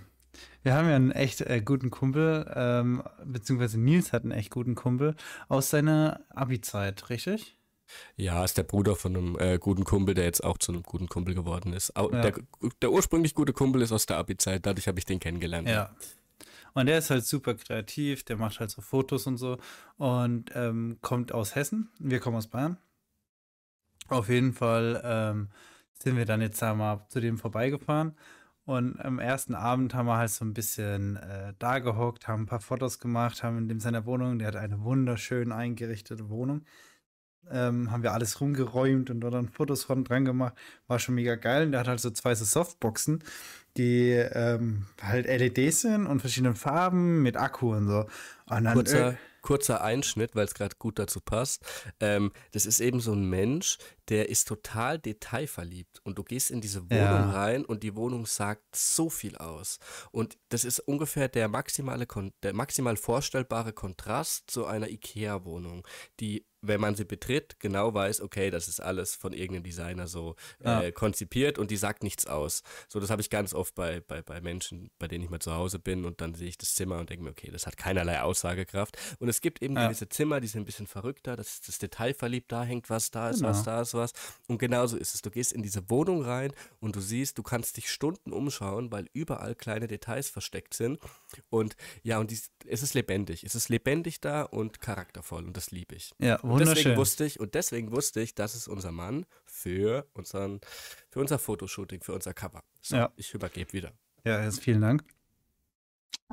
wir 0.63 0.75
haben 0.75 0.89
ja 0.89 0.97
einen 0.97 1.11
echt 1.13 1.41
äh, 1.41 1.61
guten 1.61 1.91
Kumpel, 1.91 2.51
ähm, 2.55 3.03
beziehungsweise 3.25 3.79
Nils 3.81 4.13
hat 4.13 4.23
einen 4.23 4.33
echt 4.33 4.51
guten 4.51 4.75
Kumpel 4.75 5.15
aus 5.49 5.71
seiner 5.71 6.21
Abi-Zeit, 6.31 7.11
richtig? 7.11 7.57
Ja, 8.17 8.43
ist 8.45 8.57
der 8.57 8.63
Bruder 8.63 8.97
von 8.97 9.17
einem 9.17 9.39
äh, 9.39 9.59
guten 9.59 9.85
Kumpel, 9.85 10.15
der 10.15 10.25
jetzt 10.25 10.43
auch 10.43 10.59
zu 10.59 10.73
einem 10.73 10.83
guten 10.83 11.09
Kumpel 11.09 11.35
geworden 11.35 11.73
ist. 11.73 11.95
Au, 11.97 12.11
Ja. 12.11 12.23
der, 12.23 12.35
der 12.81 12.91
ursprünglich 12.91 13.35
gute 13.35 13.53
Kumpel 13.53 13.83
ist 13.83 13.93
aus 13.93 14.07
der 14.07 14.17
Abi-Zeit, 14.19 14.65
dadurch 14.65 14.89
habe 14.89 14.99
ich 14.99 15.05
den 15.05 15.21
kennengelernt. 15.21 15.69
Ja. 15.69 15.95
Und 16.75 16.87
der 16.87 16.97
ist 16.99 17.11
halt 17.11 17.27
super 17.27 17.55
kreativ, 17.55 18.25
der 18.25 18.37
macht 18.39 18.61
halt 18.61 18.71
so 18.71 18.81
Fotos 18.81 19.27
und 19.27 19.37
so 19.37 19.59
und 19.99 20.51
ähm, 20.55 20.97
kommt 21.03 21.33
aus 21.33 21.55
Hessen. 21.55 21.91
Wir 21.99 22.19
kommen 22.19 22.37
aus 22.39 22.47
Bayern. 22.47 22.79
Auf 24.09 24.29
jeden 24.31 24.53
Fall 24.55 25.01
ähm, 25.05 25.49
sind 25.99 26.17
wir 26.17 26.25
dann 26.25 26.41
jetzt 26.41 26.61
da 26.63 26.75
mal 26.75 27.05
zu 27.09 27.21
dem 27.21 27.37
vorbeigefahren. 27.39 28.17
Und 28.65 29.01
am 29.01 29.19
ersten 29.19 29.55
Abend 29.55 29.93
haben 29.95 30.07
wir 30.07 30.19
halt 30.19 30.31
so 30.31 30.45
ein 30.45 30.55
bisschen 30.55 31.17
äh, 31.17 31.53
da 31.59 31.81
gehockt, 31.81 32.29
haben 32.29 32.45
ein 32.45 32.47
paar 32.47 32.61
Fotos 32.61 33.01
gemacht, 33.01 33.43
haben 33.43 33.59
in 33.59 33.69
dem 33.69 33.81
seiner 33.81 34.07
Wohnung, 34.07 34.39
der 34.39 34.49
hat 34.49 34.57
eine 34.57 34.83
wunderschön 34.85 35.51
eingerichtete 35.51 36.29
Wohnung, 36.29 36.65
ähm, 37.51 37.91
haben 37.91 38.05
wir 38.05 38.13
alles 38.13 38.41
rumgeräumt 38.41 39.11
und 39.11 39.21
dort 39.21 39.35
dann 39.35 39.49
Fotos 39.49 39.83
von 39.83 40.05
dran 40.05 40.25
gemacht. 40.25 40.55
War 40.87 41.01
schon 41.01 41.17
mega 41.17 41.35
geil. 41.35 41.67
Und 41.67 41.73
der 41.73 41.81
hat 41.81 41.89
halt 41.89 42.01
so 42.01 42.11
zwei 42.11 42.37
so 42.37 42.45
Softboxen, 42.45 43.25
die 43.77 44.11
ähm, 44.11 44.87
halt 45.01 45.27
LEDs 45.27 45.81
sind 45.81 46.07
und 46.07 46.21
verschiedene 46.21 46.55
Farben 46.55 47.23
mit 47.23 47.37
Akku 47.37 47.75
und 47.75 47.89
so. 47.89 48.07
Und 48.47 48.65
dann, 48.65 48.75
Kurzer, 48.75 49.19
kurzer 49.41 49.83
Einschnitt, 49.83 50.37
weil 50.37 50.45
es 50.45 50.55
gerade 50.55 50.77
gut 50.79 50.99
dazu 50.99 51.21
passt. 51.21 51.65
Ähm, 52.01 52.33
das 52.53 52.65
ist 52.65 52.81
eben 52.81 53.01
so 53.01 53.13
ein 53.13 53.29
Mensch, 53.29 53.79
der 54.09 54.29
ist 54.29 54.49
total 54.49 54.99
detailverliebt. 54.99 56.01
Und 56.05 56.19
du 56.19 56.25
gehst 56.25 56.51
in 56.51 56.61
diese 56.61 56.83
Wohnung 56.91 57.29
Ja. 57.29 57.31
rein 57.31 57.65
und 57.65 57.83
die 57.83 57.95
Wohnung 57.97 58.27
sagt 58.27 58.75
so 58.77 59.09
viel 59.11 59.37
aus. 59.37 59.79
Und 60.11 60.39
das 60.49 60.65
ist 60.65 60.81
ungefähr 60.81 61.29
der 61.29 61.49
maximale, 61.49 62.07
der 62.43 62.53
maximal 62.55 62.97
vorstellbare 62.97 63.73
Kontrast 63.73 64.51
zu 64.51 64.67
einer 64.67 64.89
IKEA-Wohnung, 64.89 65.87
die, 66.21 66.47
wenn 66.65 66.81
man 66.81 66.95
sie 66.95 67.05
betritt, 67.05 67.59
genau 67.59 67.93
weiß, 67.93 68.21
okay, 68.21 68.51
das 68.51 68.69
ist 68.69 68.81
alles 68.81 69.15
von 69.17 69.33
irgendeinem 69.33 69.65
Designer 69.65 70.07
so 70.07 70.37
Ja. 70.65 70.81
äh, 70.83 70.93
konzipiert 70.93 71.59
und 71.59 71.71
die 71.71 71.77
sagt 71.77 72.03
nichts 72.05 72.27
aus. 72.27 72.63
So, 72.89 73.01
das 73.01 73.11
habe 73.11 73.21
ich 73.23 73.31
ganz 73.31 73.53
oft 73.55 73.75
bei, 73.75 74.01
bei, 74.01 74.23
bei 74.23 74.41
Menschen, 74.41 74.91
bei 74.99 75.09
denen 75.09 75.25
ich 75.25 75.31
mal 75.31 75.41
zu 75.41 75.53
Hause 75.55 75.79
bin 75.81 76.05
und 76.05 76.21
dann 76.21 76.35
sehe 76.35 76.49
ich 76.49 76.59
das 76.59 76.75
Zimmer 76.75 76.99
und 76.99 77.11
denke 77.11 77.25
mir, 77.25 77.31
okay, 77.31 77.51
das 77.51 77.67
hat 77.67 77.77
keinerlei 77.77 78.21
Aussagekraft. 78.21 78.97
Und 79.19 79.29
es 79.29 79.41
gibt 79.41 79.61
eben 79.63 79.77
Ja. 79.77 79.87
gewisse 79.87 80.09
Zimmer, 80.09 80.41
die 80.41 80.47
sind 80.47 80.63
ein 80.63 80.65
bisschen 80.67 80.87
verrückter, 80.87 81.35
das 81.37 81.55
ist 81.55 81.69
das 81.69 81.79
Detail 81.79 82.15
verliebt, 82.15 82.53
da 82.53 82.63
hängt 82.65 82.91
was, 82.91 83.11
da 83.11 83.31
ist 83.31 83.39
Genau. 83.39 83.49
was, 83.51 83.65
da 83.65 83.83
ist 83.83 83.92
was. 83.95 84.13
Und 84.49 84.59
genauso 84.59 84.97
ist 84.97 85.15
es. 85.15 85.23
Du 85.23 85.31
gehst 85.31 85.53
in 85.53 85.63
diese 85.63 85.89
Wohnung 85.91 86.23
rein 86.23 86.53
und 86.81 86.97
du 86.97 87.01
siehst, 87.01 87.39
du 87.39 87.43
kannst 87.43 87.77
dich 87.77 87.91
Stunden 87.91 88.33
umschauen, 88.33 88.91
weil 88.93 89.09
überall 89.13 89.55
kleine 89.55 89.87
Details 89.89 90.29
versteckt 90.29 90.75
sind. 90.75 90.99
Und 91.51 91.77
ja, 92.03 92.19
und 92.19 92.31
dies, 92.31 92.51
es 92.67 92.83
ist 92.83 92.95
lebendig. 92.95 93.45
Es 93.45 93.55
ist 93.55 93.69
lebendig 93.69 94.21
da 94.21 94.43
und 94.43 94.81
charaktervoll 94.81 95.45
und 95.45 95.57
das 95.57 95.71
liebe 95.71 95.95
ich. 95.95 96.13
ja, 96.19 96.37
Und 96.41 96.59
deswegen 96.61 96.69
wunderschön. 96.69 96.97
wusste 96.97 97.25
ich, 97.25 97.41
und 97.41 97.55
deswegen 97.55 97.91
wusste 97.93 98.21
ich, 98.21 98.35
das 98.35 98.55
ist 98.55 98.69
unser 98.69 98.93
Mann 98.93 99.27
für, 99.45 100.07
unseren, 100.15 100.61
für 101.11 101.21
unser 101.21 101.39
Fotoshooting, 101.39 102.03
für 102.03 102.13
unser 102.15 102.35
Cover. 102.35 102.63
So, 102.81 102.97
Ja. 102.97 103.13
ich 103.17 103.35
übergebe 103.35 103.73
wieder. 103.73 103.93
Ja, 104.25 104.43
jetzt 104.45 104.61
vielen 104.61 104.81
Dank. 104.81 105.05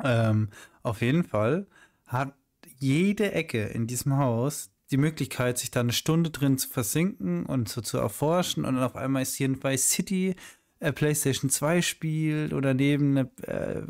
Ähm, 0.03 0.49
auf 0.83 1.01
jeden 1.01 1.23
Fall 1.23 1.67
hat 2.05 2.33
jede 2.77 3.31
Ecke 3.33 3.65
in 3.67 3.87
diesem 3.87 4.17
Haus 4.17 4.71
die 4.91 4.97
Möglichkeit, 4.97 5.57
sich 5.57 5.71
da 5.71 5.81
eine 5.81 5.93
Stunde 5.93 6.31
drin 6.31 6.57
zu 6.57 6.67
versinken 6.67 7.45
und 7.45 7.69
so 7.69 7.81
zu 7.81 7.97
erforschen. 7.97 8.65
Und 8.65 8.75
dann 8.75 8.83
auf 8.83 8.95
einmal 8.95 9.21
ist 9.21 9.35
hier 9.35 9.47
ein 9.47 9.63
Vice 9.63 9.89
City 9.89 10.35
äh, 10.79 10.91
PlayStation 10.91 11.49
2 11.49 11.81
Spiel 11.81 12.53
oder 12.53 12.73
neben 12.73 13.17
äh, 13.17 13.81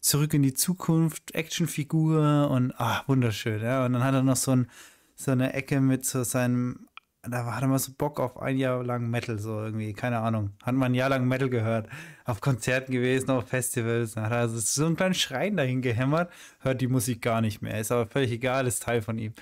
Zurück 0.00 0.34
in 0.34 0.42
die 0.42 0.54
Zukunft 0.54 1.34
Actionfigur 1.34 2.50
und 2.50 2.72
ah, 2.78 3.02
wunderschön, 3.06 3.62
ja. 3.62 3.84
Und 3.84 3.94
dann 3.94 4.04
hat 4.04 4.14
er 4.14 4.22
noch 4.22 4.36
so, 4.36 4.52
ein, 4.52 4.70
so 5.14 5.30
eine 5.30 5.54
Ecke 5.54 5.80
mit 5.80 6.04
so 6.04 6.22
seinem, 6.22 6.86
da 7.22 7.46
hat 7.54 7.62
er 7.62 7.68
mal 7.68 7.78
so 7.78 7.92
Bock 7.96 8.20
auf 8.20 8.36
ein 8.36 8.58
Jahr 8.58 8.84
lang 8.84 9.08
Metal, 9.08 9.38
so 9.38 9.58
irgendwie, 9.58 9.94
keine 9.94 10.18
Ahnung. 10.18 10.50
Hat 10.62 10.74
man 10.74 10.92
ein 10.92 10.94
Jahr 10.94 11.08
lang 11.08 11.26
Metal 11.26 11.48
gehört, 11.48 11.88
auf 12.26 12.42
Konzerten 12.42 12.92
gewesen, 12.92 13.30
auf 13.30 13.48
Festivals. 13.48 14.12
Dann 14.12 14.24
hat 14.24 14.32
er 14.32 14.48
so 14.48 14.84
einen 14.84 14.96
kleinen 14.96 15.14
Schrein 15.14 15.56
dahin 15.56 15.80
gehämmert, 15.80 16.30
hört 16.60 16.82
die 16.82 16.88
Musik 16.88 17.22
gar 17.22 17.40
nicht 17.40 17.62
mehr. 17.62 17.80
Ist 17.80 17.90
aber 17.90 18.06
völlig 18.06 18.30
egal, 18.30 18.66
ist 18.66 18.82
Teil 18.82 19.00
von 19.00 19.18
ihm. 19.18 19.32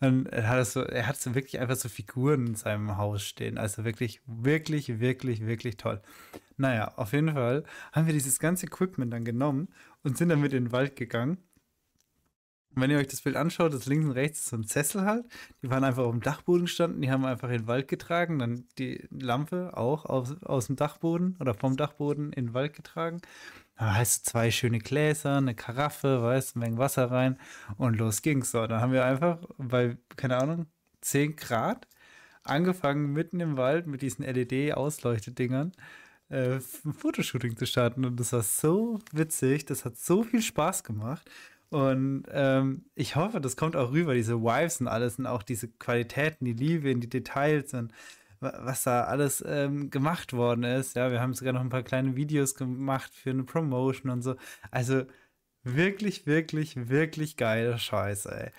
Hat 0.00 0.32
er 0.32 0.64
so, 0.64 0.82
er 0.82 1.06
hat 1.06 1.20
so 1.20 1.34
wirklich 1.34 1.60
einfach 1.60 1.76
so 1.76 1.88
Figuren 1.90 2.48
in 2.48 2.54
seinem 2.54 2.96
Haus 2.96 3.22
stehen. 3.22 3.58
Also 3.58 3.84
wirklich, 3.84 4.20
wirklich, 4.26 4.98
wirklich, 5.00 5.46
wirklich 5.46 5.76
toll. 5.76 6.00
Naja, 6.56 6.92
auf 6.96 7.12
jeden 7.12 7.32
Fall 7.34 7.64
haben 7.92 8.06
wir 8.06 8.14
dieses 8.14 8.38
ganze 8.38 8.66
Equipment 8.66 9.12
dann 9.12 9.24
genommen 9.24 9.68
und 10.02 10.16
sind 10.18 10.30
damit 10.30 10.52
in 10.54 10.64
den 10.66 10.72
Wald 10.72 10.96
gegangen 10.96 11.38
Und 12.74 12.82
wenn 12.82 12.90
ihr 12.90 12.98
euch 12.98 13.08
das 13.08 13.22
Bild 13.22 13.36
anschaut, 13.36 13.74
das 13.74 13.86
links 13.86 14.06
und 14.06 14.12
rechts 14.12 14.40
ist 14.40 14.48
so 14.50 14.56
ein 14.56 14.62
Sessel 14.64 15.04
halt. 15.04 15.26
Die 15.62 15.70
waren 15.70 15.82
einfach 15.82 16.04
auf 16.04 16.12
dem 16.12 16.22
Dachboden 16.22 16.66
gestanden, 16.66 17.02
die 17.02 17.10
haben 17.10 17.24
einfach 17.24 17.48
in 17.48 17.62
den 17.62 17.66
Wald 17.66 17.88
getragen, 17.88 18.38
dann 18.38 18.64
die 18.78 19.06
Lampe 19.10 19.76
auch 19.76 20.04
aus, 20.06 20.40
aus 20.42 20.68
dem 20.68 20.76
Dachboden 20.76 21.36
oder 21.40 21.54
vom 21.54 21.76
Dachboden 21.76 22.32
in 22.32 22.46
den 22.46 22.54
Wald 22.54 22.74
getragen. 22.74 23.20
Da 23.80 23.94
heißt 23.94 24.26
zwei 24.26 24.50
schöne 24.50 24.78
Gläser, 24.78 25.38
eine 25.38 25.54
Karaffe, 25.54 26.20
weißt, 26.20 26.54
ein 26.54 26.60
wenig 26.60 26.78
Wasser 26.78 27.10
rein 27.10 27.38
und 27.78 27.96
los 27.96 28.20
ging's. 28.20 28.50
So, 28.50 28.66
dann 28.66 28.82
haben 28.82 28.92
wir 28.92 29.06
einfach 29.06 29.38
bei, 29.56 29.96
keine 30.16 30.36
Ahnung, 30.36 30.66
10 31.00 31.36
Grad 31.36 31.88
angefangen, 32.42 33.14
mitten 33.14 33.40
im 33.40 33.56
Wald 33.56 33.86
mit 33.86 34.02
diesen 34.02 34.26
LED-Ausleuchtedingern 34.26 35.72
äh, 36.28 36.56
ein 36.56 36.92
Fotoshooting 36.92 37.56
zu 37.56 37.64
starten. 37.64 38.04
Und 38.04 38.20
das 38.20 38.34
war 38.34 38.42
so 38.42 38.98
witzig, 39.12 39.64
das 39.64 39.86
hat 39.86 39.96
so 39.96 40.24
viel 40.24 40.42
Spaß 40.42 40.84
gemacht. 40.84 41.30
Und 41.70 42.24
ähm, 42.32 42.84
ich 42.94 43.16
hoffe, 43.16 43.40
das 43.40 43.56
kommt 43.56 43.76
auch 43.76 43.92
rüber, 43.92 44.12
diese 44.12 44.42
Wives 44.42 44.82
und 44.82 44.88
alles 44.88 45.18
und 45.18 45.24
auch 45.24 45.42
diese 45.42 45.68
Qualitäten, 45.68 46.44
die 46.44 46.52
Liebe 46.52 46.90
in 46.90 47.00
die 47.00 47.08
Details 47.08 47.72
und 47.72 47.92
was 48.40 48.84
da 48.84 49.04
alles 49.04 49.44
ähm, 49.46 49.90
gemacht 49.90 50.32
worden 50.32 50.64
ist. 50.64 50.96
Ja, 50.96 51.10
wir 51.10 51.20
haben 51.20 51.34
sogar 51.34 51.52
noch 51.52 51.60
ein 51.60 51.68
paar 51.68 51.82
kleine 51.82 52.16
Videos 52.16 52.54
gemacht 52.54 53.12
für 53.14 53.30
eine 53.30 53.44
Promotion 53.44 54.10
und 54.10 54.22
so. 54.22 54.36
Also 54.70 55.04
wirklich, 55.62 56.26
wirklich, 56.26 56.88
wirklich 56.88 57.36
geiler 57.36 57.78
Scheiß, 57.78 58.26
ey. 58.26 58.50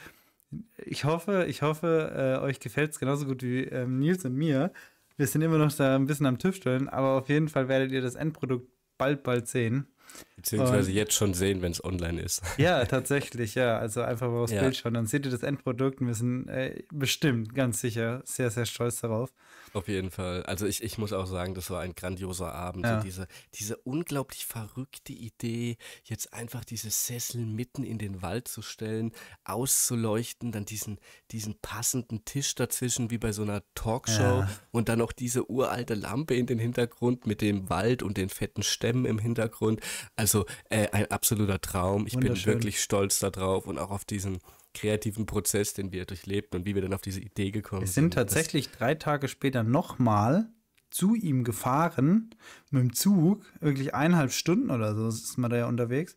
Ich 0.77 1.05
hoffe, 1.05 1.45
ich 1.47 1.61
hoffe, 1.61 2.39
äh, 2.41 2.43
euch 2.43 2.59
gefällt 2.59 2.91
es 2.91 2.99
genauso 2.99 3.25
gut 3.25 3.41
wie 3.41 3.63
ähm, 3.63 3.99
Nils 3.99 4.25
und 4.25 4.35
mir. 4.35 4.71
Wir 5.17 5.27
sind 5.27 5.41
immer 5.41 5.57
noch 5.57 5.71
da 5.73 5.95
ein 5.95 6.07
bisschen 6.07 6.25
am 6.25 6.39
Tüfteln, 6.39 6.89
aber 6.89 7.19
auf 7.19 7.29
jeden 7.29 7.47
Fall 7.47 7.67
werdet 7.67 7.91
ihr 7.91 8.01
das 8.01 8.15
Endprodukt 8.15 8.67
bald, 8.97 9.23
bald 9.23 9.47
sehen. 9.47 9.87
Beziehungsweise 10.35 10.89
und, 10.89 10.95
jetzt 10.95 11.13
schon 11.13 11.33
sehen, 11.33 11.61
wenn 11.61 11.71
es 11.71 11.83
online 11.83 12.19
ist. 12.19 12.41
Ja, 12.57 12.83
tatsächlich, 12.85 13.55
ja. 13.55 13.77
Also 13.77 14.01
einfach 14.01 14.27
mal 14.29 14.43
aufs 14.43 14.51
ja. 14.51 14.61
Bild 14.61 14.75
schauen. 14.75 14.95
Dann 14.95 15.05
seht 15.05 15.25
ihr 15.25 15.31
das 15.31 15.43
Endprodukt 15.43 16.01
und 16.01 16.07
wir 16.07 16.15
sind 16.15 16.47
äh, 16.47 16.83
bestimmt, 16.91 17.53
ganz 17.53 17.81
sicher, 17.81 18.21
sehr, 18.25 18.49
sehr 18.49 18.65
stolz 18.65 19.01
darauf. 19.01 19.31
Auf 19.73 19.87
jeden 19.87 20.11
Fall. 20.11 20.43
Also 20.43 20.65
ich, 20.65 20.83
ich 20.83 20.97
muss 20.97 21.13
auch 21.13 21.27
sagen, 21.27 21.53
das 21.53 21.69
war 21.69 21.81
ein 21.81 21.95
grandioser 21.95 22.53
Abend. 22.53 22.85
Ja. 22.85 22.97
So 22.97 23.05
diese, 23.05 23.27
diese 23.53 23.77
unglaublich 23.77 24.45
verrückte 24.45 25.13
Idee, 25.13 25.77
jetzt 26.03 26.33
einfach 26.33 26.65
diese 26.65 26.89
Sessel 26.89 27.45
mitten 27.45 27.83
in 27.83 27.97
den 27.97 28.21
Wald 28.21 28.49
zu 28.49 28.61
stellen, 28.61 29.11
auszuleuchten, 29.45 30.51
dann 30.51 30.65
diesen, 30.65 30.99
diesen 31.31 31.57
passenden 31.61 32.25
Tisch 32.25 32.53
dazwischen 32.55 33.11
wie 33.11 33.17
bei 33.17 33.31
so 33.31 33.43
einer 33.43 33.63
Talkshow 33.73 34.41
ja. 34.41 34.49
und 34.71 34.89
dann 34.89 34.99
noch 34.99 35.13
diese 35.13 35.49
uralte 35.49 35.93
Lampe 35.93 36.35
in 36.35 36.47
den 36.47 36.59
Hintergrund 36.59 37.25
mit 37.25 37.41
dem 37.41 37.69
Wald 37.69 38.03
und 38.03 38.17
den 38.17 38.29
fetten 38.29 38.63
Stämmen 38.63 39.05
im 39.05 39.19
Hintergrund. 39.19 39.79
Also 40.15 40.45
äh, 40.69 40.87
ein 40.91 41.09
absoluter 41.11 41.59
Traum. 41.59 42.07
Ich 42.07 42.17
bin 42.17 42.45
wirklich 42.45 42.81
stolz 42.81 43.19
darauf 43.19 43.67
und 43.67 43.77
auch 43.77 43.91
auf 43.91 44.05
diesen 44.05 44.39
kreativen 44.73 45.25
Prozess, 45.25 45.73
den 45.73 45.91
wir 45.91 46.05
durchlebten 46.05 46.59
und 46.59 46.65
wie 46.65 46.75
wir 46.75 46.81
dann 46.81 46.93
auf 46.93 47.01
diese 47.01 47.19
Idee 47.19 47.51
gekommen 47.51 47.85
sind. 47.85 47.87
Wir 47.87 47.93
sind 47.93 48.13
tatsächlich 48.13 48.69
drei 48.69 48.95
Tage 48.95 49.27
später 49.27 49.63
nochmal 49.63 50.49
zu 50.89 51.15
ihm 51.15 51.43
gefahren 51.43 52.35
mit 52.69 52.81
dem 52.81 52.93
Zug, 52.93 53.45
wirklich 53.59 53.95
eineinhalb 53.95 54.31
Stunden 54.31 54.69
oder 54.71 54.95
so 54.95 55.07
ist 55.07 55.37
man 55.37 55.49
da 55.49 55.57
ja 55.57 55.67
unterwegs, 55.67 56.15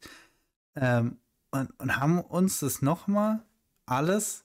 ähm, 0.77 1.19
und, 1.51 1.71
und 1.79 1.97
haben 1.97 2.21
uns 2.21 2.61
das 2.61 2.83
nochmal 2.83 3.45
alles 3.87 4.45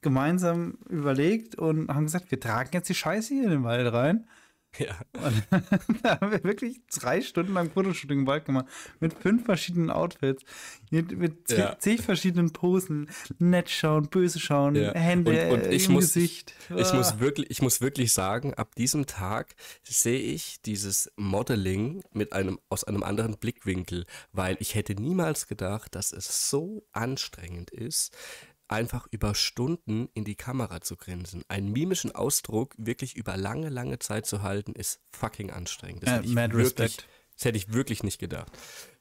gemeinsam 0.00 0.78
überlegt 0.88 1.54
und 1.54 1.88
haben 1.88 2.04
gesagt, 2.04 2.30
wir 2.30 2.40
tragen 2.40 2.70
jetzt 2.72 2.88
die 2.88 2.94
Scheiße 2.94 3.34
hier 3.34 3.44
in 3.44 3.50
den 3.50 3.64
Wald 3.64 3.92
rein 3.92 4.28
ja. 4.78 5.00
Und 5.12 5.44
da 6.02 6.20
haben 6.20 6.32
wir 6.32 6.44
wirklich 6.44 6.80
drei 6.92 7.20
Stunden 7.20 7.54
lang 7.54 7.70
Fotoshooting 7.70 8.20
im 8.20 8.26
Wald 8.26 8.44
gemacht. 8.44 8.66
Mit 9.00 9.14
fünf 9.14 9.44
verschiedenen 9.44 9.90
Outfits. 9.90 10.42
Mit, 10.90 11.16
mit 11.16 11.50
ja. 11.50 11.78
zig 11.78 12.02
verschiedenen 12.02 12.52
Posen. 12.52 13.10
Nett 13.38 13.70
schauen, 13.70 14.08
böse 14.08 14.40
schauen, 14.40 14.76
ja. 14.76 14.92
Hände 14.94 15.50
und, 15.50 15.62
und 15.62 15.72
ich 15.72 15.86
im 15.86 15.92
muss, 15.92 16.12
Gesicht. 16.12 16.54
Ich, 16.70 16.92
muss 16.92 17.12
ah. 17.12 17.20
wirklich, 17.20 17.50
ich 17.50 17.62
muss 17.62 17.80
wirklich 17.80 18.12
sagen, 18.12 18.54
ab 18.54 18.74
diesem 18.74 19.06
Tag 19.06 19.54
sehe 19.82 20.20
ich 20.20 20.60
dieses 20.62 21.10
Modeling 21.16 22.02
mit 22.12 22.32
einem, 22.32 22.58
aus 22.68 22.84
einem 22.84 23.02
anderen 23.02 23.38
Blickwinkel. 23.38 24.04
Weil 24.32 24.56
ich 24.60 24.74
hätte 24.74 24.94
niemals 24.94 25.46
gedacht, 25.46 25.94
dass 25.94 26.12
es 26.12 26.50
so 26.50 26.86
anstrengend 26.92 27.70
ist, 27.70 28.14
einfach 28.68 29.06
über 29.10 29.34
Stunden 29.34 30.08
in 30.14 30.24
die 30.24 30.36
Kamera 30.36 30.80
zu 30.80 30.96
grinsen. 30.96 31.42
Einen 31.48 31.72
mimischen 31.72 32.14
Ausdruck 32.14 32.74
wirklich 32.78 33.16
über 33.16 33.36
lange, 33.36 33.68
lange 33.68 33.98
Zeit 33.98 34.26
zu 34.26 34.42
halten, 34.42 34.72
ist 34.72 35.00
fucking 35.12 35.50
anstrengend. 35.50 36.02
Das, 36.02 36.14
hätte, 36.14 36.26
ich 36.26 36.34
wirklich, 36.34 36.96
das 37.36 37.44
hätte 37.44 37.58
ich 37.58 37.72
wirklich 37.72 38.02
nicht 38.02 38.18
gedacht. 38.18 38.50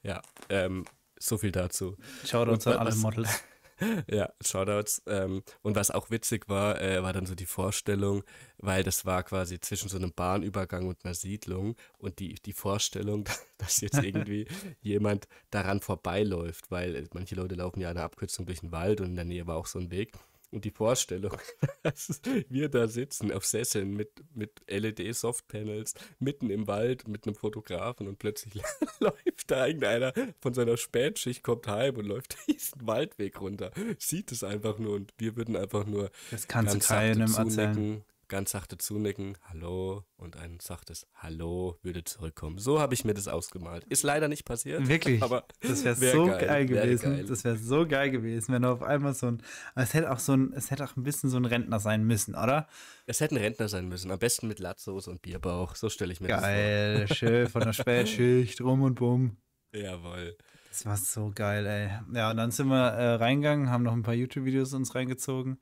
Ja, 0.01 0.21
ähm, 0.49 0.85
so 1.19 1.37
viel 1.37 1.51
dazu. 1.51 1.97
Schaut 2.25 2.49
uns 2.49 2.67
an 2.67 2.77
alle 2.77 2.95
Models. 2.95 3.43
ja, 4.07 4.31
Shoutouts. 4.41 5.03
Ähm, 5.07 5.43
und 5.61 5.75
was 5.75 5.91
auch 5.91 6.09
witzig 6.09 6.49
war, 6.49 6.81
äh, 6.81 7.01
war 7.03 7.13
dann 7.13 7.25
so 7.25 7.35
die 7.35 7.45
Vorstellung, 7.45 8.23
weil 8.57 8.83
das 8.83 9.05
war 9.05 9.23
quasi 9.23 9.59
zwischen 9.59 9.89
so 9.89 9.97
einem 9.97 10.13
Bahnübergang 10.13 10.87
und 10.87 11.03
einer 11.03 11.13
Siedlung 11.13 11.75
und 11.97 12.19
die, 12.19 12.35
die 12.35 12.53
Vorstellung, 12.53 13.25
dass 13.57 13.81
jetzt 13.81 14.01
irgendwie 14.01 14.47
jemand 14.81 15.27
daran 15.51 15.79
vorbeiläuft, 15.81 16.71
weil 16.71 17.07
manche 17.13 17.35
Leute 17.35 17.55
laufen 17.55 17.81
ja 17.81 17.89
eine 17.89 18.03
Abkürzung 18.03 18.45
durch 18.45 18.61
den 18.61 18.71
Wald 18.71 19.01
und 19.01 19.07
in 19.07 19.15
der 19.15 19.25
Nähe 19.25 19.47
war 19.47 19.57
auch 19.57 19.67
so 19.67 19.79
ein 19.79 19.91
Weg. 19.91 20.13
Und 20.53 20.65
die 20.65 20.71
Vorstellung, 20.71 21.35
dass 21.83 22.21
wir 22.49 22.69
da 22.69 22.87
sitzen 22.87 23.31
auf 23.31 23.45
Sesseln 23.45 23.93
mit, 23.93 24.23
mit 24.35 24.61
LED-Softpanels 24.67 25.95
mitten 26.19 26.49
im 26.49 26.67
Wald 26.67 27.07
mit 27.07 27.25
einem 27.25 27.35
Fotografen 27.35 28.07
und 28.07 28.19
plötzlich 28.19 28.61
läuft 28.99 29.49
da 29.49 29.65
irgendeiner 29.65 30.13
von 30.39 30.53
seiner 30.53 30.77
Spätschicht, 30.77 31.43
kommt 31.43 31.67
heim 31.67 31.97
und 31.97 32.05
läuft 32.05 32.37
diesen 32.47 32.85
Waldweg 32.85 33.41
runter. 33.41 33.71
Sieht 33.97 34.31
es 34.31 34.43
einfach 34.43 34.77
nur 34.77 34.95
und 34.95 35.13
wir 35.17 35.35
würden 35.35 35.55
einfach 35.55 35.85
nur 35.85 36.11
das 36.29 36.47
kannst 36.47 36.75
du 36.75 36.79
keinem 36.79 37.21
erzählen 37.21 38.03
ganz 38.27 38.51
sachte 38.51 38.77
zunicken, 38.77 39.37
Hallo 39.49 40.03
und 40.17 40.37
ein 40.37 40.59
sachtes 40.59 41.07
Hallo 41.15 41.77
würde 41.83 42.03
zurückkommen. 42.03 42.57
So 42.57 42.79
habe 42.79 42.93
ich 42.93 43.05
mir 43.05 43.13
das 43.13 43.27
ausgemalt. 43.27 43.83
Ist 43.85 44.03
leider 44.03 44.27
nicht 44.27 44.45
passiert. 44.45 44.87
Wirklich. 44.87 45.21
Aber 45.21 45.45
das 45.61 45.83
wäre 45.83 45.99
wär 46.01 46.11
so 46.11 46.25
geil, 46.25 46.47
geil 46.47 46.65
gewesen. 46.65 47.15
Geil. 47.15 47.25
Das 47.25 47.43
wäre 47.43 47.57
so 47.57 47.87
geil 47.87 48.11
gewesen, 48.11 48.53
wenn 48.53 48.65
auf 48.65 48.81
einmal 48.81 49.13
so 49.13 49.27
ein. 49.27 49.43
Es 49.75 49.93
hätte 49.93 50.11
auch 50.11 50.19
so 50.19 50.33
ein, 50.33 50.53
es 50.53 50.71
hätte 50.71 50.83
auch 50.83 50.95
ein 50.95 51.03
bisschen 51.03 51.29
so 51.29 51.37
ein 51.37 51.45
Rentner 51.45 51.79
sein 51.79 52.03
müssen, 52.05 52.35
oder? 52.35 52.67
Es 53.05 53.19
hätte 53.19 53.35
ein 53.35 53.41
Rentner 53.41 53.69
sein 53.69 53.87
müssen. 53.87 54.11
Am 54.11 54.19
besten 54.19 54.47
mit 54.47 54.59
Latzos 54.59 55.07
und 55.07 55.21
Bierbauch. 55.21 55.75
So 55.75 55.89
stelle 55.89 56.13
ich 56.13 56.21
mir 56.21 56.29
geil, 56.29 56.39
das 56.39 57.17
vor. 57.17 57.27
Geil, 57.27 57.37
schön 57.37 57.49
von 57.49 57.61
der 57.63 57.73
Spätschicht, 57.73 58.61
rum 58.61 58.81
und 58.81 58.95
bumm. 58.95 59.37
Jawohl. 59.73 60.37
Das 60.69 60.85
war 60.85 60.97
so 60.97 61.31
geil, 61.33 61.65
ey. 61.67 61.89
Ja, 62.15 62.31
und 62.31 62.37
dann 62.37 62.49
sind 62.49 62.67
wir 62.67 62.93
äh, 62.93 63.15
reingegangen, 63.15 63.69
haben 63.69 63.83
noch 63.83 63.93
ein 63.93 64.01
paar 64.01 64.15
YouTube-Videos 64.15 64.73
uns 64.73 64.95
reingezogen. 64.95 65.59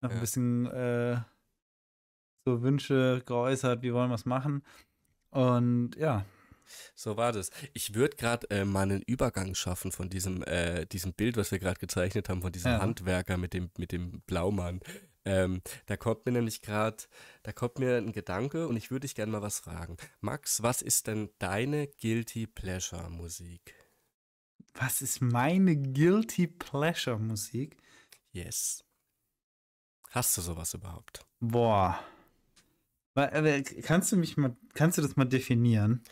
Noch 0.00 0.10
ja. 0.10 0.16
ein 0.16 0.20
bisschen. 0.20 0.66
Äh, 0.66 1.16
so 2.44 2.62
Wünsche 2.62 3.22
geäußert, 3.26 3.82
wie 3.82 3.92
wollen 3.92 4.10
wir 4.10 4.14
es 4.16 4.26
machen. 4.26 4.62
Und 5.30 5.96
ja. 5.96 6.24
So 6.94 7.16
war 7.16 7.32
das. 7.32 7.50
Ich 7.74 7.94
würde 7.94 8.16
gerade 8.16 8.48
äh, 8.50 8.64
mal 8.64 8.82
einen 8.82 9.02
Übergang 9.02 9.54
schaffen 9.54 9.92
von 9.92 10.08
diesem, 10.08 10.42
äh, 10.44 10.86
diesem 10.86 11.12
Bild, 11.12 11.36
was 11.36 11.50
wir 11.50 11.58
gerade 11.58 11.78
gezeichnet 11.78 12.28
haben, 12.28 12.42
von 12.42 12.52
diesem 12.52 12.72
ja. 12.72 12.80
Handwerker 12.80 13.36
mit 13.36 13.52
dem, 13.52 13.70
mit 13.76 13.92
dem 13.92 14.22
Blaumann. 14.22 14.80
Ähm, 15.26 15.62
da 15.86 15.96
kommt 15.96 16.26
mir 16.26 16.32
nämlich 16.32 16.60
gerade, 16.60 16.98
da 17.42 17.52
kommt 17.52 17.78
mir 17.78 17.96
ein 17.96 18.12
Gedanke 18.12 18.68
und 18.68 18.76
ich 18.76 18.90
würde 18.90 19.06
dich 19.06 19.14
gerne 19.14 19.32
mal 19.32 19.42
was 19.42 19.58
fragen. 19.58 19.96
Max, 20.20 20.62
was 20.62 20.82
ist 20.82 21.06
denn 21.06 21.30
deine 21.38 21.86
Guilty 21.86 22.46
Pleasure 22.46 23.10
Musik? 23.10 23.74
Was 24.74 25.02
ist 25.02 25.22
meine 25.22 25.76
Guilty 25.76 26.46
Pleasure 26.46 27.18
Musik? 27.18 27.76
Yes. 28.32 28.84
Hast 30.10 30.36
du 30.36 30.42
sowas 30.42 30.74
überhaupt? 30.74 31.26
Boah. 31.40 31.98
Kannst 33.14 34.10
du 34.10 34.16
mich 34.16 34.36
mal, 34.36 34.56
kannst 34.74 34.98
du 34.98 35.02
das 35.02 35.16
mal 35.16 35.24
definieren? 35.24 36.02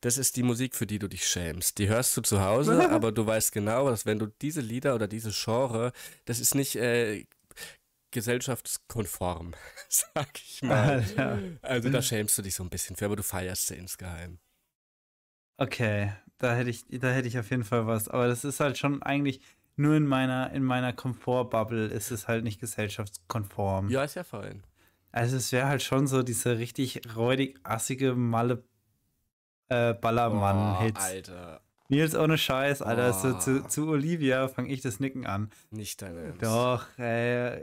Das 0.00 0.18
ist 0.18 0.36
die 0.36 0.42
Musik, 0.42 0.76
für 0.76 0.86
die 0.86 0.98
du 0.98 1.08
dich 1.08 1.26
schämst. 1.26 1.78
Die 1.78 1.88
hörst 1.88 2.16
du 2.16 2.20
zu 2.20 2.42
Hause, 2.42 2.90
aber 2.90 3.10
du 3.10 3.26
weißt 3.26 3.52
genau, 3.52 3.88
dass 3.88 4.06
wenn 4.06 4.18
du 4.18 4.26
diese 4.26 4.60
Lieder 4.60 4.94
oder 4.94 5.08
diese 5.08 5.30
Genre, 5.32 5.92
das 6.26 6.38
ist 6.38 6.54
nicht 6.54 6.76
äh, 6.76 7.26
gesellschaftskonform, 8.12 9.54
sag 9.88 10.28
ich 10.36 10.62
mal. 10.62 11.00
Alter. 11.00 11.42
Also 11.62 11.90
da 11.90 12.02
schämst 12.02 12.38
du 12.38 12.42
dich 12.42 12.54
so 12.54 12.62
ein 12.62 12.70
bisschen 12.70 12.96
für, 12.96 13.06
aber 13.06 13.16
du 13.16 13.22
feierst 13.22 13.66
sie 13.66 13.74
insgeheim. 13.74 14.38
Okay, 15.56 16.12
da 16.38 16.54
hätte 16.54 16.70
ich, 16.70 16.84
da 16.88 17.10
hätte 17.10 17.28
ich 17.28 17.38
auf 17.38 17.50
jeden 17.50 17.64
Fall 17.64 17.86
was. 17.86 18.08
Aber 18.08 18.28
das 18.28 18.44
ist 18.44 18.60
halt 18.60 18.78
schon 18.78 19.02
eigentlich 19.02 19.40
nur 19.76 19.96
in 19.96 20.06
meiner, 20.06 20.52
in 20.52 20.62
meiner 20.62 20.92
Komfortbubble 20.92 21.86
ist 21.86 22.10
es 22.10 22.28
halt 22.28 22.44
nicht 22.44 22.60
gesellschaftskonform. 22.60 23.88
Ja, 23.88 24.04
ist 24.04 24.14
ja 24.14 24.24
fein. 24.24 24.62
Also 25.14 25.36
es 25.36 25.52
wäre 25.52 25.68
halt 25.68 25.80
schon 25.80 26.08
so 26.08 26.24
diese 26.24 26.58
richtig 26.58 27.00
räudig 27.14 27.60
assige 27.62 28.16
Malle 28.16 28.64
äh, 29.68 29.94
Ballermann-Hits. 29.94 31.00
Oh, 31.00 31.04
Alter. 31.04 31.60
Nils 31.88 32.16
ohne 32.16 32.36
Scheiß, 32.36 32.82
Alter. 32.82 33.14
Oh. 33.16 33.20
So, 33.20 33.38
zu, 33.38 33.68
zu 33.68 33.88
Olivia 33.90 34.48
fange 34.48 34.72
ich 34.72 34.80
das 34.80 34.98
Nicken 34.98 35.24
an. 35.24 35.50
Nicht 35.70 36.02
dein 36.02 36.16
Ernst. 36.16 36.42
Doch, 36.42 36.98
ey. 36.98 37.62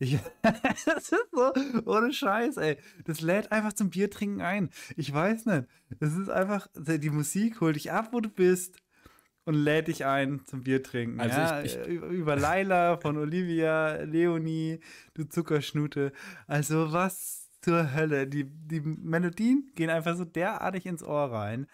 Ich, 0.00 0.18
das 0.42 1.12
ist 1.12 1.30
so, 1.30 1.52
ohne 1.86 2.12
Scheiß, 2.12 2.56
ey. 2.56 2.78
Das 3.04 3.20
lädt 3.20 3.52
einfach 3.52 3.72
zum 3.72 3.90
Biertrinken 3.90 4.40
ein. 4.40 4.70
Ich 4.96 5.14
weiß 5.14 5.46
nicht. 5.46 5.68
Das 6.00 6.14
ist 6.14 6.30
einfach, 6.30 6.66
die 6.74 7.10
Musik 7.10 7.60
holt 7.60 7.76
dich 7.76 7.92
ab, 7.92 8.08
wo 8.10 8.20
du 8.20 8.28
bist. 8.28 8.82
Und 9.44 9.54
lädt 9.54 9.88
dich 9.88 10.04
ein 10.04 10.42
zum 10.46 10.62
Bier 10.62 10.82
trinken. 10.82 11.20
Also 11.20 11.38
ja? 11.38 11.62
ich, 11.62 11.76
ich, 11.76 12.00
über 12.00 12.36
Laila 12.36 12.96
von 12.96 13.18
Olivia, 13.18 14.02
Leonie, 14.02 14.80
du 15.14 15.24
Zuckerschnute. 15.24 16.12
Also 16.46 16.92
was 16.92 17.50
zur 17.64 17.94
Hölle. 17.94 18.26
Die, 18.26 18.44
die 18.44 18.80
Melodien 18.80 19.70
gehen 19.74 19.90
einfach 19.90 20.16
so 20.16 20.24
derartig 20.24 20.86
ins 20.86 21.02
Ohr 21.02 21.32
rein. 21.32 21.66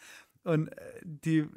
Und 0.45 0.69
äh, 0.69 1.01
die, 1.03 1.49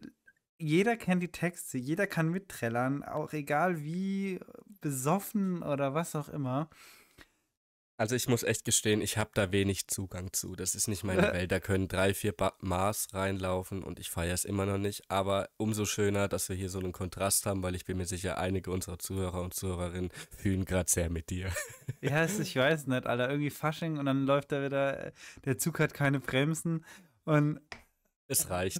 jeder 0.57 0.97
kennt 0.97 1.23
die 1.23 1.31
Texte, 1.31 1.77
jeder 1.77 2.07
kann 2.07 2.29
mitträllern, 2.29 3.03
auch 3.03 3.33
egal 3.33 3.83
wie 3.83 4.39
besoffen 4.81 5.61
oder 5.61 5.93
was 5.93 6.15
auch 6.15 6.29
immer. 6.29 6.69
Also 7.95 8.15
ich 8.15 8.27
muss 8.27 8.43
echt 8.43 8.65
gestehen, 8.65 9.01
ich 9.01 9.17
habe 9.17 9.29
da 9.33 9.51
wenig 9.51 9.87
Zugang 9.87 10.33
zu. 10.33 10.55
Das 10.55 10.73
ist 10.73 10.87
nicht 10.87 11.03
meine 11.03 11.21
Welt. 11.21 11.51
Da 11.51 11.59
können 11.59 11.87
drei, 11.87 12.13
vier 12.13 12.31
ba 12.31 12.53
Mars 12.59 13.09
reinlaufen 13.13 13.83
und 13.83 13.99
ich 13.99 14.09
feiere 14.09 14.33
es 14.33 14.45
immer 14.45 14.65
noch 14.65 14.79
nicht. 14.79 15.03
Aber 15.09 15.49
umso 15.57 15.85
schöner, 15.85 16.27
dass 16.27 16.49
wir 16.49 16.55
hier 16.55 16.69
so 16.69 16.79
einen 16.79 16.91
Kontrast 16.91 17.45
haben, 17.45 17.61
weil 17.61 17.75
ich 17.75 17.85
bin 17.85 17.97
mir 17.97 18.05
sicher, 18.05 18.39
einige 18.39 18.71
unserer 18.71 18.97
Zuhörer 18.97 19.41
und 19.41 19.53
Zuhörerinnen 19.53 20.09
fühlen 20.35 20.65
gerade 20.65 20.89
sehr 20.89 21.09
mit 21.09 21.29
dir. 21.29 21.51
Ja, 22.01 22.25
ich 22.25 22.55
weiß 22.55 22.87
nicht, 22.87 23.05
Alter. 23.05 23.29
Irgendwie 23.29 23.51
Fasching 23.51 23.97
und 23.97 24.05
dann 24.07 24.25
läuft 24.25 24.51
da 24.51 24.63
wieder, 24.63 25.11
der 25.45 25.57
Zug 25.57 25.79
hat 25.79 25.93
keine 25.93 26.19
Bremsen 26.19 26.83
und 27.25 27.59
es 28.27 28.49
reicht. 28.49 28.79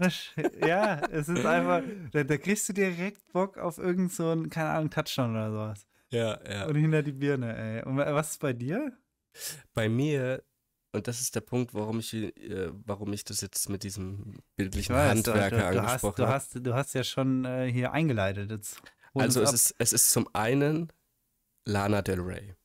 Ja, 0.66 1.00
es 1.12 1.30
ist 1.30 1.46
einfach, 1.46 1.84
da, 2.12 2.24
da 2.24 2.38
kriegst 2.38 2.68
du 2.70 2.74
direkt 2.74 3.32
Bock 3.32 3.58
auf 3.58 3.78
irgend 3.78 4.12
so 4.12 4.30
einen, 4.30 4.50
keine 4.50 4.70
Ahnung, 4.70 4.90
Touchdown 4.90 5.32
oder 5.32 5.52
sowas. 5.52 5.88
Ja, 6.10 6.40
ja. 6.50 6.66
Und 6.66 6.76
hinter 6.76 7.04
die 7.04 7.12
Birne, 7.12 7.56
ey. 7.56 7.84
Und 7.84 7.98
was 7.98 8.32
ist 8.32 8.40
bei 8.40 8.54
dir? 8.54 8.92
Bei 9.74 9.90
mir, 9.90 10.44
und 10.92 11.08
das 11.08 11.22
ist 11.22 11.36
der 11.36 11.42
Punkt, 11.42 11.74
warum 11.74 12.00
ich, 12.00 12.14
äh, 12.14 12.70
warum 12.86 13.14
ich 13.14 13.24
das 13.24 13.42
jetzt 13.42 13.70
mit 13.70 13.84
diesem 13.84 14.40
bildlichen 14.56 14.96
weiß, 14.96 15.10
Handwerker 15.10 15.70
du, 15.70 15.74
du, 15.74 15.80
angesprochen 15.82 16.28
habe. 16.28 16.46
Du, 16.54 16.60
du 16.62 16.74
hast 16.74 16.94
ja 16.94 17.04
schon 17.04 17.46
äh, 17.46 17.72
hier 17.72 17.92
eingeleitet. 17.92 18.52
Jetzt 18.52 18.82
also 19.14 19.42
es 19.42 19.54
ist, 19.54 19.76
es 19.78 19.94
ist 19.94 20.10
zum 20.12 20.28
einen 20.34 20.92
Lana 21.66 22.02
Del 22.02 22.20
Rey. 22.20 22.56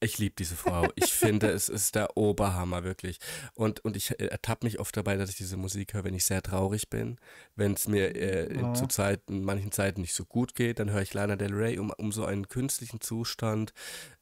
Ich 0.00 0.18
liebe 0.18 0.34
diese 0.38 0.54
Frau. 0.54 0.88
Ich 0.96 1.12
finde, 1.14 1.50
es 1.50 1.70
ist 1.70 1.94
der 1.94 2.16
Oberhammer, 2.16 2.84
wirklich. 2.84 3.18
Und, 3.54 3.82
und 3.84 3.96
ich 3.96 4.10
äh, 4.10 4.26
ertappe 4.26 4.66
mich 4.66 4.78
oft 4.78 4.94
dabei, 4.96 5.16
dass 5.16 5.30
ich 5.30 5.36
diese 5.36 5.56
Musik 5.56 5.94
höre, 5.94 6.04
wenn 6.04 6.14
ich 6.14 6.26
sehr 6.26 6.42
traurig 6.42 6.90
bin. 6.90 7.18
Wenn 7.56 7.72
es 7.72 7.88
mir 7.88 8.14
äh, 8.14 8.62
oh. 8.62 8.74
zu 8.74 8.86
Zeiten, 8.86 9.44
manchen 9.44 9.72
Zeiten 9.72 10.02
nicht 10.02 10.12
so 10.12 10.26
gut 10.26 10.54
geht, 10.54 10.78
dann 10.78 10.90
höre 10.90 11.00
ich 11.00 11.14
Lana 11.14 11.36
Del 11.36 11.54
Rey, 11.54 11.78
um, 11.78 11.90
um 11.90 12.12
so 12.12 12.26
einen 12.26 12.48
künstlichen 12.48 13.00
Zustand 13.00 13.72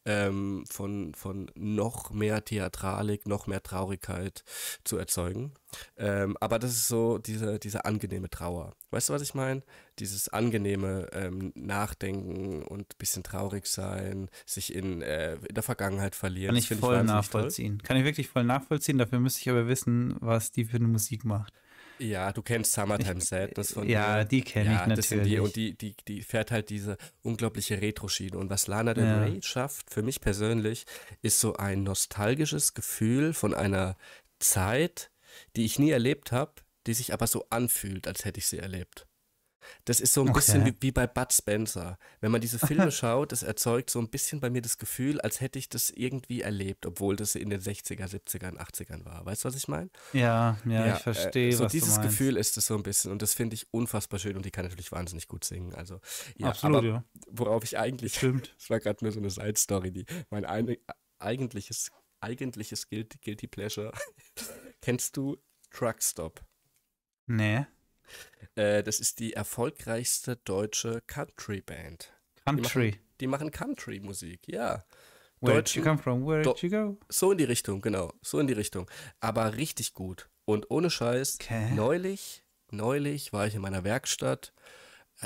ähm, 0.05 0.65
von, 0.69 1.15
von 1.15 1.51
noch 1.55 2.11
mehr 2.11 2.45
Theatralik, 2.45 3.27
noch 3.27 3.47
mehr 3.47 3.63
Traurigkeit 3.63 4.45
zu 4.85 4.97
erzeugen. 4.97 5.53
Ähm, 5.97 6.37
aber 6.41 6.59
das 6.59 6.73
ist 6.73 6.89
so 6.89 7.19
diese, 7.19 7.59
diese 7.59 7.85
angenehme 7.85 8.29
Trauer. 8.29 8.75
Weißt 8.91 9.09
du, 9.09 9.13
was 9.13 9.23
ich 9.23 9.35
meine? 9.35 9.63
Dieses 9.99 10.29
angenehme 10.29 11.09
ähm, 11.13 11.53
Nachdenken 11.55 12.63
und 12.63 12.83
ein 12.83 12.99
bisschen 12.99 13.23
traurig 13.23 13.67
sein, 13.67 14.29
sich 14.45 14.75
in, 14.75 15.03
äh, 15.03 15.35
in 15.35 15.55
der 15.55 15.63
Vergangenheit 15.63 16.15
verlieren. 16.15 16.55
Kann 16.55 16.57
ich 16.57 16.69
voll 16.69 17.05
nachvollziehen. 17.05 17.79
Toll. 17.79 17.87
Kann 17.87 17.97
ich 17.97 18.05
wirklich 18.05 18.29
voll 18.29 18.45
nachvollziehen. 18.45 18.99
Dafür 18.99 19.21
müsste 19.21 19.41
ich 19.41 19.51
aber 19.51 19.69
wissen, 19.69 20.17
was 20.21 20.53
die 20.53 20.65
für 20.65 20.77
eine 20.77 20.89
Musik 20.89 21.25
macht. 21.25 21.55
Ja, 22.03 22.33
du 22.33 22.43
kennst 22.43 22.73
Summertime 22.73 23.21
Sadness 23.21 23.73
von 23.73 23.89
Ja, 23.89 24.19
mir. 24.19 24.25
die 24.25 24.43
kenne 24.43 24.73
ja, 24.73 24.83
ich 24.83 24.87
natürlich. 24.87 25.29
Die, 25.29 25.39
und 25.39 25.57
die, 25.57 25.77
die, 25.77 25.95
die 26.09 26.23
fährt 26.23 26.51
halt 26.51 26.71
diese 26.71 26.97
unglaubliche 27.23 27.81
Retro-Schiene. 27.81 28.37
Und 28.37 28.51
was 28.51 28.67
Lana 28.67 28.95
Del 28.95 29.05
Rey 29.05 29.35
ja. 29.37 29.43
schafft, 29.43 29.91
für 29.91 30.03
mich 30.03 30.21
persönlich, 30.21 30.85
ist 31.23 31.41
so 31.41 31.55
ein 31.55 31.83
nostalgisches 31.83 32.75
Gefühl 32.75 33.33
von 33.35 33.55
einer 33.55 33.97
Zeit, 34.39 35.11
die 35.57 35.65
ich 35.65 35.79
nie 35.79 35.91
erlebt 35.91 36.33
habe, 36.33 36.53
die 36.87 36.95
sich 36.95 37.13
aber 37.13 37.27
so 37.27 37.47
anfühlt, 37.51 38.07
als 38.07 38.25
hätte 38.25 38.39
ich 38.39 38.47
sie 38.47 38.59
erlebt. 38.59 39.07
Das 39.85 40.01
ist 40.01 40.15
so 40.15 40.23
ein 40.23 40.29
okay. 40.29 40.39
bisschen 40.39 40.67
wie, 40.67 40.75
wie, 40.81 40.93
bei 40.93 41.07
Bud 41.07 41.33
Spencer. 41.33 41.99
Wenn 42.21 42.31
man 42.31 42.41
diese 42.41 42.59
Filme 42.59 42.91
schaut, 42.93 43.33
das 43.33 43.43
erzeugt 43.43 43.91
so 43.91 43.99
ein 43.99 44.09
bisschen 44.09 44.41
bei 44.41 44.51
mir 44.51 44.63
das 44.63 44.79
Gefühl, 44.79 45.21
als 45.21 45.41
hätte 45.41 45.59
ich 45.59 45.69
das 45.69 45.91
irgendwie 45.91 46.43
erlebt, 46.43 46.87
obwohl 46.87 47.17
das 47.17 47.35
in 47.35 47.51
den 47.51 47.61
60er, 47.61 48.09
70er, 48.09 48.57
80ern 48.57 49.05
war. 49.05 49.25
Weißt 49.25 49.45
du, 49.45 49.49
was 49.49 49.57
ich 49.57 49.69
meine? 49.69 49.91
Ja, 50.13 50.59
ja, 50.65 50.87
ja, 50.87 50.97
ich 50.97 51.03
verstehe. 51.03 51.49
Äh, 51.49 51.53
so 51.53 51.67
dieses 51.67 52.01
Gefühl 52.01 52.37
ist 52.37 52.57
es 52.57 52.67
so 52.67 52.75
ein 52.75 52.83
bisschen 52.83 53.13
und 53.13 53.23
das 53.23 53.35
finde 53.35 53.55
ich 53.55 53.67
unfassbar 53.73 54.19
schön 54.19 54.37
und 54.37 54.45
die 54.45 54.51
kann 54.51 54.65
natürlich 54.65 54.93
wahnsinnig 54.93 55.29
gut 55.29 55.45
singen. 55.45 55.75
Also, 55.75 56.01
ja, 56.37 56.49
Absolut, 56.49 56.79
aber 56.79 56.87
ja. 56.87 57.05
worauf 57.31 57.65
ich 57.65 57.79
eigentlich, 57.79 58.15
Stimmt. 58.15 58.55
das 58.59 58.71
war 58.71 58.81
gerade 58.81 59.05
nur 59.05 59.13
so 59.13 59.21
eine 59.21 59.31
Side-Story, 59.31 59.91
die 59.91 60.07
mein 60.31 60.45
ein, 60.45 60.77
eigentliches, 61.19 61.91
eigentliches 62.21 62.89
Guilty, 62.89 63.19
Guilty 63.19 63.47
Pleasure. 63.47 63.93
Kennst 64.81 65.17
du 65.17 65.37
Truckstop? 65.71 66.45
Nee. 67.27 67.67
Äh, 68.55 68.83
das 68.83 69.01
ist 69.01 69.19
die 69.19 69.33
erfolgreichste 69.33 70.37
deutsche 70.37 71.03
Country-Band. 71.07 72.13
Country? 72.45 72.99
Die 73.21 73.27
machen, 73.27 73.47
machen 73.47 73.51
Country-Musik, 73.51 74.49
ja. 74.49 74.85
Where 75.41 75.63
did 75.63 75.75
you 75.75 75.83
come 75.83 75.99
from? 75.99 76.25
Where 76.25 76.43
did 76.43 76.63
you 76.63 76.71
go? 76.71 76.99
So 77.09 77.33
in 77.33 77.39
die 77.39 77.45
Richtung, 77.45 77.81
genau. 77.81 78.13
So 78.23 78.39
in 78.39 78.47
die 78.47 78.53
Richtung. 78.53 78.89
Aber 79.21 79.57
richtig 79.57 79.93
gut. 79.93 80.29
Und 80.45 80.71
ohne 80.71 80.89
Scheiß, 80.89 81.39
okay. 81.41 81.73
neulich, 81.75 82.45
neulich 82.71 83.33
war 83.33 83.47
ich 83.47 83.55
in 83.55 83.61
meiner 83.61 83.85
Werkstatt. 83.85 84.53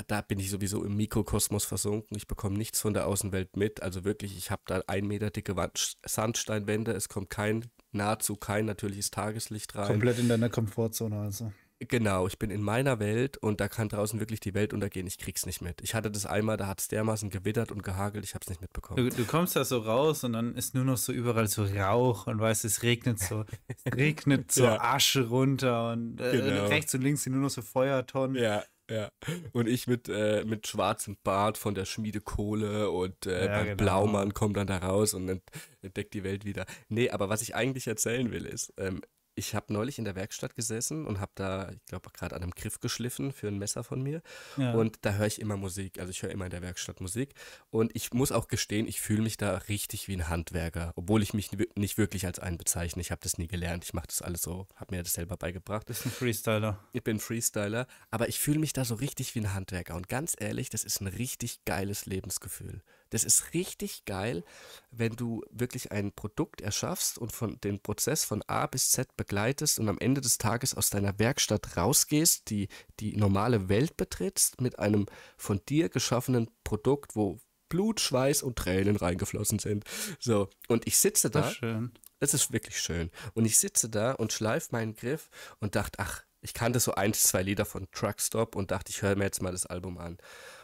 Da 0.07 0.21
bin 0.21 0.39
ich 0.39 0.49
sowieso 0.49 0.83
im 0.83 0.95
Mikrokosmos 0.95 1.65
versunken. 1.65 2.17
Ich 2.17 2.27
bekomme 2.27 2.57
nichts 2.57 2.81
von 2.81 2.93
der 2.93 3.07
Außenwelt 3.07 3.57
mit. 3.57 3.81
Also 3.81 4.03
wirklich, 4.03 4.37
ich 4.37 4.51
habe 4.51 4.61
da 4.65 4.83
ein 4.87 5.07
Meter 5.07 5.29
dicke 5.29 5.55
Wand, 5.55 5.97
Sandsteinwände. 6.05 6.91
Es 6.91 7.09
kommt 7.09 7.29
kein, 7.29 7.65
nahezu 7.91 8.35
kein 8.35 8.65
natürliches 8.65 9.11
Tageslicht 9.11 9.75
rein. 9.75 9.87
Komplett 9.87 10.19
in 10.19 10.29
deiner 10.29 10.49
Komfortzone 10.49 11.19
also. 11.19 11.51
Genau, 11.79 12.25
ich 12.25 12.39
bin 12.39 12.49
in 12.49 12.63
meiner 12.63 12.99
Welt 12.99 13.37
und 13.37 13.61
da 13.61 13.67
kann 13.67 13.87
draußen 13.87 14.19
wirklich 14.19 14.39
die 14.39 14.55
Welt 14.55 14.73
untergehen. 14.73 15.05
Ich 15.05 15.19
krieg's 15.19 15.45
nicht 15.45 15.61
mit. 15.61 15.81
Ich 15.81 15.93
hatte 15.93 16.09
das 16.09 16.25
einmal, 16.25 16.57
da 16.57 16.65
hat 16.65 16.79
es 16.79 16.87
dermaßen 16.87 17.29
gewittert 17.29 17.71
und 17.71 17.83
gehagelt, 17.83 18.23
ich 18.23 18.33
hab's 18.33 18.49
nicht 18.49 18.61
mitbekommen. 18.61 19.09
Du, 19.09 19.15
du, 19.15 19.25
kommst 19.25 19.55
da 19.55 19.63
so 19.63 19.77
raus 19.77 20.23
und 20.23 20.33
dann 20.33 20.55
ist 20.55 20.73
nur 20.73 20.85
noch 20.85 20.97
so 20.97 21.11
überall 21.11 21.47
so 21.47 21.63
Rauch 21.65 22.25
und 22.25 22.39
weißt, 22.39 22.65
es 22.65 22.81
regnet 22.81 23.19
so, 23.19 23.45
es 23.67 23.83
regnet 23.95 24.51
so 24.51 24.63
ja. 24.63 24.81
Asche 24.81 25.27
runter 25.27 25.91
und 25.91 26.19
äh, 26.19 26.31
genau. 26.31 26.65
rechts 26.65 26.95
und 26.95 27.01
links 27.01 27.23
sind 27.23 27.33
nur 27.33 27.43
noch 27.43 27.51
so 27.51 27.61
Feuertonnen. 27.61 28.41
Ja, 28.41 28.63
ja. 28.89 29.11
Und 29.51 29.67
ich 29.67 29.85
mit, 29.85 30.09
äh, 30.09 30.45
mit 30.45 30.65
schwarzem 30.65 31.17
Bart 31.23 31.57
von 31.57 31.75
der 31.75 31.85
Schmiedekohle 31.85 32.89
und 32.89 33.25
äh, 33.25 33.45
ja, 33.45 33.51
beim 33.51 33.65
genau. 33.65 33.77
Blaumann 33.77 34.33
komme 34.33 34.53
dann 34.53 34.67
da 34.67 34.77
raus 34.77 35.13
und 35.13 35.41
entdeckt 35.81 36.13
die 36.13 36.23
Welt 36.23 36.45
wieder. 36.45 36.65
Nee, 36.87 37.09
aber 37.09 37.29
was 37.29 37.41
ich 37.41 37.53
eigentlich 37.53 37.87
erzählen 37.87 38.31
will, 38.31 38.45
ist, 38.45 38.73
ähm, 38.77 39.01
ich 39.37 39.53
habe 39.53 39.71
neulich 39.71 39.99
in 39.99 40.05
der 40.05 40.15
Werkstatt 40.15 40.55
gesessen 40.55 41.05
und 41.05 41.19
habe 41.19 41.31
da, 41.35 41.69
ich 41.71 41.85
glaube, 41.85 42.09
gerade 42.11 42.35
an 42.35 42.41
einem 42.41 42.51
Griff 42.51 42.79
geschliffen 42.79 43.31
für 43.31 43.47
ein 43.47 43.57
Messer 43.57 43.83
von 43.83 44.01
mir. 44.01 44.21
Ja. 44.57 44.73
Und 44.73 44.97
da 45.03 45.13
höre 45.13 45.27
ich 45.27 45.39
immer 45.39 45.57
Musik. 45.57 45.99
Also 45.99 46.09
ich 46.09 46.23
höre 46.23 46.31
immer 46.31 46.45
in 46.45 46.51
der 46.51 46.63
Werkstatt 46.63 47.01
Musik. 47.01 47.35
Und 47.69 47.95
ich 47.95 48.13
muss 48.13 48.31
auch 48.31 48.47
gestehen, 48.47 48.87
ich 48.87 48.99
fühle 48.99 49.21
mich 49.21 49.37
da 49.37 49.55
richtig 49.69 50.07
wie 50.07 50.15
ein 50.15 50.27
Handwerker, 50.27 50.91
obwohl 50.95 51.21
ich 51.21 51.33
mich 51.33 51.51
nicht 51.75 51.97
wirklich 51.97 52.25
als 52.25 52.39
einen 52.39 52.57
bezeichne. 52.57 53.01
Ich 53.01 53.11
habe 53.11 53.21
das 53.21 53.37
nie 53.37 53.47
gelernt. 53.47 53.83
Ich 53.83 53.93
mache 53.93 54.07
das 54.07 54.21
alles 54.21 54.41
so, 54.41 54.67
habe 54.75 54.95
mir 54.95 55.03
das 55.03 55.13
selber 55.13 55.37
beigebracht. 55.37 55.87
Du 55.87 55.93
bist 55.93 56.05
ein 56.05 56.11
Freestyler. 56.11 56.83
Ich 56.93 57.03
bin 57.03 57.19
Freestyler, 57.19 57.85
aber 58.09 58.27
ich 58.27 58.39
fühle 58.39 58.59
mich 58.59 58.73
da 58.73 58.85
so 58.85 58.95
richtig 58.95 59.35
wie 59.35 59.39
ein 59.39 59.53
Handwerker. 59.53 59.95
Und 59.95 60.09
ganz 60.09 60.35
ehrlich, 60.39 60.69
das 60.69 60.83
ist 60.83 60.99
ein 60.99 61.07
richtig 61.07 61.63
geiles 61.65 62.07
Lebensgefühl. 62.07 62.81
Das 63.09 63.23
ist 63.23 63.53
richtig 63.53 64.05
geil, 64.05 64.43
wenn 64.91 65.15
du 65.15 65.43
wirklich 65.49 65.91
ein 65.91 66.11
Produkt 66.11 66.61
erschaffst 66.61 67.17
und 67.17 67.31
von 67.31 67.59
den 67.61 67.79
Prozess 67.79 68.23
von 68.25 68.43
A 68.47 68.67
bis 68.67 68.91
Z 68.91 69.15
begleitest 69.17 69.79
und 69.79 69.89
am 69.89 69.99
Ende 69.99 70.21
des 70.21 70.37
Tages 70.37 70.73
aus 70.75 70.89
deiner 70.89 71.17
Werkstatt 71.19 71.77
rausgehst, 71.77 72.49
die 72.49 72.67
die 72.99 73.15
normale 73.15 73.69
Welt 73.69 73.97
betrittst 73.97 74.61
mit 74.61 74.79
einem 74.79 75.05
von 75.37 75.61
dir 75.67 75.89
geschaffenen 75.89 76.49
Produkt, 76.63 77.15
wo 77.15 77.39
Blut, 77.69 77.99
Schweiß 77.99 78.43
und 78.43 78.57
Tränen 78.57 78.95
reingeflossen 78.95 79.59
sind. 79.59 79.83
So, 80.19 80.49
und 80.67 80.87
ich 80.87 80.97
sitze 80.97 81.29
da. 81.29 81.41
Das 81.41 81.51
ist 81.51 81.57
schön. 81.57 81.91
Es 82.19 82.33
ist 82.33 82.51
wirklich 82.51 82.79
schön. 82.79 83.11
Und 83.33 83.45
ich 83.45 83.59
sitze 83.59 83.89
da 83.89 84.13
und 84.13 84.33
schleife 84.33 84.69
meinen 84.71 84.95
Griff 84.95 85.29
und 85.59 85.75
dachte, 85.75 85.99
ach, 85.99 86.23
ich 86.41 86.53
kannte 86.53 86.79
so 86.79 86.95
ein, 86.95 87.13
zwei 87.13 87.43
Lieder 87.43 87.65
von 87.65 87.87
Truckstop 87.91 88.55
und 88.55 88.71
dachte, 88.71 88.91
ich 88.91 89.01
höre 89.01 89.15
mir 89.15 89.25
jetzt 89.25 89.41
mal 89.41 89.51
das 89.51 89.65
Album 89.65 89.97
an. 89.97 90.17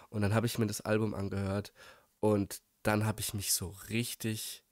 Und 0.10 0.22
dann 0.22 0.34
habe 0.34 0.46
ich 0.46 0.58
mir 0.58 0.68
das 0.68 0.82
Album 0.82 1.14
angehört 1.14 1.74
und 2.24 2.62
dann 2.84 3.06
habe 3.06 3.20
ich 3.20 3.34
mich 3.34 3.52
so 3.52 3.76
richtig 3.90 4.64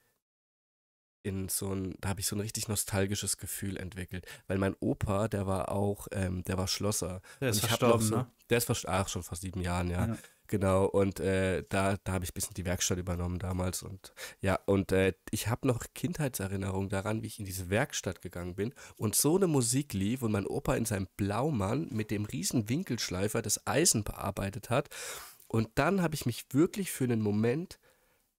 in 1.21 1.49
so 1.49 1.73
ein, 1.75 1.95
da 1.99 2.09
habe 2.09 2.21
ich 2.21 2.27
so 2.27 2.37
ein 2.37 2.39
richtig 2.39 2.69
nostalgisches 2.69 3.37
Gefühl 3.37 3.75
entwickelt, 3.75 4.25
weil 4.47 4.57
mein 4.57 4.73
Opa, 4.79 5.27
der 5.27 5.47
war 5.47 5.69
auch, 5.69 6.07
ähm, 6.13 6.45
der 6.45 6.57
war 6.57 6.69
Schlosser. 6.69 7.21
Der 7.41 7.49
ist 7.49 7.59
verstorben, 7.59 8.07
so, 8.07 8.15
ne? 8.15 8.31
Der 8.49 8.57
ist 8.57 8.65
verstorben, 8.65 9.01
ach, 9.01 9.09
schon 9.09 9.23
vor 9.23 9.37
sieben 9.37 9.59
Jahren, 9.59 9.89
ja. 9.89 10.07
ja. 10.07 10.17
Genau, 10.47 10.85
und 10.85 11.19
äh, 11.19 11.63
da, 11.67 11.97
da 12.03 12.13
habe 12.13 12.23
ich 12.23 12.31
ein 12.31 12.35
bisschen 12.35 12.53
die 12.53 12.65
Werkstatt 12.65 12.97
übernommen 12.97 13.39
damals. 13.39 13.83
Und 13.83 14.13
ja, 14.39 14.57
und 14.65 14.93
äh, 14.93 15.13
ich 15.29 15.47
habe 15.47 15.67
noch 15.67 15.85
Kindheitserinnerungen 15.93 16.89
daran, 16.89 17.21
wie 17.21 17.27
ich 17.27 17.39
in 17.39 17.45
diese 17.45 17.69
Werkstatt 17.69 18.21
gegangen 18.21 18.55
bin 18.55 18.73
und 18.95 19.15
so 19.15 19.35
eine 19.35 19.47
Musik 19.47 19.93
lief 19.93 20.23
und 20.23 20.31
mein 20.31 20.47
Opa 20.47 20.75
in 20.75 20.85
seinem 20.85 21.07
Blaumann 21.17 21.87
mit 21.91 22.11
dem 22.11 22.23
riesen 22.23 22.69
Winkelschleifer 22.69 23.41
das 23.41 23.67
Eisen 23.67 24.05
bearbeitet 24.05 24.69
hat. 24.69 24.89
Und 25.51 25.69
dann 25.75 26.01
habe 26.01 26.15
ich 26.15 26.25
mich 26.25 26.45
wirklich 26.53 26.91
für 26.91 27.03
einen 27.03 27.19
Moment 27.19 27.77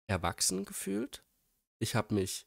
erwachsen 0.07 0.65
gefühlt. 0.65 1.23
Ich 1.79 1.95
habe 1.95 2.15
mich 2.15 2.47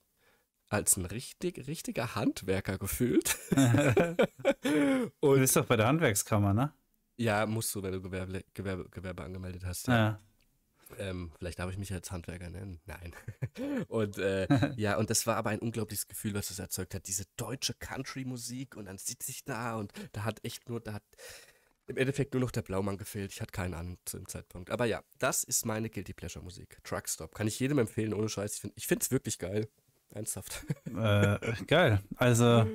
als 0.70 0.98
ein 0.98 1.06
richtig, 1.06 1.68
richtiger 1.68 2.16
Handwerker 2.16 2.80
gefühlt. 2.80 3.38
du 3.52 5.12
bist 5.22 5.56
doch 5.56 5.66
bei 5.66 5.76
der 5.76 5.86
Handwerkskammer, 5.86 6.56
ne? 6.56 6.74
Ja, 7.16 7.46
musst 7.46 7.76
du, 7.76 7.84
wenn 7.84 7.92
du 7.92 8.02
Gewerbe, 8.02 8.44
Gewerbe, 8.56 8.90
Gewerbe 8.90 9.24
angemeldet 9.24 9.66
hast. 9.66 9.88
Ja. 9.88 9.94
ja. 9.94 10.20
Ähm, 10.98 11.32
vielleicht 11.38 11.60
darf 11.60 11.70
ich 11.70 11.78
mich 11.78 11.94
als 11.94 12.10
Handwerker 12.10 12.50
nennen. 12.50 12.82
Nein. 12.88 13.14
und 13.88 14.18
äh, 14.18 14.48
ja, 14.78 14.98
und 14.98 15.12
das 15.12 15.28
war 15.28 15.36
aber 15.36 15.52
ein 15.52 15.60
unglaubliches 15.60 16.08
Gefühl, 16.08 16.34
was 16.34 16.50
es 16.50 16.58
erzeugt 16.58 16.96
hat. 16.96 17.06
Diese 17.06 17.26
deutsche 17.38 17.76
Country-Musik 17.76 18.76
und 18.76 18.86
dann 18.86 18.98
sitze 18.98 19.30
ich 19.30 19.46
da 19.46 19.76
und 19.76 19.94
da 20.14 20.24
hat 20.24 20.44
echt 20.44 20.70
nur, 20.70 20.80
da 20.80 20.94
hat 20.94 21.04
im 21.88 21.98
Endeffekt 21.98 22.34
nur 22.34 22.42
noch 22.42 22.52
der 22.52 22.62
Blaumann 22.62 22.98
gefehlt. 22.98 23.32
Ich 23.32 23.42
hatte 23.42 23.52
keinen 23.52 23.74
an 23.74 23.98
zu 24.06 24.18
dem 24.18 24.28
Zeitpunkt. 24.28 24.72
Aber 24.72 24.86
ja, 24.86 25.02
das 25.20 25.44
ist 25.44 25.66
meine 25.66 25.90
Guilty 25.90 26.14
Pleasure 26.14 26.44
Musik. 26.44 26.80
Truckstop. 26.84 27.34
Kann 27.36 27.48
ich 27.48 27.60
jedem 27.60 27.78
empfehlen, 27.78 28.14
ohne 28.14 28.30
Scheiß. 28.30 28.68
Ich 28.76 28.88
finde 28.88 29.04
es 29.04 29.12
wirklich 29.12 29.38
geil. 29.38 29.68
Ernsthaft. 30.10 30.66
Äh, 30.86 31.38
geil. 31.68 32.02
Also 32.16 32.44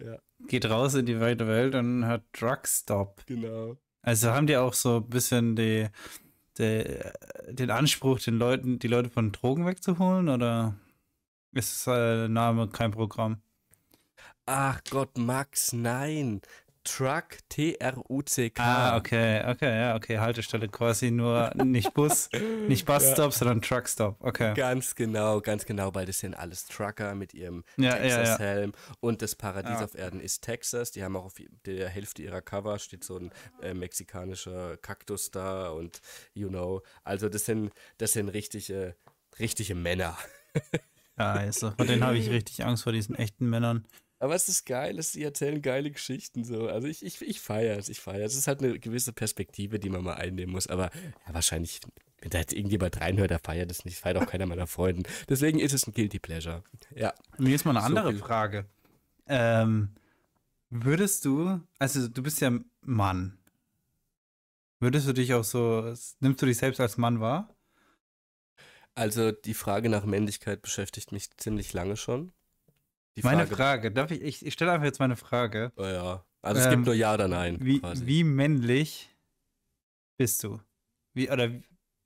ja. 0.00 0.18
geht 0.46 0.66
raus 0.66 0.94
in 0.94 1.06
die 1.06 1.20
weite 1.20 1.46
Welt 1.46 1.74
und 1.74 2.06
hört 2.06 2.24
Truckstop. 2.32 3.24
Genau. 3.26 3.76
Also 4.02 4.30
haben 4.30 4.46
die 4.46 4.56
auch 4.56 4.74
so 4.74 4.98
ein 4.98 5.08
bisschen 5.08 5.56
die, 5.56 5.88
die, 6.58 6.84
den 7.48 7.70
Anspruch, 7.70 8.20
den 8.20 8.38
Leuten, 8.38 8.78
die 8.78 8.88
Leute 8.88 9.10
von 9.10 9.32
Drogen 9.32 9.66
wegzuholen 9.66 10.28
oder 10.28 10.78
ist 11.52 11.86
der 11.86 12.28
Name 12.28 12.68
kein 12.68 12.90
Programm? 12.90 13.40
Ach 14.46 14.82
Gott, 14.90 15.16
Max, 15.16 15.72
nein. 15.72 16.42
Truck, 16.84 17.38
T-R-U-C-K. 17.48 18.62
Ah, 18.62 18.96
okay, 18.96 19.42
okay, 19.46 19.80
ja, 19.80 19.96
okay. 19.96 20.18
Haltestelle 20.18 20.68
quasi 20.68 21.10
nur 21.10 21.50
nicht 21.56 21.94
Bus, 21.94 22.28
nicht 22.68 22.86
Busstop, 22.86 23.32
ja. 23.32 23.38
sondern 23.38 23.62
Truckstop. 23.62 24.16
Okay. 24.20 24.54
Ganz 24.54 24.94
genau, 24.94 25.40
ganz 25.40 25.64
genau, 25.64 25.94
weil 25.94 26.06
das 26.06 26.18
sind 26.18 26.34
alles 26.34 26.66
Trucker 26.66 27.14
mit 27.14 27.34
ihrem 27.34 27.64
ja, 27.76 27.94
Texas-Helm. 27.94 28.72
Ja, 28.74 28.94
und 29.00 29.22
das 29.22 29.34
Paradies 29.34 29.82
auf 29.82 29.94
Erden 29.94 30.20
ist 30.20 30.42
Texas. 30.42 30.90
Die 30.90 31.02
haben 31.02 31.16
auch 31.16 31.24
auf 31.24 31.34
der 31.66 31.88
Hälfte 31.88 32.22
ihrer 32.22 32.42
Cover 32.42 32.78
steht 32.78 33.04
so 33.04 33.18
ein 33.18 33.30
äh, 33.62 33.74
mexikanischer 33.74 34.76
Kaktus 34.76 35.30
da 35.30 35.70
und 35.70 36.00
you 36.34 36.48
know. 36.48 36.82
Also 37.02 37.28
das 37.28 37.46
sind, 37.46 37.72
das 37.98 38.12
sind 38.12 38.28
richtige, 38.28 38.96
richtige 39.38 39.74
Männer. 39.74 40.16
ja, 41.18 41.32
also 41.32 41.70
von 41.72 41.86
denen 41.86 42.04
habe 42.04 42.18
ich 42.18 42.30
richtig 42.30 42.64
Angst 42.64 42.84
vor 42.84 42.92
diesen 42.92 43.16
echten 43.16 43.48
Männern. 43.48 43.86
Aber 44.24 44.34
es 44.34 44.48
ist 44.48 44.64
geil, 44.64 44.98
es, 44.98 45.12
sie 45.12 45.22
erzählen 45.22 45.60
geile 45.60 45.90
Geschichten 45.90 46.44
so. 46.44 46.66
Also 46.66 46.88
ich, 46.88 47.04
ich, 47.04 47.20
ich 47.20 47.42
feiere 47.42 47.76
es, 47.76 47.90
ich 47.90 48.00
feiere 48.00 48.24
es. 48.24 48.32
Es 48.32 48.38
ist 48.38 48.46
halt 48.46 48.62
eine 48.62 48.78
gewisse 48.78 49.12
Perspektive, 49.12 49.78
die 49.78 49.90
man 49.90 50.02
mal 50.02 50.14
einnehmen 50.14 50.50
muss. 50.50 50.66
Aber 50.66 50.84
ja, 50.84 51.34
wahrscheinlich, 51.34 51.80
wenn 52.22 52.30
da 52.30 52.38
jetzt 52.38 52.54
irgendjemand 52.54 52.98
reinhört, 53.02 53.30
der 53.30 53.38
feiert 53.38 53.70
es 53.70 53.84
nicht. 53.84 53.98
Feiert 53.98 54.16
auch 54.16 54.26
keiner 54.26 54.46
meiner 54.46 54.66
Freunden. 54.66 55.02
Deswegen 55.28 55.58
ist 55.58 55.74
es 55.74 55.86
ein 55.86 55.92
Guilty 55.92 56.20
Pleasure. 56.20 56.64
Ja. 56.94 57.12
Mir 57.36 57.54
ist 57.54 57.66
mal 57.66 57.72
eine 57.72 57.80
so 57.80 57.86
andere 57.86 58.12
viel. 58.12 58.18
Frage. 58.18 58.64
Ähm, 59.26 59.90
würdest 60.70 61.26
du, 61.26 61.60
also 61.78 62.08
du 62.08 62.22
bist 62.22 62.40
ja 62.40 62.50
Mann. 62.80 63.36
Würdest 64.80 65.06
du 65.06 65.12
dich 65.12 65.34
auch 65.34 65.44
so, 65.44 65.92
nimmst 66.20 66.40
du 66.40 66.46
dich 66.46 66.56
selbst 66.56 66.80
als 66.80 66.96
Mann 66.96 67.20
wahr? 67.20 67.54
Also 68.94 69.32
die 69.32 69.52
Frage 69.52 69.90
nach 69.90 70.06
Männlichkeit 70.06 70.62
beschäftigt 70.62 71.12
mich 71.12 71.36
ziemlich 71.36 71.74
lange 71.74 71.98
schon. 71.98 72.32
Meine 73.22 73.46
Frage, 73.46 73.90
darf 73.90 74.10
ich, 74.10 74.22
ich, 74.22 74.46
ich 74.46 74.52
stelle 74.52 74.72
einfach 74.72 74.86
jetzt 74.86 74.98
meine 74.98 75.16
Frage. 75.16 75.72
Oh 75.76 75.84
ja, 75.84 76.24
also 76.42 76.60
es 76.60 76.66
ähm, 76.66 76.72
gibt 76.72 76.86
nur 76.86 76.94
Ja 76.94 77.14
oder 77.14 77.28
Nein. 77.28 77.58
Wie, 77.60 77.80
wie 77.82 78.24
männlich 78.24 79.10
bist 80.16 80.42
du? 80.42 80.60
Wie, 81.14 81.30
oder 81.30 81.50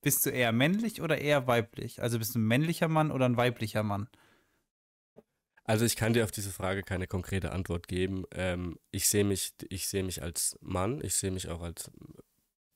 bist 0.03 0.27
du 0.27 0.31
eher 0.31 0.53
männlich 0.53 1.01
oder 1.01 1.19
eher 1.19 1.47
weiblich? 1.47 2.03
Also 2.03 2.19
bist 2.19 2.35
du 2.35 2.39
ein 2.39 2.47
männlicher 2.47 2.89
Mann 2.89 3.11
oder 3.11 3.27
ein 3.27 3.37
weiblicher 3.37 3.83
Mann? 3.83 4.09
Also 5.65 5.85
ich 5.85 5.97
kann 5.97 6.15
dir 6.15 6.25
auf 6.25 6.31
diese 6.31 6.51
Frage 6.51 6.83
keine 6.83 7.07
konkrete 7.07 7.53
Antwort 7.53 7.89
geben. 7.89 8.25
Ähm, 8.33 8.79
ich 8.91 9.09
sehe 9.09 9.25
mich, 9.25 9.55
ich 9.69 9.89
sehe 9.89 10.03
mich 10.03 10.23
als 10.23 10.59
Mann, 10.63 11.01
ich 11.03 11.15
sehe 11.15 11.31
mich 11.31 11.49
auch 11.49 11.61
als 11.61 11.91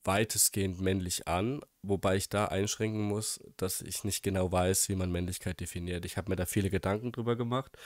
weitestgehend 0.05 0.81
männlich 0.81 1.29
an, 1.29 1.61
wobei 1.83 2.17
ich 2.17 2.29
da 2.29 2.47
einschränken 2.47 3.03
muss, 3.03 3.41
dass 3.57 3.81
ich 3.81 4.05
nicht 4.05 4.23
genau 4.23 4.51
weiß, 4.51 4.89
wie 4.89 4.97
man 4.97 5.13
Männlichkeit 5.13 5.61
definiert. 5.61 6.05
Ich 6.05 6.17
habe 6.17 6.29
mir 6.29 6.37
da 6.37 6.45
viele 6.45 6.71
Gedanken 6.71 7.13
drüber 7.13 7.37
gemacht, 7.37 7.77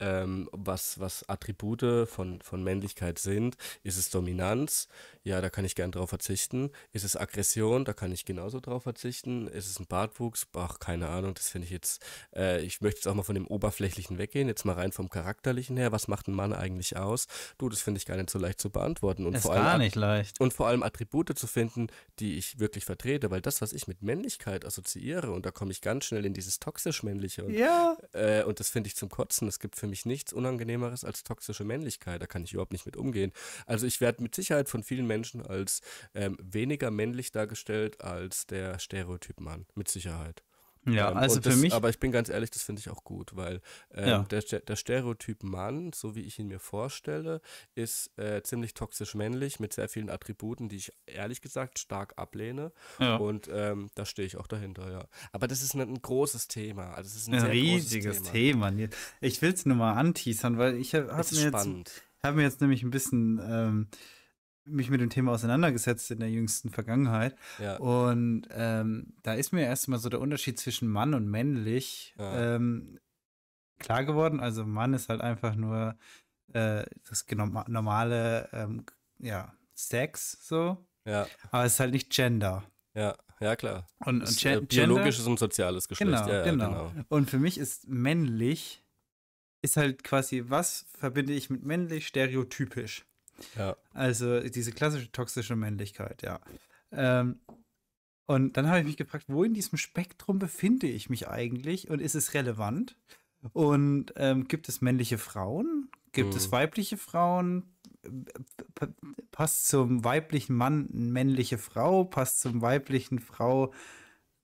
ähm, 0.00 0.48
was, 0.52 1.00
was 1.00 1.28
Attribute 1.28 2.08
von, 2.08 2.40
von 2.40 2.62
Männlichkeit 2.62 3.18
sind. 3.18 3.56
Ist 3.82 3.96
es 3.96 4.10
Dominanz? 4.10 4.88
Ja, 5.22 5.40
da 5.40 5.50
kann 5.50 5.64
ich 5.64 5.74
gern 5.74 5.90
drauf 5.90 6.10
verzichten. 6.10 6.70
Ist 6.92 7.04
es 7.04 7.16
Aggression? 7.16 7.84
Da 7.84 7.92
kann 7.92 8.12
ich 8.12 8.24
genauso 8.24 8.60
drauf 8.60 8.84
verzichten. 8.84 9.48
Ist 9.48 9.68
es 9.68 9.80
ein 9.80 9.86
Bartwuchs? 9.86 10.46
Ach, 10.54 10.78
keine 10.78 11.08
Ahnung, 11.08 11.34
das 11.34 11.48
finde 11.48 11.64
ich 11.66 11.72
jetzt, 11.72 12.04
äh, 12.34 12.62
ich 12.62 12.80
möchte 12.80 12.98
jetzt 12.98 13.08
auch 13.08 13.14
mal 13.14 13.24
von 13.24 13.34
dem 13.34 13.46
Oberflächlichen 13.46 14.18
weggehen, 14.18 14.48
jetzt 14.48 14.64
mal 14.64 14.74
rein 14.74 14.92
vom 14.92 15.08
Charakterlichen 15.08 15.76
her. 15.76 15.90
Was 15.92 16.06
macht 16.08 16.28
ein 16.28 16.34
Mann 16.34 16.52
eigentlich 16.52 16.96
aus? 16.96 17.26
Du, 17.58 17.68
das 17.68 17.82
finde 17.82 17.98
ich 17.98 18.06
gar 18.06 18.16
nicht 18.16 18.30
so 18.30 18.38
leicht 18.38 18.60
zu 18.60 18.70
beantworten. 18.70 19.26
Und 19.26 19.34
ist 19.34 19.42
vor 19.42 19.52
allem, 19.52 19.64
gar 19.64 19.78
nicht 19.78 19.96
leicht. 19.96 20.40
Und 20.40 20.52
vor 20.52 20.68
allem 20.68 20.82
Attribute 20.82 21.36
zu 21.36 21.46
finden, 21.46 21.88
die 22.20 22.36
ich 22.36 22.60
wirklich 22.60 22.84
vertrete, 22.84 23.30
weil 23.30 23.40
das, 23.40 23.60
was 23.60 23.72
ich 23.72 23.88
mit 23.88 24.02
Männlichkeit 24.02 24.64
assoziiere, 24.64 25.32
und 25.32 25.44
da 25.44 25.50
komme 25.50 25.72
ich 25.72 25.80
ganz 25.80 26.04
schnell 26.04 26.24
in 26.24 26.34
dieses 26.34 26.60
toxisch-männliche 26.60 27.44
und, 27.44 27.52
ja. 27.52 27.96
äh, 28.12 28.44
und 28.44 28.60
das 28.60 28.68
finde 28.68 28.88
ich 28.88 28.96
zum 28.96 29.08
Kotzen. 29.08 29.48
Es 29.48 29.58
gibt 29.58 29.76
für 29.76 29.85
mich 29.86 30.06
nichts 30.06 30.32
Unangenehmeres 30.32 31.04
als 31.04 31.24
toxische 31.24 31.64
Männlichkeit. 31.64 32.22
Da 32.22 32.26
kann 32.26 32.44
ich 32.44 32.52
überhaupt 32.52 32.72
nicht 32.72 32.86
mit 32.86 32.96
umgehen. 32.96 33.32
Also 33.66 33.86
ich 33.86 34.00
werde 34.00 34.22
mit 34.22 34.34
Sicherheit 34.34 34.68
von 34.68 34.82
vielen 34.82 35.06
Menschen 35.06 35.42
als 35.42 35.80
ähm, 36.14 36.36
weniger 36.40 36.90
männlich 36.90 37.32
dargestellt 37.32 38.00
als 38.00 38.46
der 38.46 38.78
Stereotyp 38.78 39.40
Mann. 39.40 39.66
Mit 39.74 39.88
Sicherheit. 39.88 40.45
Ja, 40.86 41.10
ähm, 41.10 41.16
also 41.16 41.36
für 41.36 41.50
das, 41.50 41.56
mich. 41.56 41.72
Aber 41.72 41.90
ich 41.90 41.98
bin 41.98 42.12
ganz 42.12 42.28
ehrlich, 42.28 42.50
das 42.50 42.62
finde 42.62 42.80
ich 42.80 42.90
auch 42.90 43.04
gut, 43.04 43.36
weil 43.36 43.60
ähm, 43.92 44.08
ja. 44.08 44.22
der, 44.22 44.42
der 44.42 44.76
Stereotyp 44.76 45.42
Mann, 45.42 45.92
so 45.92 46.14
wie 46.14 46.22
ich 46.22 46.38
ihn 46.38 46.48
mir 46.48 46.60
vorstelle, 46.60 47.40
ist 47.74 48.16
äh, 48.18 48.42
ziemlich 48.42 48.74
toxisch 48.74 49.14
männlich 49.14 49.60
mit 49.60 49.72
sehr 49.72 49.88
vielen 49.88 50.10
Attributen, 50.10 50.68
die 50.68 50.76
ich 50.76 50.92
ehrlich 51.06 51.40
gesagt 51.40 51.78
stark 51.78 52.14
ablehne. 52.16 52.72
Ja. 52.98 53.16
Und 53.16 53.48
ähm, 53.52 53.90
da 53.94 54.04
stehe 54.04 54.26
ich 54.26 54.36
auch 54.36 54.46
dahinter, 54.46 54.90
ja. 54.90 55.04
Aber 55.32 55.48
das 55.48 55.62
ist 55.62 55.74
ein, 55.74 55.80
ein 55.80 56.00
großes 56.00 56.48
Thema. 56.48 56.94
Also 56.94 57.08
es 57.08 57.16
ist 57.16 57.28
ein, 57.28 57.34
ein 57.34 57.50
riesiges 57.50 58.22
Thema. 58.22 58.70
Thema. 58.70 58.88
Ich 59.20 59.42
will 59.42 59.52
es 59.52 59.66
nur 59.66 59.76
mal 59.76 59.94
anteasern, 59.94 60.58
weil 60.58 60.76
ich 60.76 60.94
habe 60.94 61.08
hab 61.16 61.30
mir, 61.32 61.40
jetzt, 61.40 62.02
hab 62.22 62.34
mir 62.34 62.42
jetzt 62.42 62.60
nämlich 62.60 62.82
ein 62.82 62.90
bisschen 62.90 63.40
ähm, 63.42 63.88
mich 64.66 64.90
mit 64.90 65.00
dem 65.00 65.10
Thema 65.10 65.32
auseinandergesetzt 65.32 66.10
in 66.10 66.20
der 66.20 66.30
jüngsten 66.30 66.70
Vergangenheit. 66.70 67.36
Ja. 67.58 67.76
Und 67.76 68.48
ähm, 68.50 69.14
da 69.22 69.34
ist 69.34 69.52
mir 69.52 69.64
erstmal 69.64 69.98
so 69.98 70.08
der 70.08 70.20
Unterschied 70.20 70.58
zwischen 70.58 70.88
Mann 70.88 71.14
und 71.14 71.28
männlich 71.28 72.14
ja. 72.18 72.56
ähm, 72.56 72.98
klar 73.78 74.04
geworden. 74.04 74.40
Also 74.40 74.64
Mann 74.64 74.94
ist 74.94 75.08
halt 75.08 75.20
einfach 75.20 75.54
nur 75.54 75.96
äh, 76.52 76.84
das 77.08 77.24
normale 77.68 78.48
ähm, 78.52 78.84
ja, 79.18 79.54
Sex 79.74 80.38
so. 80.46 80.76
Ja. 81.04 81.26
Aber 81.50 81.64
es 81.64 81.74
ist 81.74 81.80
halt 81.80 81.92
nicht 81.92 82.10
Gender. 82.10 82.64
Ja, 82.94 83.16
ja 83.40 83.56
klar. 83.56 83.86
Und, 84.04 84.22
und 84.22 84.44
äh, 84.44 84.60
biologisches 84.60 85.26
und 85.26 85.38
soziales 85.38 85.88
Geschlecht. 85.88 86.10
Genau, 86.10 86.28
ja, 86.28 86.44
genau. 86.44 86.90
genau. 86.90 87.04
Und 87.08 87.30
für 87.30 87.38
mich 87.38 87.58
ist 87.58 87.86
männlich 87.88 88.82
ist 89.62 89.76
halt 89.76 90.04
quasi, 90.04 90.44
was 90.46 90.86
verbinde 90.92 91.32
ich 91.32 91.50
mit 91.50 91.64
männlich 91.64 92.06
stereotypisch? 92.06 93.04
Ja. 93.56 93.76
Also 93.92 94.40
diese 94.40 94.72
klassische 94.72 95.10
toxische 95.12 95.56
Männlichkeit, 95.56 96.22
ja. 96.22 96.40
Ähm, 96.92 97.40
und 98.26 98.56
dann 98.56 98.68
habe 98.68 98.80
ich 98.80 98.86
mich 98.86 98.96
gefragt, 98.96 99.26
wo 99.28 99.44
in 99.44 99.54
diesem 99.54 99.78
Spektrum 99.78 100.38
befinde 100.38 100.88
ich 100.88 101.08
mich 101.08 101.28
eigentlich 101.28 101.90
und 101.90 102.00
ist 102.00 102.14
es 102.14 102.34
relevant? 102.34 102.96
Und 103.52 104.12
ähm, 104.16 104.48
gibt 104.48 104.68
es 104.68 104.80
männliche 104.80 105.18
Frauen? 105.18 105.88
Gibt 106.12 106.30
mhm. 106.30 106.36
es 106.36 106.50
weibliche 106.50 106.96
Frauen? 106.96 107.76
P 108.74 108.86
passt 109.30 109.68
zum 109.68 110.02
weiblichen 110.02 110.56
Mann 110.56 110.88
eine 110.92 111.10
männliche 111.12 111.58
Frau? 111.58 112.04
Passt 112.04 112.40
zum 112.40 112.62
weiblichen 112.62 113.18
Frau 113.18 113.72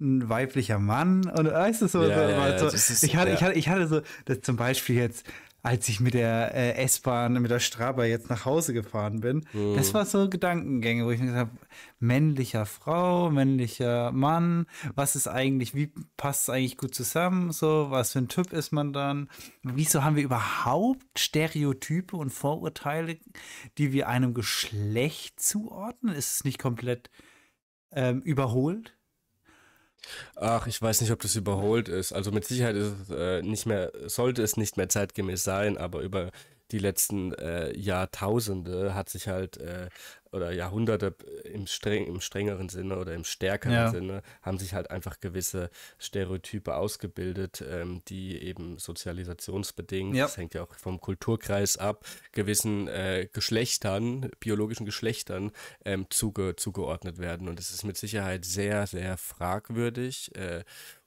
ein 0.00 0.28
weiblicher 0.28 0.78
Mann? 0.78 1.28
Und 1.28 1.46
weißt 1.46 1.82
du 1.82 1.88
so, 1.88 2.04
ja, 2.04 2.28
ja, 2.28 2.58
so, 2.58 2.66
ist, 2.66 3.02
ich, 3.02 3.16
hatte, 3.16 3.30
ja. 3.30 3.34
ich, 3.34 3.42
hatte, 3.42 3.58
ich 3.58 3.68
hatte 3.68 3.88
so 3.88 4.34
zum 4.36 4.56
Beispiel 4.56 4.96
jetzt 4.96 5.26
als 5.62 5.88
ich 5.88 6.00
mit 6.00 6.14
der 6.14 6.54
äh, 6.54 6.74
S-Bahn, 6.82 7.40
mit 7.40 7.50
der 7.50 7.60
Straba 7.60 8.04
jetzt 8.04 8.28
nach 8.28 8.44
Hause 8.44 8.74
gefahren 8.74 9.20
bin. 9.20 9.46
Mhm. 9.52 9.76
Das 9.76 9.94
war 9.94 10.04
so 10.04 10.28
Gedankengänge, 10.28 11.06
wo 11.06 11.10
ich 11.12 11.20
mir 11.20 11.26
gesagt 11.26 11.50
habe, 11.50 11.58
männlicher 12.00 12.66
Frau, 12.66 13.30
männlicher 13.30 14.10
Mann, 14.10 14.66
was 14.96 15.14
ist 15.14 15.28
eigentlich, 15.28 15.74
wie 15.74 15.92
passt 16.16 16.42
es 16.42 16.50
eigentlich 16.50 16.76
gut 16.78 16.94
zusammen, 16.94 17.52
so, 17.52 17.86
was 17.90 18.12
für 18.12 18.18
ein 18.18 18.28
Typ 18.28 18.52
ist 18.52 18.72
man 18.72 18.92
dann? 18.92 19.28
Wieso 19.62 20.02
haben 20.02 20.16
wir 20.16 20.24
überhaupt 20.24 21.06
Stereotype 21.16 22.16
und 22.16 22.30
Vorurteile, 22.30 23.18
die 23.78 23.92
wir 23.92 24.08
einem 24.08 24.34
Geschlecht 24.34 25.38
zuordnen? 25.38 26.14
Ist 26.14 26.32
es 26.32 26.44
nicht 26.44 26.58
komplett 26.58 27.08
ähm, 27.92 28.20
überholt? 28.22 28.96
Ach, 30.36 30.66
ich 30.66 30.80
weiß 30.80 31.00
nicht, 31.00 31.10
ob 31.12 31.20
das 31.20 31.36
überholt 31.36 31.88
ist. 31.88 32.12
Also 32.12 32.30
mit 32.32 32.44
Sicherheit 32.44 32.76
ist 32.76 32.92
es 33.02 33.10
äh, 33.10 33.42
nicht 33.42 33.66
mehr, 33.66 33.92
sollte 34.06 34.42
es 34.42 34.56
nicht 34.56 34.76
mehr 34.76 34.88
zeitgemäß 34.88 35.44
sein, 35.44 35.78
aber 35.78 36.00
über 36.00 36.30
die 36.72 36.78
letzten 36.78 37.32
äh, 37.34 37.76
Jahrtausende 37.76 38.94
hat 38.94 39.08
sich 39.08 39.28
halt 39.28 39.58
äh, 39.58 39.88
oder 40.32 40.50
Jahrhunderte 40.50 41.14
im, 41.44 41.66
streng, 41.66 42.06
im 42.06 42.20
strengeren 42.20 42.70
Sinne 42.70 42.96
oder 42.96 43.12
im 43.12 43.24
stärkeren 43.24 43.74
ja. 43.74 43.90
Sinne 43.90 44.22
haben 44.40 44.58
sich 44.58 44.72
halt 44.72 44.90
einfach 44.90 45.20
gewisse 45.20 45.70
Stereotype 45.98 46.74
ausgebildet, 46.74 47.62
ähm, 47.68 48.00
die 48.08 48.42
eben 48.42 48.78
sozialisationsbedingt, 48.78 50.16
ja. 50.16 50.24
das 50.24 50.38
hängt 50.38 50.54
ja 50.54 50.62
auch 50.62 50.74
vom 50.74 51.00
Kulturkreis 51.00 51.76
ab, 51.76 52.06
gewissen 52.32 52.88
äh, 52.88 53.28
Geschlechtern, 53.30 54.30
biologischen 54.40 54.86
Geschlechtern 54.86 55.52
ähm, 55.84 56.06
zuge, 56.08 56.56
zugeordnet 56.56 57.18
werden. 57.18 57.48
Und 57.48 57.60
es 57.60 57.70
ist 57.70 57.84
mit 57.84 57.98
Sicherheit 57.98 58.46
sehr, 58.46 58.86
sehr 58.86 59.18
fragwürdig. 59.18 60.34
Äh, 60.34 60.64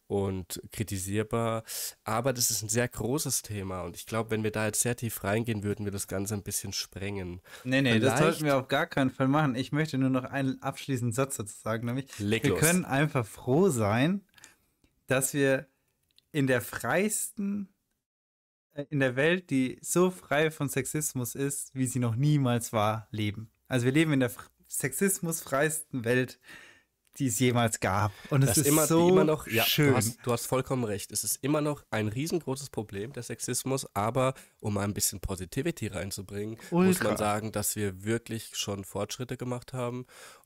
und 0.08 0.62
kritisierbar. 0.72 1.64
Aber 2.04 2.34
das 2.34 2.52
ist 2.52 2.62
ein 2.62 2.70
sehr 2.70 2.88
großes 2.88 3.42
Thema 3.42 3.82
und 3.82 3.96
ich 3.96 4.06
glaube, 4.06 4.32
wenn 4.32 4.44
wir 4.44 4.52
da 4.52 4.66
jetzt 4.66 4.82
sehr 4.82 4.96
tief 4.96 5.24
reingehen, 5.24 5.64
würden 5.64 5.86
wir 5.86 5.92
das 5.92 6.08
Ganze 6.08 6.36
ein 6.36 6.44
bisschen 6.44 6.74
sprengen. 6.74 7.42
Nee, 7.64 7.82
nee, 7.82 7.94
Vielleicht, 7.94 8.06
das 8.06 8.20
sollten 8.20 8.46
wir 8.46 8.58
auf 8.58 8.68
gar 8.68 8.88
keinen 8.88 9.10
Fall 9.10 9.28
machen. 9.28 9.56
Ich 9.56 9.72
möchte 9.72 9.98
nur 9.98 10.10
noch 10.10 10.26
einen 10.26 10.62
abschließenden 10.62 11.14
Satz 11.14 11.38
dazu 11.38 11.56
sagen, 11.62 11.86
nämlich 11.86 12.08
wir 12.18 12.50
los. 12.50 12.60
können 12.60 12.86
einfach 12.86 13.26
froh 13.26 13.70
sein, 13.70 14.22
dass 15.08 15.34
wir 15.34 15.68
in 16.32 16.48
der 16.48 16.62
freiesten, 16.62 17.74
äh, 18.74 18.86
in 18.90 19.00
der 19.00 19.16
Welt, 19.16 19.50
die 19.50 19.80
so 19.82 20.12
frei 20.12 20.52
von 20.52 20.70
Sexismus 20.70 21.34
ist, 21.36 21.74
wie 21.74 21.88
sie 21.88 22.00
noch 22.00 22.16
niemals 22.16 22.74
war, 22.74 23.08
leben. 23.12 23.52
Also 23.68 23.86
wir 23.86 23.94
leben 23.94 24.14
in 24.14 24.20
der 24.20 24.32
sexismusfreisten 24.68 26.04
Welt, 26.06 26.40
die 27.18 27.28
es 27.28 27.40
jemals 27.40 27.80
gab. 27.80 28.12
Und 28.30 28.44
es 28.44 28.58
ist 28.58 28.68
immer, 28.68 28.86
so 28.88 29.10
immer 29.10 29.24
noch, 29.24 29.48
ja, 29.48 29.64
schön. 29.64 29.92
Du 29.92 29.98
hast, 29.98 30.18
du 30.24 30.32
hast, 30.32 30.46
vollkommen 30.48 30.84
recht. 30.84 31.12
Es 31.12 31.24
ist 31.24 31.44
immer 31.44 31.62
noch 31.62 31.84
ein 31.92 32.08
riesengroßes 32.08 32.70
Problem, 32.70 33.14
der 33.14 33.24
Sexismus. 33.24 33.88
Aber 33.96 34.34
um 34.60 34.78
ein 34.78 34.94
bisschen 34.94 35.20
Positivity 35.20 35.88
reinzubringen, 35.88 36.58
Ultra. 36.72 36.88
muss 36.88 37.04
man 37.04 37.18
sagen, 37.18 37.52
dass 37.52 37.76
wir 37.76 38.04
wirklich 38.04 38.52
schon 38.56 38.84
Fortschritte 38.84 39.38
gemacht 39.38 39.74
haben. 39.74 40.06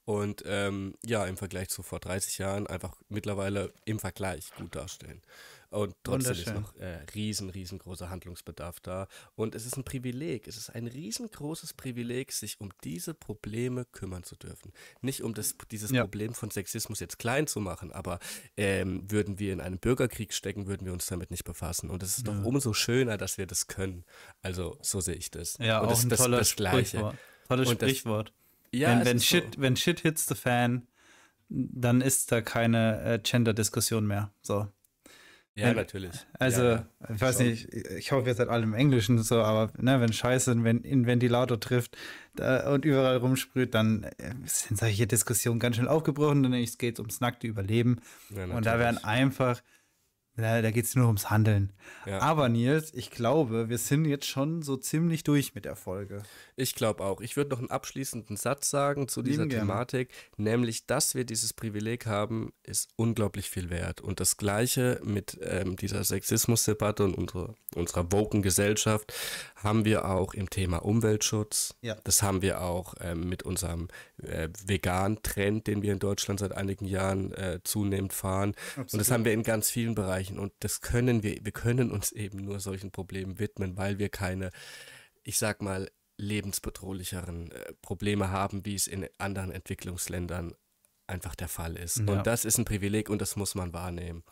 Und 0.10 0.42
ähm, 0.48 0.96
ja, 1.06 1.24
im 1.28 1.38
Vergleich 1.38 1.70
zu 1.70 1.84
vor 1.84 2.00
30 2.00 2.40
Jahren 2.40 2.66
einfach 2.66 2.98
mittlerweile 3.10 3.72
im 3.86 4.00
Vergleich 4.00 4.50
gut 4.58 4.76
darstellen. 4.76 5.22
Und 5.70 5.96
trotzdem 6.04 6.34
ist 6.34 6.52
noch 6.52 6.76
äh, 6.78 7.06
riesen, 7.14 7.52
riesengroßer 7.52 8.10
Handlungsbedarf 8.10 8.80
da. 8.80 9.08
Und 9.36 9.54
es 9.54 9.68
ist 9.68 9.78
ein 9.78 9.84
Privileg, 9.84 10.48
es 10.48 10.58
ist 10.58 10.72
ein 10.72 10.88
riesengroßes 10.88 11.76
Privileg, 11.76 12.32
sich 12.32 12.60
um 12.60 12.72
diese 12.84 13.14
Probleme 13.14 13.86
kümmern 13.86 14.24
zu 14.24 14.36
dürfen. 14.36 14.74
Nicht 15.02 15.22
um 15.22 15.36
das, 15.36 15.54
dieses 15.70 15.92
ja. 15.92 16.02
Problem 16.02 16.34
von 16.34 16.50
Sexismus 16.50 17.00
jetzt 17.00 17.20
klein 17.20 17.46
zu 17.46 17.60
machen, 17.60 17.92
aber 17.92 18.18
ähm, 18.58 19.04
würden 19.12 19.38
wir 19.38 19.54
in 19.54 19.62
einen 19.62 19.78
Bürgerkrieg 19.78 20.34
stecken, 20.34 20.66
würden 20.66 20.88
wir 20.88 20.94
uns 20.94 21.06
damit 21.06 21.30
nicht 21.30 21.44
befassen. 21.44 21.92
Und 21.92 22.02
es 22.02 22.18
ist 22.18 22.26
ja. 22.26 22.34
doch 22.34 22.46
umso 22.46 22.74
schöner, 22.74 23.20
dass 23.20 23.38
wir 23.38 23.46
das 23.46 23.68
können. 23.68 24.06
Also 24.42 24.76
so 24.82 25.02
sehe 25.02 25.14
ich 25.14 25.30
das. 25.30 25.60
Ja, 25.60 25.82
Und 25.82 25.86
auch 25.86 25.92
das, 25.92 26.02
ein 26.04 26.10
das, 26.10 26.20
tolles 26.20 26.40
das 26.40 26.56
Gleiche. 26.56 26.98
Sprichwort. 26.98 27.18
Tolles 27.48 27.70
Sprichwort. 27.70 28.34
Ja, 28.72 28.90
wenn, 28.90 29.06
wenn 29.06 29.20
Shit, 29.20 29.56
so. 29.56 29.62
wenn 29.62 29.76
Shit 29.76 30.02
hits 30.02 30.28
the 30.28 30.36
fan, 30.36 30.88
dann 31.50 32.02
ist 32.02 32.32
da 32.32 32.42
keine 32.42 33.02
äh, 33.02 33.20
Gender-Diskussion 33.20 34.06
mehr. 34.06 34.32
So. 34.42 34.68
Ja, 35.56 35.68
wenn, 35.68 35.76
natürlich. 35.76 36.12
Also, 36.38 36.64
ja, 36.64 36.86
ich 37.14 37.20
weiß 37.20 37.38
schon. 37.38 37.48
nicht, 37.48 37.74
ich 37.74 38.12
hoffe, 38.12 38.28
ihr 38.28 38.36
seid 38.36 38.48
alle 38.48 38.64
im 38.64 38.74
Englischen 38.74 39.22
so, 39.22 39.42
aber 39.42 39.74
ne, 39.78 40.00
wenn 40.00 40.14
Scheiße 40.14 40.64
wenn 40.64 40.82
in 40.82 41.06
Ventilator 41.06 41.60
trifft 41.60 41.98
da, 42.36 42.72
und 42.72 42.86
überall 42.86 43.18
rumsprüht, 43.18 43.74
dann 43.74 44.04
äh, 44.04 44.34
sind 44.46 44.80
solche 44.80 45.08
Diskussionen 45.08 45.60
ganz 45.60 45.76
schnell 45.76 45.90
aufgebrochen, 45.90 46.44
denn 46.44 46.54
es 46.54 46.78
geht 46.78 47.00
ums 47.00 47.20
nackte 47.20 47.48
Überleben. 47.48 48.00
Ja, 48.30 48.46
und 48.46 48.66
da 48.66 48.80
werden 48.80 49.04
einfach 49.04 49.62
da, 50.42 50.62
da 50.62 50.72
geht 50.72 50.86
es 50.86 50.96
nur 50.96 51.08
ums 51.08 51.30
Handeln. 51.30 51.72
Ja. 52.06 52.20
Aber 52.20 52.50
Nils, 52.50 52.94
ich 52.94 53.12
glaube, 53.12 53.70
wir 53.70 53.78
sind 53.78 54.06
jetzt 54.06 54.26
schon 54.26 54.62
so 54.62 54.78
ziemlich 54.78 55.24
durch 55.24 55.56
mit 55.56 55.66
der 55.66 55.76
Folge. 55.76 56.24
Ich 56.56 56.76
glaube 56.76 57.04
auch. 57.04 57.22
Ich 57.22 57.38
würde 57.38 57.52
noch 57.52 57.60
einen 57.60 57.70
abschließenden 57.70 58.38
Satz 58.38 58.70
sagen 58.70 59.08
zu 59.08 59.22
dieser 59.22 59.48
Thematik, 59.48 60.10
nämlich, 60.38 60.86
dass 60.86 61.16
wir 61.16 61.26
dieses 61.26 61.54
Privileg 61.54 62.06
haben, 62.06 62.52
ist 62.64 62.90
unglaublich 62.96 63.50
viel 63.50 63.70
wert. 63.70 64.02
Und 64.02 64.20
das 64.20 64.38
Gleiche 64.38 65.00
mit 65.04 65.40
ähm, 65.42 65.76
dieser 65.76 66.04
Sexismusdebatte 66.04 67.04
und 67.04 67.16
unsere, 67.16 67.56
unserer 67.76 68.12
woken 68.12 68.42
Gesellschaft 68.42 69.14
haben 69.56 69.86
wir 69.86 70.06
auch 70.06 70.34
im 70.34 70.50
Thema 70.50 70.78
Umweltschutz. 70.78 71.76
Ja. 71.82 71.96
Das 72.04 72.24
haben 72.24 72.42
wir 72.42 72.62
auch 72.62 72.94
ähm, 73.02 73.28
mit 73.30 73.44
unserem 73.44 73.88
äh, 74.22 74.50
Vegan-Trend, 74.66 75.68
den 75.68 75.82
wir 75.82 75.94
in 75.94 76.00
Deutschland 76.00 76.40
seit 76.40 76.54
einigen 76.54 76.86
Jahren 76.86 77.32
äh, 77.34 77.60
zunehmend 77.64 78.14
fahren. 78.14 78.54
Absolut. 78.72 78.94
Und 78.94 79.00
das 79.00 79.12
haben 79.12 79.26
wir 79.26 79.34
in 79.34 79.44
ganz 79.44 79.70
vielen 79.70 79.96
Bereichen 79.96 80.29
erreichen. 80.30 80.40
Und 80.40 80.54
das 80.60 80.82
können 80.82 81.24
wir, 81.24 81.38
wir 81.44 81.52
können 81.52 81.92
uns 81.92 82.12
eben 82.12 82.40
nur 82.40 82.60
solchen 82.60 82.92
Problemen 82.92 83.40
widmen, 83.40 83.78
weil 83.78 84.00
wir 84.00 84.10
keine, 84.10 84.52
ich 85.24 85.38
sag 85.38 85.62
mal, 85.62 85.90
lebensbedrohlicheren 86.18 87.52
äh, 87.52 87.74
Probleme 87.82 88.30
haben, 88.30 88.66
wie 88.66 88.76
es 88.76 88.88
in 88.88 89.08
anderen 89.18 89.52
Entwicklungsländern 89.52 90.54
einfach 91.08 91.36
der 91.36 91.48
Fall 91.48 91.76
ist. 91.78 92.00
Ja. 92.00 92.06
Und 92.14 92.28
das 92.28 92.46
ist 92.46 92.58
ein 92.58 92.66
Privileg 92.66 93.10
und 93.10 93.22
das 93.22 93.36
muss 93.36 93.56
man 93.56 93.74
wahrnehmen. 93.74 94.24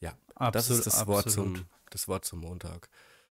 Ja, 0.00 0.16
absolut, 0.34 0.54
das 0.54 0.70
ist 0.70 0.86
das 0.86 0.94
absolut. 1.00 1.24
Wort, 1.24 1.30
zum, 1.30 1.66
das 1.90 2.08
Wort 2.08 2.24
zum 2.24 2.40
Montag. 2.40 2.88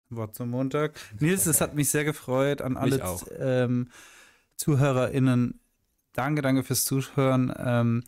Wort 0.08 0.34
zum 0.34 0.50
Montag. 0.50 0.98
Nils, 1.20 1.46
es 1.46 1.60
hat 1.60 1.74
mich 1.74 1.90
sehr 1.90 2.04
gefreut 2.04 2.62
an 2.62 2.76
alle 2.76 3.00
ähm, 3.38 3.90
ZuhörerInnen. 4.56 5.60
Danke, 6.12 6.42
danke 6.42 6.64
fürs 6.64 6.84
Zuhören. 6.84 7.52
Ähm, 7.56 8.02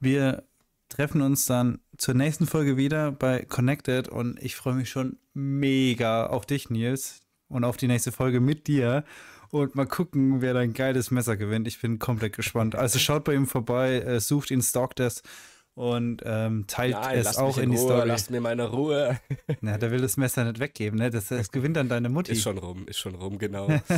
wir 0.00 0.42
treffen 0.88 1.22
uns 1.22 1.46
dann 1.46 1.80
zur 1.98 2.14
nächsten 2.14 2.46
Folge 2.46 2.76
wieder 2.76 3.12
bei 3.12 3.44
Connected 3.44 4.08
und 4.08 4.42
ich 4.42 4.56
freue 4.56 4.74
mich 4.74 4.90
schon 4.90 5.18
mega 5.32 6.26
auf 6.26 6.46
dich, 6.46 6.70
Nils, 6.70 7.20
und 7.48 7.64
auf 7.64 7.76
die 7.76 7.88
nächste 7.88 8.12
Folge 8.12 8.40
mit 8.40 8.66
dir. 8.66 9.04
Und 9.50 9.76
mal 9.76 9.86
gucken, 9.86 10.40
wer 10.40 10.52
dein 10.52 10.72
geiles 10.72 11.10
Messer 11.12 11.36
gewinnt. 11.36 11.68
Ich 11.68 11.80
bin 11.80 12.00
komplett 12.00 12.34
gespannt. 12.34 12.74
Also 12.74 12.98
schaut 12.98 13.22
bei 13.24 13.34
ihm 13.34 13.46
vorbei, 13.46 14.00
äh, 14.00 14.18
sucht 14.18 14.50
ihn, 14.50 14.62
stalkt 14.62 14.98
es 14.98 15.22
und 15.74 16.22
ähm, 16.24 16.66
teilt 16.68 16.94
Nein, 16.94 17.18
es 17.18 17.36
auch 17.36 17.56
in, 17.58 17.64
in 17.64 17.70
die 17.72 17.76
Ruhe, 17.76 17.86
Story. 17.86 18.08
Lasst 18.08 18.30
mir 18.30 18.40
meine 18.40 18.68
Ruhe. 18.70 19.20
Na, 19.60 19.76
der 19.76 19.90
will 19.90 20.00
das 20.00 20.16
Messer 20.16 20.44
nicht 20.44 20.60
weggeben, 20.60 20.98
ne? 20.98 21.10
Das, 21.10 21.28
das 21.28 21.50
gewinnt 21.50 21.76
dann 21.76 21.88
deine 21.88 22.08
Mutti. 22.08 22.32
Ist 22.32 22.42
schon 22.42 22.58
rum, 22.58 22.86
ist 22.86 22.98
schon 22.98 23.16
rum, 23.16 23.38
genau. 23.38 23.66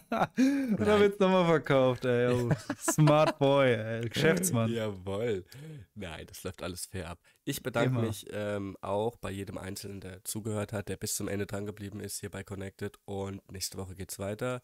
da 0.00 1.00
wird's 1.00 1.18
nochmal 1.18 1.46
verkauft, 1.46 2.04
ey. 2.04 2.32
Oh, 2.32 2.50
smart 2.80 3.38
Boy, 3.38 3.74
ey. 3.74 4.08
Geschäftsmann. 4.08 4.70
Jawohl. 4.70 5.44
Nein, 5.94 6.26
das 6.28 6.44
läuft 6.44 6.62
alles 6.62 6.86
fair 6.86 7.10
ab. 7.10 7.18
Ich 7.48 7.62
bedanke 7.62 7.90
Immer. 7.90 8.08
mich 8.08 8.26
ähm, 8.32 8.76
auch 8.80 9.16
bei 9.16 9.30
jedem 9.30 9.56
Einzelnen, 9.56 10.00
der 10.00 10.24
zugehört 10.24 10.72
hat, 10.72 10.88
der 10.88 10.96
bis 10.96 11.14
zum 11.14 11.28
Ende 11.28 11.46
dran 11.46 11.64
geblieben 11.64 12.00
ist 12.00 12.18
hier 12.18 12.28
bei 12.28 12.42
Connected. 12.42 12.98
Und 13.04 13.40
nächste 13.52 13.78
Woche 13.78 13.94
geht's 13.94 14.18
weiter. 14.18 14.62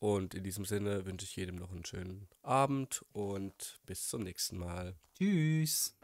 Und 0.00 0.34
in 0.34 0.42
diesem 0.42 0.64
Sinne 0.64 1.06
wünsche 1.06 1.26
ich 1.26 1.36
jedem 1.36 1.54
noch 1.54 1.70
einen 1.70 1.84
schönen 1.84 2.26
Abend 2.42 3.04
und 3.12 3.78
bis 3.86 4.08
zum 4.08 4.24
nächsten 4.24 4.58
Mal. 4.58 4.96
Tschüss. 5.16 5.94